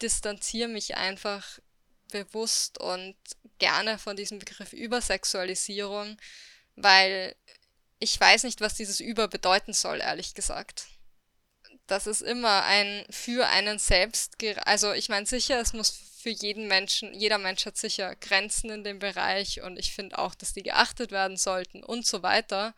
distanziere 0.00 0.68
mich 0.68 0.96
einfach 0.96 1.58
bewusst 2.10 2.78
und 2.78 3.16
gerne 3.58 3.98
von 3.98 4.16
diesem 4.16 4.38
Begriff 4.38 4.72
Übersexualisierung, 4.72 6.16
weil 6.76 7.34
ich 7.98 8.18
weiß 8.18 8.44
nicht, 8.44 8.60
was 8.60 8.74
dieses 8.74 9.00
Über 9.00 9.28
bedeuten 9.28 9.72
soll, 9.72 10.00
ehrlich 10.00 10.34
gesagt. 10.34 10.86
Das 11.88 12.06
ist 12.06 12.20
immer 12.20 12.64
ein 12.64 13.04
für 13.10 13.48
einen 13.48 13.78
selbst, 13.78 14.36
also 14.66 14.92
ich 14.92 15.08
meine 15.08 15.26
sicher, 15.26 15.60
es 15.60 15.72
muss 15.72 15.90
für 15.90 16.30
jeden 16.30 16.68
Menschen, 16.68 17.14
jeder 17.14 17.38
Mensch 17.38 17.64
hat 17.64 17.76
sicher 17.76 18.14
Grenzen 18.16 18.70
in 18.70 18.84
dem 18.84 18.98
Bereich 18.98 19.62
und 19.62 19.78
ich 19.78 19.94
finde 19.94 20.18
auch, 20.18 20.34
dass 20.34 20.52
die 20.52 20.62
geachtet 20.62 21.10
werden 21.10 21.36
sollten 21.36 21.82
und 21.82 22.06
so 22.06 22.22
weiter. 22.22 22.74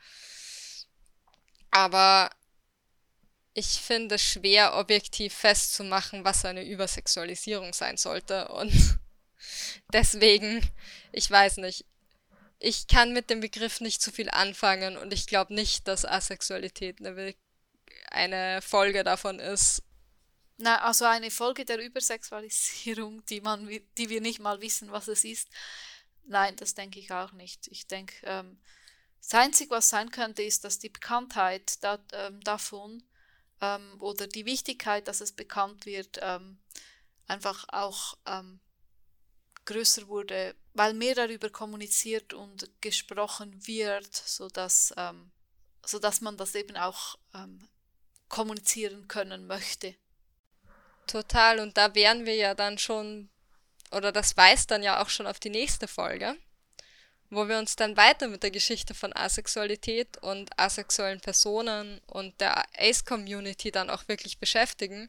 Aber 1.70 2.30
ich 3.52 3.80
finde 3.80 4.14
es 4.14 4.22
schwer, 4.22 4.76
objektiv 4.76 5.34
festzumachen, 5.34 6.24
was 6.24 6.44
eine 6.44 6.64
Übersexualisierung 6.64 7.72
sein 7.72 7.96
sollte. 7.96 8.48
Und 8.48 8.72
deswegen, 9.92 10.64
ich 11.12 11.30
weiß 11.30 11.58
nicht, 11.58 11.84
ich 12.58 12.86
kann 12.86 13.12
mit 13.12 13.30
dem 13.30 13.40
Begriff 13.40 13.80
nicht 13.80 14.02
zu 14.02 14.12
viel 14.12 14.30
anfangen 14.30 14.96
und 14.96 15.12
ich 15.12 15.26
glaube 15.26 15.54
nicht, 15.54 15.88
dass 15.88 16.04
Asexualität 16.04 17.00
eine, 17.00 17.34
eine 18.10 18.60
Folge 18.62 19.04
davon 19.04 19.38
ist. 19.38 19.82
Na, 20.58 20.82
also 20.82 21.06
eine 21.06 21.30
Folge 21.30 21.64
der 21.64 21.78
Übersexualisierung, 21.78 23.24
die 23.26 23.40
man, 23.40 23.66
die 23.96 24.08
wir 24.10 24.20
nicht 24.20 24.40
mal 24.40 24.60
wissen, 24.60 24.92
was 24.92 25.08
es 25.08 25.24
ist. 25.24 25.48
Nein, 26.24 26.54
das 26.56 26.74
denke 26.74 26.98
ich 26.98 27.10
auch 27.12 27.32
nicht. 27.32 27.66
Ich 27.68 27.86
denke, 27.86 28.14
ähm, 28.24 28.60
das 29.20 29.34
Einzige, 29.34 29.70
was 29.70 29.88
sein 29.88 30.10
könnte, 30.10 30.42
ist, 30.42 30.64
dass 30.64 30.78
die 30.78 30.88
Bekanntheit 30.88 31.82
da, 31.82 31.98
ähm, 32.12 32.40
davon 32.42 33.02
ähm, 33.60 33.96
oder 34.00 34.26
die 34.26 34.44
Wichtigkeit, 34.44 35.08
dass 35.08 35.20
es 35.20 35.32
bekannt 35.32 35.86
wird, 35.86 36.18
ähm, 36.20 36.58
einfach 37.26 37.64
auch 37.68 38.18
ähm, 38.26 38.60
größer 39.64 40.08
wurde, 40.08 40.54
weil 40.74 40.94
mehr 40.94 41.14
darüber 41.14 41.50
kommuniziert 41.50 42.32
und 42.32 42.70
gesprochen 42.80 43.66
wird, 43.66 44.14
sodass, 44.14 44.92
ähm, 44.96 45.30
sodass 45.84 46.20
man 46.20 46.36
das 46.36 46.54
eben 46.54 46.76
auch 46.76 47.18
ähm, 47.34 47.68
kommunizieren 48.30 49.06
können 49.08 49.46
möchte. 49.46 49.94
Total, 51.06 51.60
und 51.60 51.76
da 51.76 51.94
wären 51.94 52.24
wir 52.24 52.36
ja 52.36 52.54
dann 52.54 52.78
schon, 52.78 53.28
oder 53.90 54.12
das 54.12 54.36
weist 54.36 54.70
dann 54.70 54.82
ja 54.82 55.02
auch 55.02 55.10
schon 55.10 55.26
auf 55.26 55.40
die 55.40 55.50
nächste 55.50 55.88
Folge, 55.88 56.36
wo 57.28 57.48
wir 57.48 57.58
uns 57.58 57.76
dann 57.76 57.96
weiter 57.96 58.28
mit 58.28 58.42
der 58.42 58.52
Geschichte 58.52 58.94
von 58.94 59.14
Asexualität 59.14 60.16
und 60.18 60.50
asexuellen 60.58 61.20
Personen 61.20 62.00
und 62.06 62.40
der 62.40 62.64
Ace-Community 62.78 63.72
dann 63.72 63.90
auch 63.90 64.08
wirklich 64.08 64.38
beschäftigen, 64.38 65.08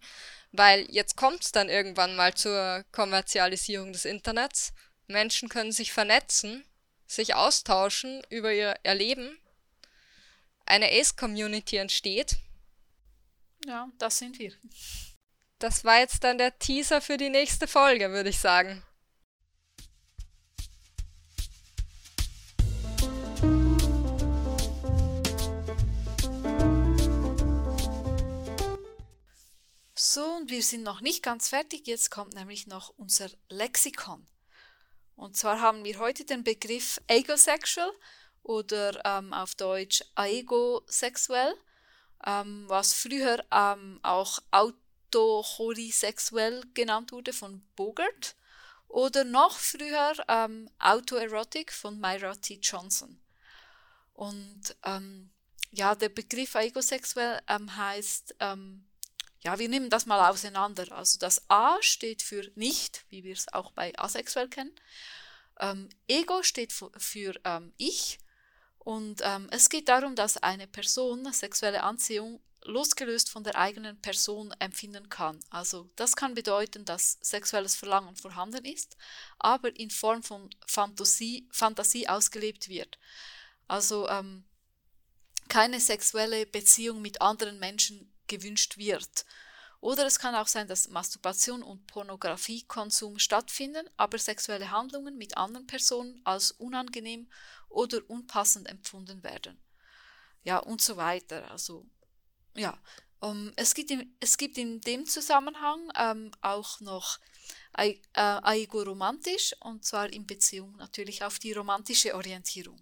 weil 0.52 0.86
jetzt 0.90 1.16
kommt 1.16 1.44
es 1.44 1.52
dann 1.52 1.70
irgendwann 1.70 2.16
mal 2.16 2.34
zur 2.34 2.84
Kommerzialisierung 2.92 3.94
des 3.94 4.06
Internets. 4.06 4.74
Menschen 5.08 5.50
können 5.50 5.72
sich 5.72 5.94
vernetzen, 5.94 6.66
sich 7.06 7.36
austauschen 7.36 8.24
über 8.30 8.52
ihr 8.52 8.76
Erleben. 8.84 9.38
Eine 10.66 10.92
Ace-Community 10.92 11.78
entsteht. 11.78 12.38
Ja, 13.66 13.90
das 13.98 14.18
sind 14.18 14.40
wir. 14.40 14.54
Das 15.60 15.84
war 15.84 16.00
jetzt 16.00 16.24
dann 16.24 16.38
der 16.38 16.58
Teaser 16.58 17.02
für 17.02 17.18
die 17.18 17.30
nächste 17.30 17.68
Folge, 17.68 18.10
würde 18.12 18.30
ich 18.30 18.40
sagen. 18.40 18.84
So, 30.14 30.26
und 30.26 30.50
wir 30.50 30.64
sind 30.64 30.84
noch 30.84 31.00
nicht 31.00 31.24
ganz 31.24 31.50
fertig. 31.50 31.88
Jetzt 31.88 32.10
kommt 32.10 32.34
nämlich 32.34 32.68
noch 32.68 32.90
unser 32.98 33.30
Lexikon. 33.50 34.28
Und 35.16 35.38
zwar 35.38 35.62
haben 35.62 35.84
wir 35.86 36.00
heute 36.00 36.26
den 36.26 36.44
Begriff 36.44 37.00
Egosexual 37.08 37.92
oder 38.44 39.00
ähm, 39.06 39.32
auf 39.32 39.54
Deutsch 39.56 40.04
aegosexuell, 40.16 41.54
ähm, 42.26 42.66
was 42.68 42.94
früher 42.94 43.44
ähm, 43.52 44.00
auch 44.04 44.40
autochorisexuell 44.52 46.64
genannt 46.74 47.12
wurde 47.12 47.34
von 47.34 47.62
Bogart 47.76 48.36
oder 48.88 49.24
noch 49.24 49.58
früher 49.58 50.14
ähm, 50.28 50.70
Autoerotic 50.80 51.72
von 51.72 52.00
Myra 52.00 52.36
T. 52.36 52.60
Johnson. 52.62 53.20
Und 54.14 54.76
ähm, 54.84 55.32
ja, 55.72 55.96
der 55.96 56.10
Begriff 56.10 56.56
aegosexuell 56.56 57.42
ähm, 57.48 57.76
heißt 57.76 58.36
ähm, 58.40 58.86
ja, 59.44 59.58
wir 59.58 59.70
nehmen 59.70 59.90
das 59.90 60.06
mal 60.06 60.30
auseinander. 60.30 60.92
Also 60.92 61.18
das 61.18 61.50
A 61.50 61.78
steht 61.82 62.22
für 62.22 62.52
nicht, 62.56 63.06
wie 63.10 63.24
wir 63.24 63.34
es 63.34 63.52
auch 63.52 63.72
bei 63.72 63.92
asexuell 63.98 64.48
kennen. 64.48 64.72
Ego 66.08 66.44
steht 66.44 66.74
für, 66.74 66.92
für 66.98 67.34
ich. 67.78 68.20
Und 68.84 69.22
ähm, 69.24 69.48
es 69.52 69.70
geht 69.70 69.90
darum, 69.90 70.16
dass 70.16 70.38
eine 70.38 70.68
Person 70.68 71.32
sexuelle 71.32 71.84
Anziehung 71.84 72.42
losgelöst 72.64 73.30
von 73.30 73.44
der 73.44 73.56
eigenen 73.56 74.02
Person 74.02 74.52
empfinden 74.60 75.08
kann. 75.10 75.40
Also 75.50 75.90
das 75.96 76.16
kann 76.16 76.34
bedeuten, 76.34 76.84
dass 76.86 77.18
sexuelles 77.22 77.76
Verlangen 77.76 78.16
vorhanden 78.16 78.66
ist, 78.66 78.98
aber 79.38 79.76
in 79.76 79.90
Form 79.90 80.24
von 80.24 80.50
Fantasie, 80.68 81.48
Fantasie 81.52 82.08
ausgelebt 82.08 82.70
wird. 82.70 82.98
Also 83.68 84.10
ähm, 84.10 84.46
keine 85.48 85.80
sexuelle 85.80 86.46
Beziehung 86.46 87.02
mit 87.02 87.22
anderen 87.22 87.60
Menschen 87.60 88.12
gewünscht 88.28 88.78
wird. 88.78 89.26
Oder 89.82 90.06
es 90.06 90.20
kann 90.20 90.36
auch 90.36 90.48
sein, 90.48 90.68
dass 90.68 90.90
Masturbation 90.90 91.64
und 91.64 91.88
Pornografiekonsum 91.88 93.18
stattfinden, 93.18 93.90
aber 93.98 94.20
sexuelle 94.20 94.70
Handlungen 94.70 95.18
mit 95.18 95.38
anderen 95.38 95.66
Personen 95.66 96.22
als 96.24 96.52
unangenehm 96.52 97.28
oder 97.68 98.00
unpassend 98.08 98.70
empfunden 98.70 99.24
werden. 99.24 99.60
Ja, 100.44 100.60
und 100.60 100.82
so 100.82 100.98
weiter. 100.98 101.50
Also, 101.50 101.86
ja. 102.56 102.78
Um, 103.20 103.48
ähm, 103.48 103.54
es, 103.56 103.74
gibt 103.74 103.92
in, 103.92 104.16
es 104.20 104.38
gibt 104.38 104.58
in 104.58 104.82
dem 104.82 105.06
Zusammenhang 105.06 105.92
ähm, 105.96 106.32
auch 106.42 106.80
noch 106.80 107.20
äh, 107.74 107.96
Aigo-romantisch 108.14 109.56
und 109.62 109.86
zwar 109.86 110.12
in 110.12 110.26
Beziehung 110.26 110.76
natürlich 110.78 111.24
auf 111.24 111.40
die 111.40 111.54
romantische 111.54 112.16
Orientierung. 112.16 112.82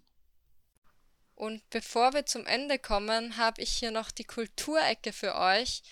Und 1.34 1.68
bevor 1.70 2.12
wir 2.12 2.26
zum 2.26 2.44
Ende 2.44 2.78
kommen, 2.78 3.38
habe 3.38 3.62
ich 3.62 3.70
hier 3.70 3.90
noch 3.90 4.10
die 4.10 4.24
Kulturecke 4.24 5.12
für 5.12 5.34
euch. 5.36 5.82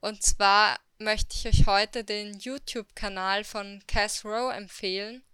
Und 0.00 0.22
zwar 0.22 0.78
möchte 0.98 1.36
ich 1.36 1.46
euch 1.46 1.66
heute 1.66 2.04
den 2.04 2.38
YouTube-Kanal 2.38 3.44
von 3.44 3.82
Cass 3.86 4.24
Rowe 4.24 4.52
empfehlen. 4.52 5.24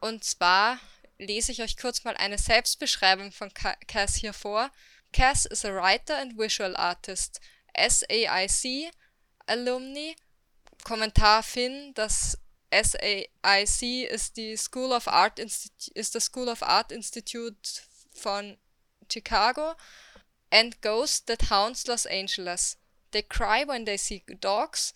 Und 0.00 0.24
zwar 0.24 0.78
lese 1.18 1.52
ich 1.52 1.62
euch 1.62 1.76
kurz 1.76 2.04
mal 2.04 2.16
eine 2.16 2.38
Selbstbeschreibung 2.38 3.32
von 3.32 3.52
Cass 3.52 4.14
hier 4.16 4.32
vor. 4.32 4.70
Cass 5.12 5.46
is 5.46 5.64
a 5.64 5.72
writer 5.72 6.18
and 6.18 6.36
visual 6.36 6.76
artist, 6.76 7.40
SAIC 7.76 8.90
Alumni. 9.46 10.16
Kommentar 10.82 11.42
Finn, 11.42 11.94
das 11.94 12.38
SAIC 12.70 14.10
ist 14.10 14.36
die 14.36 14.56
School 14.56 14.92
of 14.92 15.08
Art 15.08 15.38
Institute, 15.38 15.92
ist 15.94 16.14
das 16.14 16.26
School 16.26 16.48
of 16.48 16.62
Art 16.62 16.92
Institute 16.92 17.56
von 18.12 18.58
Chicago, 19.10 19.74
and 20.50 20.82
ghosts 20.82 21.24
that 21.24 21.50
haunts 21.50 21.86
Los 21.86 22.06
Angeles. 22.06 22.76
They 23.14 23.22
cry 23.22 23.62
when 23.62 23.84
they 23.84 23.96
see 23.96 24.24
dogs. 24.40 24.92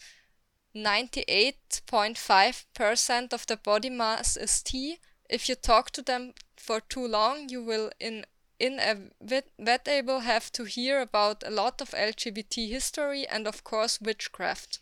98.5% 0.74 3.32
of 3.32 3.46
the 3.46 3.56
body 3.56 3.90
mass 3.90 4.36
is 4.36 4.60
T. 4.60 4.98
If 5.30 5.48
you 5.48 5.54
talk 5.54 5.92
to 5.92 6.02
them 6.02 6.34
for 6.56 6.80
too 6.80 7.06
long, 7.06 7.48
you 7.48 7.62
will 7.62 7.92
in 8.00 8.26
inevitable 8.58 10.18
have 10.20 10.50
to 10.50 10.64
hear 10.64 11.00
about 11.00 11.44
a 11.46 11.50
lot 11.50 11.80
of 11.80 11.90
LGBT 11.90 12.68
history 12.68 13.24
and 13.28 13.46
of 13.46 13.62
course 13.62 14.00
witchcraft. 14.00 14.80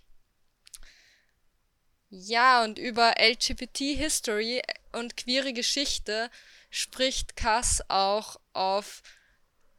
Ja, 2.09 2.65
und 2.65 2.79
über 2.79 3.17
LGBT-History 3.19 4.63
und 4.93 5.19
queere 5.19 5.53
Geschichte 5.53 6.31
spricht 6.71 7.37
Cass 7.37 7.83
auch 7.89 8.41
auf 8.55 9.03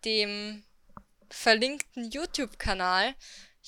dem 0.05 0.64
verlinkten 1.30 2.10
YouTube-Kanal. 2.12 3.16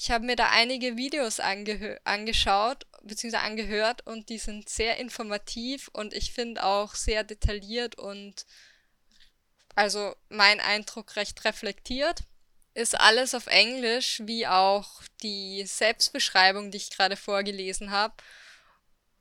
Ich 0.02 0.12
habe 0.12 0.26
mir 0.26 0.38
da 0.38 0.50
einige 0.50 0.96
Videos 0.96 1.42
angeschaut 1.42 2.86
bzw. 3.04 3.36
angehört 3.36 4.08
und 4.08 4.30
die 4.30 4.38
sind 4.38 4.70
sehr 4.70 4.96
informativ 4.96 5.90
und 5.92 6.14
ich 6.14 6.32
finde 6.32 6.64
auch 6.64 6.96
sehr 6.96 7.26
detailliert 7.26 7.98
und 7.98 8.46
also 9.76 10.16
mein 10.30 10.62
Eindruck 10.62 11.18
recht 11.18 11.44
reflektiert. 11.44 12.22
Ist 12.76 12.98
alles 12.98 13.36
auf 13.36 13.48
Englisch, 13.48 14.22
wie 14.24 14.48
auch 14.48 15.04
die 15.22 15.66
Selbstbeschreibung, 15.66 16.72
die 16.72 16.78
ich 16.78 16.92
gerade 16.92 17.18
vorgelesen 17.18 17.92
habe. 17.92 18.14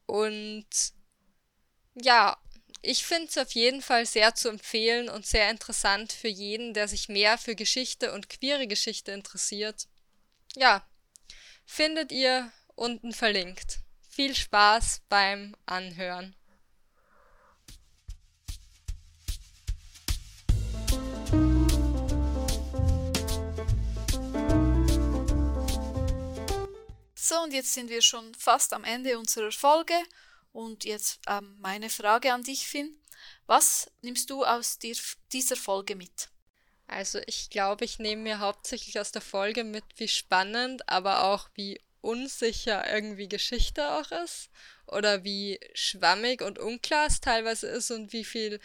Und 0.07 0.69
ja, 1.95 2.39
ich 2.83 3.05
finde 3.05 3.27
es 3.27 3.37
auf 3.37 3.51
jeden 3.51 3.83
Fall 3.83 4.07
sehr 4.07 4.37
zu 4.37 4.49
empfehlen 4.49 5.09
und 5.09 5.27
sehr 5.27 5.51
interessant 5.51 6.13
für 6.13 6.29
jeden, 6.29 6.73
der 6.73 6.87
sich 6.87 7.09
mehr 7.09 7.37
für 7.37 7.57
Geschichte 7.57 8.13
und 8.13 8.29
queere 8.29 8.69
Geschichte 8.69 9.11
interessiert. 9.11 9.89
Ja, 10.57 10.87
findet 11.67 12.11
ihr 12.13 12.51
unten 12.75 13.13
verlinkt. 13.13 13.81
Viel 14.09 14.35
Spaß 14.35 15.03
beim 15.09 15.55
Anhören. 15.67 16.35
So, 27.15 27.43
und 27.43 27.53
jetzt 27.53 27.75
sind 27.75 27.91
wir 27.91 28.01
schon 28.01 28.35
fast 28.35 28.73
am 28.73 28.85
Ende 28.85 29.19
unserer 29.19 29.53
Folge. 29.53 29.95
Und 30.51 30.85
jetzt 30.85 31.21
ähm, 31.29 31.57
meine 31.61 31.91
Frage 31.91 32.33
an 32.33 32.43
dich, 32.43 32.67
Finn. 32.67 32.99
Was 33.47 33.91
nimmst 34.01 34.31
du 34.31 34.45
aus 34.45 34.79
dir, 34.79 34.97
dieser 35.31 35.57
Folge 35.57 35.95
mit? 35.95 36.31
Also 36.89 37.21
ich 37.27 37.51
glaube, 37.51 37.85
ich 37.85 37.99
nehme 37.99 38.23
mir 38.23 38.41
hauptsächlich 38.41 38.99
aus 38.99 39.13
der 39.13 39.23
Folge 39.23 39.63
mit, 39.63 39.85
wie 39.97 40.09
spannend, 40.09 40.89
aber 40.89 41.25
auch 41.25 41.51
wie 41.55 41.81
unsicher 42.01 42.91
irgendwie 42.91 43.29
Geschichte 43.29 43.93
auch 43.93 44.11
ist. 44.11 44.49
Oder 44.87 45.23
wie 45.23 45.61
schwammig 45.75 46.41
und 46.41 46.59
unklar 46.59 47.07
es 47.07 47.21
teilweise 47.21 47.67
ist 47.67 47.91
und 47.91 48.15
wie 48.15 48.25
viel 48.25 48.59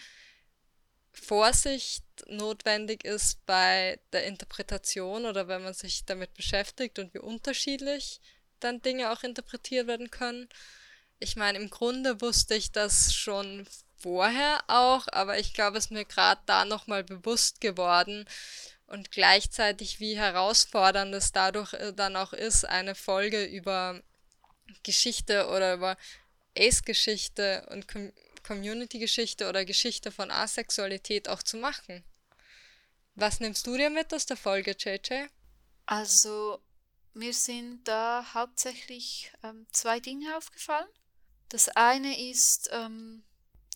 Vorsicht 1.11 2.05
notwendig 2.27 3.03
ist 3.03 3.45
bei 3.45 3.99
der 4.13 4.25
Interpretation 4.25 5.25
oder 5.25 5.49
wenn 5.49 5.61
man 5.61 5.73
sich 5.73 6.05
damit 6.05 6.33
beschäftigt 6.33 6.99
und 6.99 7.13
wie 7.13 7.19
unterschiedlich 7.19 8.21
dann 8.61 8.81
Dinge 8.81 9.11
auch 9.11 9.23
interpretiert 9.23 9.87
werden 9.87 10.09
können. 10.11 10.47
Ich 11.19 11.35
meine, 11.35 11.57
im 11.59 11.69
Grunde 11.69 12.21
wusste 12.21 12.55
ich 12.55 12.71
das 12.71 13.13
schon 13.13 13.67
vorher 14.03 14.63
auch, 14.67 15.07
aber 15.11 15.39
ich 15.39 15.53
glaube, 15.53 15.77
es 15.77 15.85
ist 15.85 15.91
mir 15.91 16.05
gerade 16.05 16.41
da 16.45 16.65
nochmal 16.65 17.03
bewusst 17.03 17.61
geworden 17.61 18.25
und 18.85 19.11
gleichzeitig, 19.11 19.99
wie 19.99 20.17
herausfordernd 20.17 21.15
es 21.15 21.31
dadurch 21.31 21.73
äh, 21.73 21.93
dann 21.93 22.15
auch 22.15 22.33
ist, 22.33 22.65
eine 22.65 22.93
Folge 22.93 23.45
über 23.45 24.01
Geschichte 24.83 25.47
oder 25.47 25.73
über 25.73 25.97
Ace-Geschichte 26.57 27.65
und 27.71 27.87
Com 27.87 28.11
Community-Geschichte 28.45 29.47
oder 29.47 29.63
Geschichte 29.63 30.11
von 30.11 30.29
Asexualität 30.29 31.29
auch 31.29 31.41
zu 31.41 31.55
machen. 31.55 32.03
Was 33.15 33.39
nimmst 33.39 33.65
du 33.65 33.77
dir 33.77 33.89
mit 33.89 34.13
aus 34.13 34.25
der 34.25 34.35
Folge, 34.35 34.75
JJ? 34.77 35.27
Also, 35.85 36.59
mir 37.13 37.33
sind 37.33 37.87
da 37.87 38.33
hauptsächlich 38.33 39.31
ähm, 39.43 39.65
zwei 39.71 40.01
Dinge 40.01 40.35
aufgefallen. 40.35 40.89
Das 41.47 41.69
eine 41.69 42.29
ist, 42.29 42.69
ähm, 42.73 43.23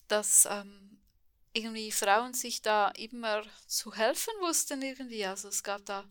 dass 0.07 0.47
ähm, 0.49 0.99
irgendwie 1.53 1.91
Frauen 1.91 2.33
sich 2.33 2.61
da 2.61 2.89
immer 2.89 3.43
zu 3.65 3.93
helfen 3.93 4.33
wussten 4.41 4.81
irgendwie. 4.81 5.25
Also 5.25 5.47
es 5.47 5.63
gab 5.63 5.85
da 5.85 6.05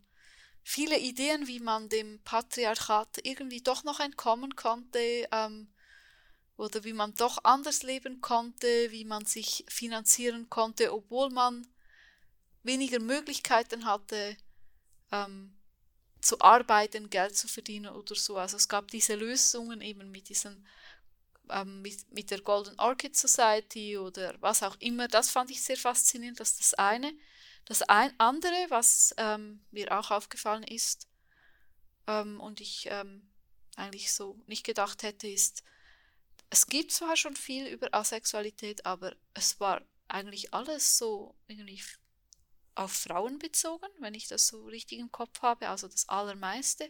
viele 0.62 0.98
Ideen, 0.98 1.46
wie 1.46 1.60
man 1.60 1.88
dem 1.88 2.20
Patriarchat 2.24 3.20
irgendwie 3.22 3.62
doch 3.62 3.84
noch 3.84 4.00
entkommen 4.00 4.56
konnte 4.56 5.28
ähm, 5.30 5.68
oder 6.56 6.82
wie 6.84 6.92
man 6.92 7.14
doch 7.14 7.38
anders 7.44 7.82
leben 7.82 8.20
konnte, 8.20 8.90
wie 8.90 9.04
man 9.04 9.24
sich 9.26 9.64
finanzieren 9.68 10.50
konnte, 10.50 10.92
obwohl 10.92 11.30
man 11.30 11.66
weniger 12.64 12.98
Möglichkeiten 12.98 13.84
hatte, 13.84 14.36
ähm, 15.12 15.56
zu 16.20 16.40
arbeiten, 16.40 17.10
Geld 17.10 17.36
zu 17.36 17.46
verdienen 17.46 17.94
oder 17.94 18.16
so. 18.16 18.36
Also 18.36 18.56
es 18.56 18.68
gab 18.68 18.88
diese 18.88 19.14
Lösungen 19.14 19.80
eben 19.80 20.10
mit 20.10 20.28
diesen 20.28 20.66
ähm, 21.50 21.82
mit, 21.82 22.12
mit 22.12 22.30
der 22.30 22.40
Golden 22.40 22.78
Orchid 22.78 23.16
Society 23.16 23.98
oder 23.98 24.34
was 24.40 24.62
auch 24.62 24.76
immer. 24.80 25.08
Das 25.08 25.30
fand 25.30 25.50
ich 25.50 25.62
sehr 25.62 25.76
faszinierend, 25.76 26.40
das 26.40 26.52
ist 26.52 26.60
das 26.60 26.74
eine. 26.74 27.12
Das 27.64 27.82
ein, 27.82 28.12
andere, 28.18 28.66
was 28.68 29.14
ähm, 29.18 29.64
mir 29.70 29.98
auch 29.98 30.10
aufgefallen 30.10 30.62
ist 30.62 31.08
ähm, 32.06 32.40
und 32.40 32.60
ich 32.60 32.86
ähm, 32.90 33.28
eigentlich 33.76 34.12
so 34.12 34.40
nicht 34.46 34.64
gedacht 34.64 35.02
hätte, 35.02 35.28
ist, 35.28 35.64
es 36.48 36.66
gibt 36.66 36.92
zwar 36.92 37.16
schon 37.16 37.34
viel 37.34 37.66
über 37.66 37.92
Asexualität, 37.92 38.86
aber 38.86 39.14
es 39.34 39.58
war 39.58 39.82
eigentlich 40.08 40.54
alles 40.54 40.96
so 40.96 41.34
irgendwie 41.48 41.82
auf 42.76 42.92
Frauen 42.92 43.38
bezogen, 43.38 43.88
wenn 43.98 44.14
ich 44.14 44.28
das 44.28 44.46
so 44.46 44.64
richtig 44.66 44.98
im 44.98 45.10
Kopf 45.10 45.42
habe, 45.42 45.68
also 45.68 45.88
das 45.88 46.08
Allermeiste 46.08 46.88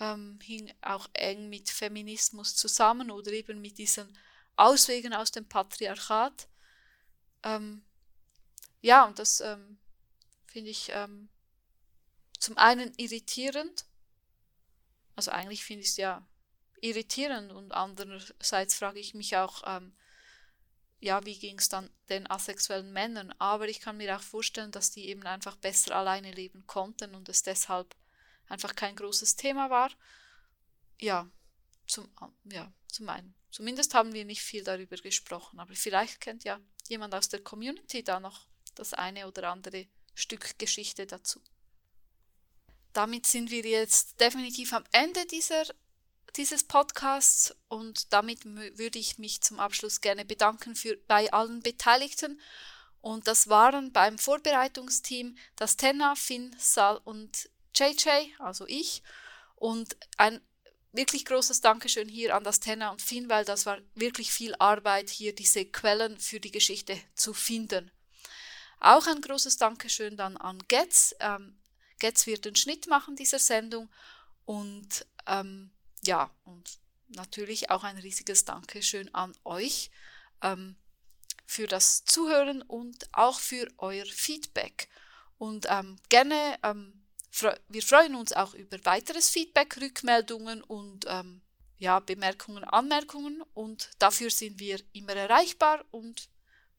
ähm, 0.00 0.38
hing 0.42 0.72
auch 0.82 1.08
eng 1.12 1.48
mit 1.48 1.70
Feminismus 1.70 2.56
zusammen 2.56 3.10
oder 3.10 3.32
eben 3.32 3.60
mit 3.60 3.78
diesen 3.78 4.16
Auswegen 4.56 5.14
aus 5.14 5.30
dem 5.30 5.48
Patriarchat. 5.48 6.48
Ähm, 7.42 7.84
ja, 8.80 9.04
und 9.04 9.18
das 9.18 9.40
ähm, 9.40 9.78
finde 10.46 10.70
ich 10.70 10.90
ähm, 10.92 11.28
zum 12.38 12.58
einen 12.58 12.92
irritierend. 12.96 13.86
Also 15.16 15.30
eigentlich 15.30 15.64
finde 15.64 15.82
ich 15.82 15.90
es 15.90 15.96
ja 15.96 16.26
irritierend 16.80 17.52
und 17.52 17.72
andererseits 17.72 18.74
frage 18.74 18.98
ich 18.98 19.14
mich 19.14 19.36
auch, 19.36 19.62
ähm, 19.64 19.96
ja, 21.00 21.24
wie 21.24 21.38
ging 21.38 21.58
es 21.58 21.68
dann 21.68 21.90
den 22.08 22.30
asexuellen 22.30 22.92
Männern? 22.92 23.34
Aber 23.38 23.68
ich 23.68 23.80
kann 23.80 23.98
mir 23.98 24.16
auch 24.16 24.22
vorstellen, 24.22 24.70
dass 24.70 24.90
die 24.90 25.08
eben 25.08 25.26
einfach 25.26 25.56
besser 25.56 25.96
alleine 25.96 26.32
leben 26.32 26.66
konnten 26.66 27.14
und 27.14 27.28
es 27.28 27.42
deshalb 27.42 27.94
einfach 28.48 28.74
kein 28.74 28.96
großes 28.96 29.36
Thema 29.36 29.70
war. 29.70 29.90
Ja, 31.00 31.28
zum, 31.86 32.08
ja, 32.44 32.72
zum 32.88 33.08
einen. 33.08 33.34
Zumindest 33.50 33.94
haben 33.94 34.12
wir 34.12 34.24
nicht 34.24 34.42
viel 34.42 34.64
darüber 34.64 34.96
gesprochen, 34.96 35.60
aber 35.60 35.74
vielleicht 35.74 36.20
kennt 36.20 36.44
ja 36.44 36.60
jemand 36.88 37.14
aus 37.14 37.28
der 37.28 37.42
Community 37.42 38.02
da 38.02 38.20
noch 38.20 38.48
das 38.74 38.94
eine 38.94 39.28
oder 39.28 39.50
andere 39.50 39.86
Stück 40.14 40.58
Geschichte 40.58 41.06
dazu. 41.06 41.40
Damit 42.92 43.26
sind 43.26 43.50
wir 43.50 43.64
jetzt 43.64 44.20
definitiv 44.20 44.72
am 44.72 44.84
Ende 44.92 45.26
dieser, 45.26 45.64
dieses 46.36 46.64
Podcasts 46.64 47.54
und 47.68 48.12
damit 48.12 48.44
würde 48.44 48.98
ich 48.98 49.18
mich 49.18 49.40
zum 49.40 49.58
Abschluss 49.58 50.00
gerne 50.00 50.24
bedanken 50.24 50.76
für, 50.76 50.96
bei 51.08 51.32
allen 51.32 51.60
Beteiligten. 51.60 52.40
Und 53.00 53.26
das 53.26 53.48
waren 53.48 53.92
beim 53.92 54.18
Vorbereitungsteam 54.18 55.36
das 55.56 55.76
Tenna, 55.76 56.14
Finn, 56.14 56.56
Sal 56.58 57.00
und 57.04 57.50
JJ, 57.74 58.32
also 58.38 58.66
ich. 58.66 59.02
Und 59.56 59.96
ein 60.16 60.40
wirklich 60.92 61.24
großes 61.24 61.60
Dankeschön 61.60 62.08
hier 62.08 62.34
an 62.36 62.44
das 62.44 62.60
Tenna 62.60 62.90
und 62.90 63.02
Finn, 63.02 63.28
weil 63.28 63.44
das 63.44 63.66
war 63.66 63.78
wirklich 63.94 64.32
viel 64.32 64.54
Arbeit, 64.58 65.10
hier 65.10 65.34
diese 65.34 65.64
Quellen 65.64 66.18
für 66.18 66.40
die 66.40 66.52
Geschichte 66.52 66.98
zu 67.14 67.34
finden. 67.34 67.90
Auch 68.80 69.06
ein 69.06 69.20
großes 69.20 69.56
Dankeschön 69.56 70.16
dann 70.16 70.36
an 70.36 70.62
Getz. 70.68 71.14
Ähm, 71.20 71.58
Getz 71.98 72.26
wird 72.26 72.44
den 72.44 72.56
Schnitt 72.56 72.86
machen 72.86 73.16
dieser 73.16 73.38
Sendung 73.38 73.88
und 74.44 75.06
ähm, 75.26 75.70
ja, 76.02 76.30
und 76.44 76.78
natürlich 77.08 77.70
auch 77.70 77.82
ein 77.82 77.98
riesiges 77.98 78.44
Dankeschön 78.44 79.12
an 79.14 79.34
euch 79.44 79.90
ähm, 80.42 80.76
für 81.46 81.66
das 81.66 82.04
Zuhören 82.04 82.62
und 82.62 83.08
auch 83.12 83.40
für 83.40 83.68
euer 83.78 84.06
Feedback. 84.06 84.88
Und 85.38 85.66
ähm, 85.68 85.96
gerne 86.08 86.58
ähm, 86.62 87.03
wir 87.68 87.82
freuen 87.82 88.14
uns 88.14 88.32
auch 88.32 88.54
über 88.54 88.78
weiteres 88.84 89.28
Feedback, 89.28 89.76
Rückmeldungen 89.80 90.62
und 90.62 91.04
ähm, 91.08 91.42
ja, 91.78 92.00
Bemerkungen, 92.00 92.64
Anmerkungen 92.64 93.42
und 93.54 93.90
dafür 93.98 94.30
sind 94.30 94.58
wir 94.58 94.80
immer 94.92 95.14
erreichbar 95.14 95.84
und 95.90 96.28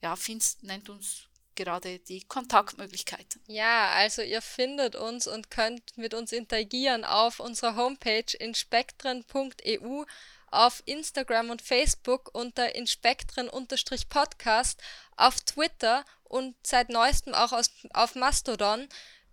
ja, 0.02 0.16
Fins 0.16 0.58
nennt 0.62 0.90
uns 0.90 1.28
gerade 1.56 2.00
die 2.00 2.24
Kontaktmöglichkeiten. 2.24 3.42
Ja, 3.48 3.90
also 3.92 4.22
ihr 4.22 4.42
findet 4.42 4.96
uns 4.96 5.28
und 5.28 5.50
könnt 5.50 5.98
mit 5.98 6.14
uns 6.14 6.32
interagieren 6.32 7.06
auf 7.06 7.40
unserer 7.40 7.76
Homepage 7.76 8.38
inspektren.eu, 8.38 10.04
auf 10.52 10.84
Instagram 10.86 11.50
und 11.50 11.62
Facebook 11.62 12.30
unter 12.34 12.76
inspektren-podcast, 12.76 14.82
auf 15.18 15.42
Twitter 15.42 16.06
und 16.24 16.56
seit 16.66 16.90
neuestem 16.90 17.34
auch 17.34 17.52
aus, 17.52 17.72
auf 17.94 18.16
Mastodon 18.16 18.88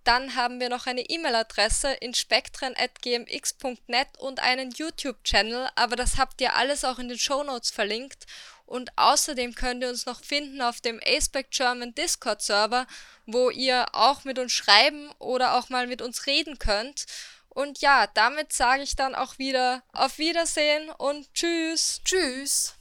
Dann 0.04 0.34
haben 0.34 0.60
wir 0.60 0.68
noch 0.68 0.86
eine 0.86 1.02
E-Mail-Adresse 1.02 1.92
inspektren.gmx.net 1.92 4.08
und 4.18 4.40
einen 4.40 4.72
YouTube-Channel, 4.72 5.68
aber 5.76 5.94
das 5.96 6.16
habt 6.16 6.40
ihr 6.40 6.54
alles 6.54 6.84
auch 6.84 6.98
in 6.98 7.08
den 7.08 7.18
Show 7.18 7.44
Notes 7.44 7.70
verlinkt. 7.70 8.26
Und 8.66 8.90
außerdem 8.96 9.54
könnt 9.54 9.82
ihr 9.82 9.90
uns 9.90 10.06
noch 10.06 10.24
finden 10.24 10.62
auf 10.62 10.80
dem 10.80 11.00
Aspec 11.04 11.50
German 11.50 11.94
Discord 11.94 12.42
Server, 12.42 12.86
wo 13.26 13.50
ihr 13.50 13.94
auch 13.94 14.24
mit 14.24 14.38
uns 14.38 14.52
schreiben 14.52 15.10
oder 15.18 15.58
auch 15.58 15.68
mal 15.68 15.86
mit 15.86 16.00
uns 16.02 16.26
reden 16.26 16.58
könnt. 16.58 17.06
Und 17.50 17.80
ja, 17.80 18.06
damit 18.06 18.52
sage 18.52 18.82
ich 18.82 18.96
dann 18.96 19.14
auch 19.14 19.38
wieder 19.38 19.82
auf 19.92 20.18
Wiedersehen 20.18 20.90
und 20.90 21.32
tschüss. 21.34 22.00
Tschüss. 22.04 22.74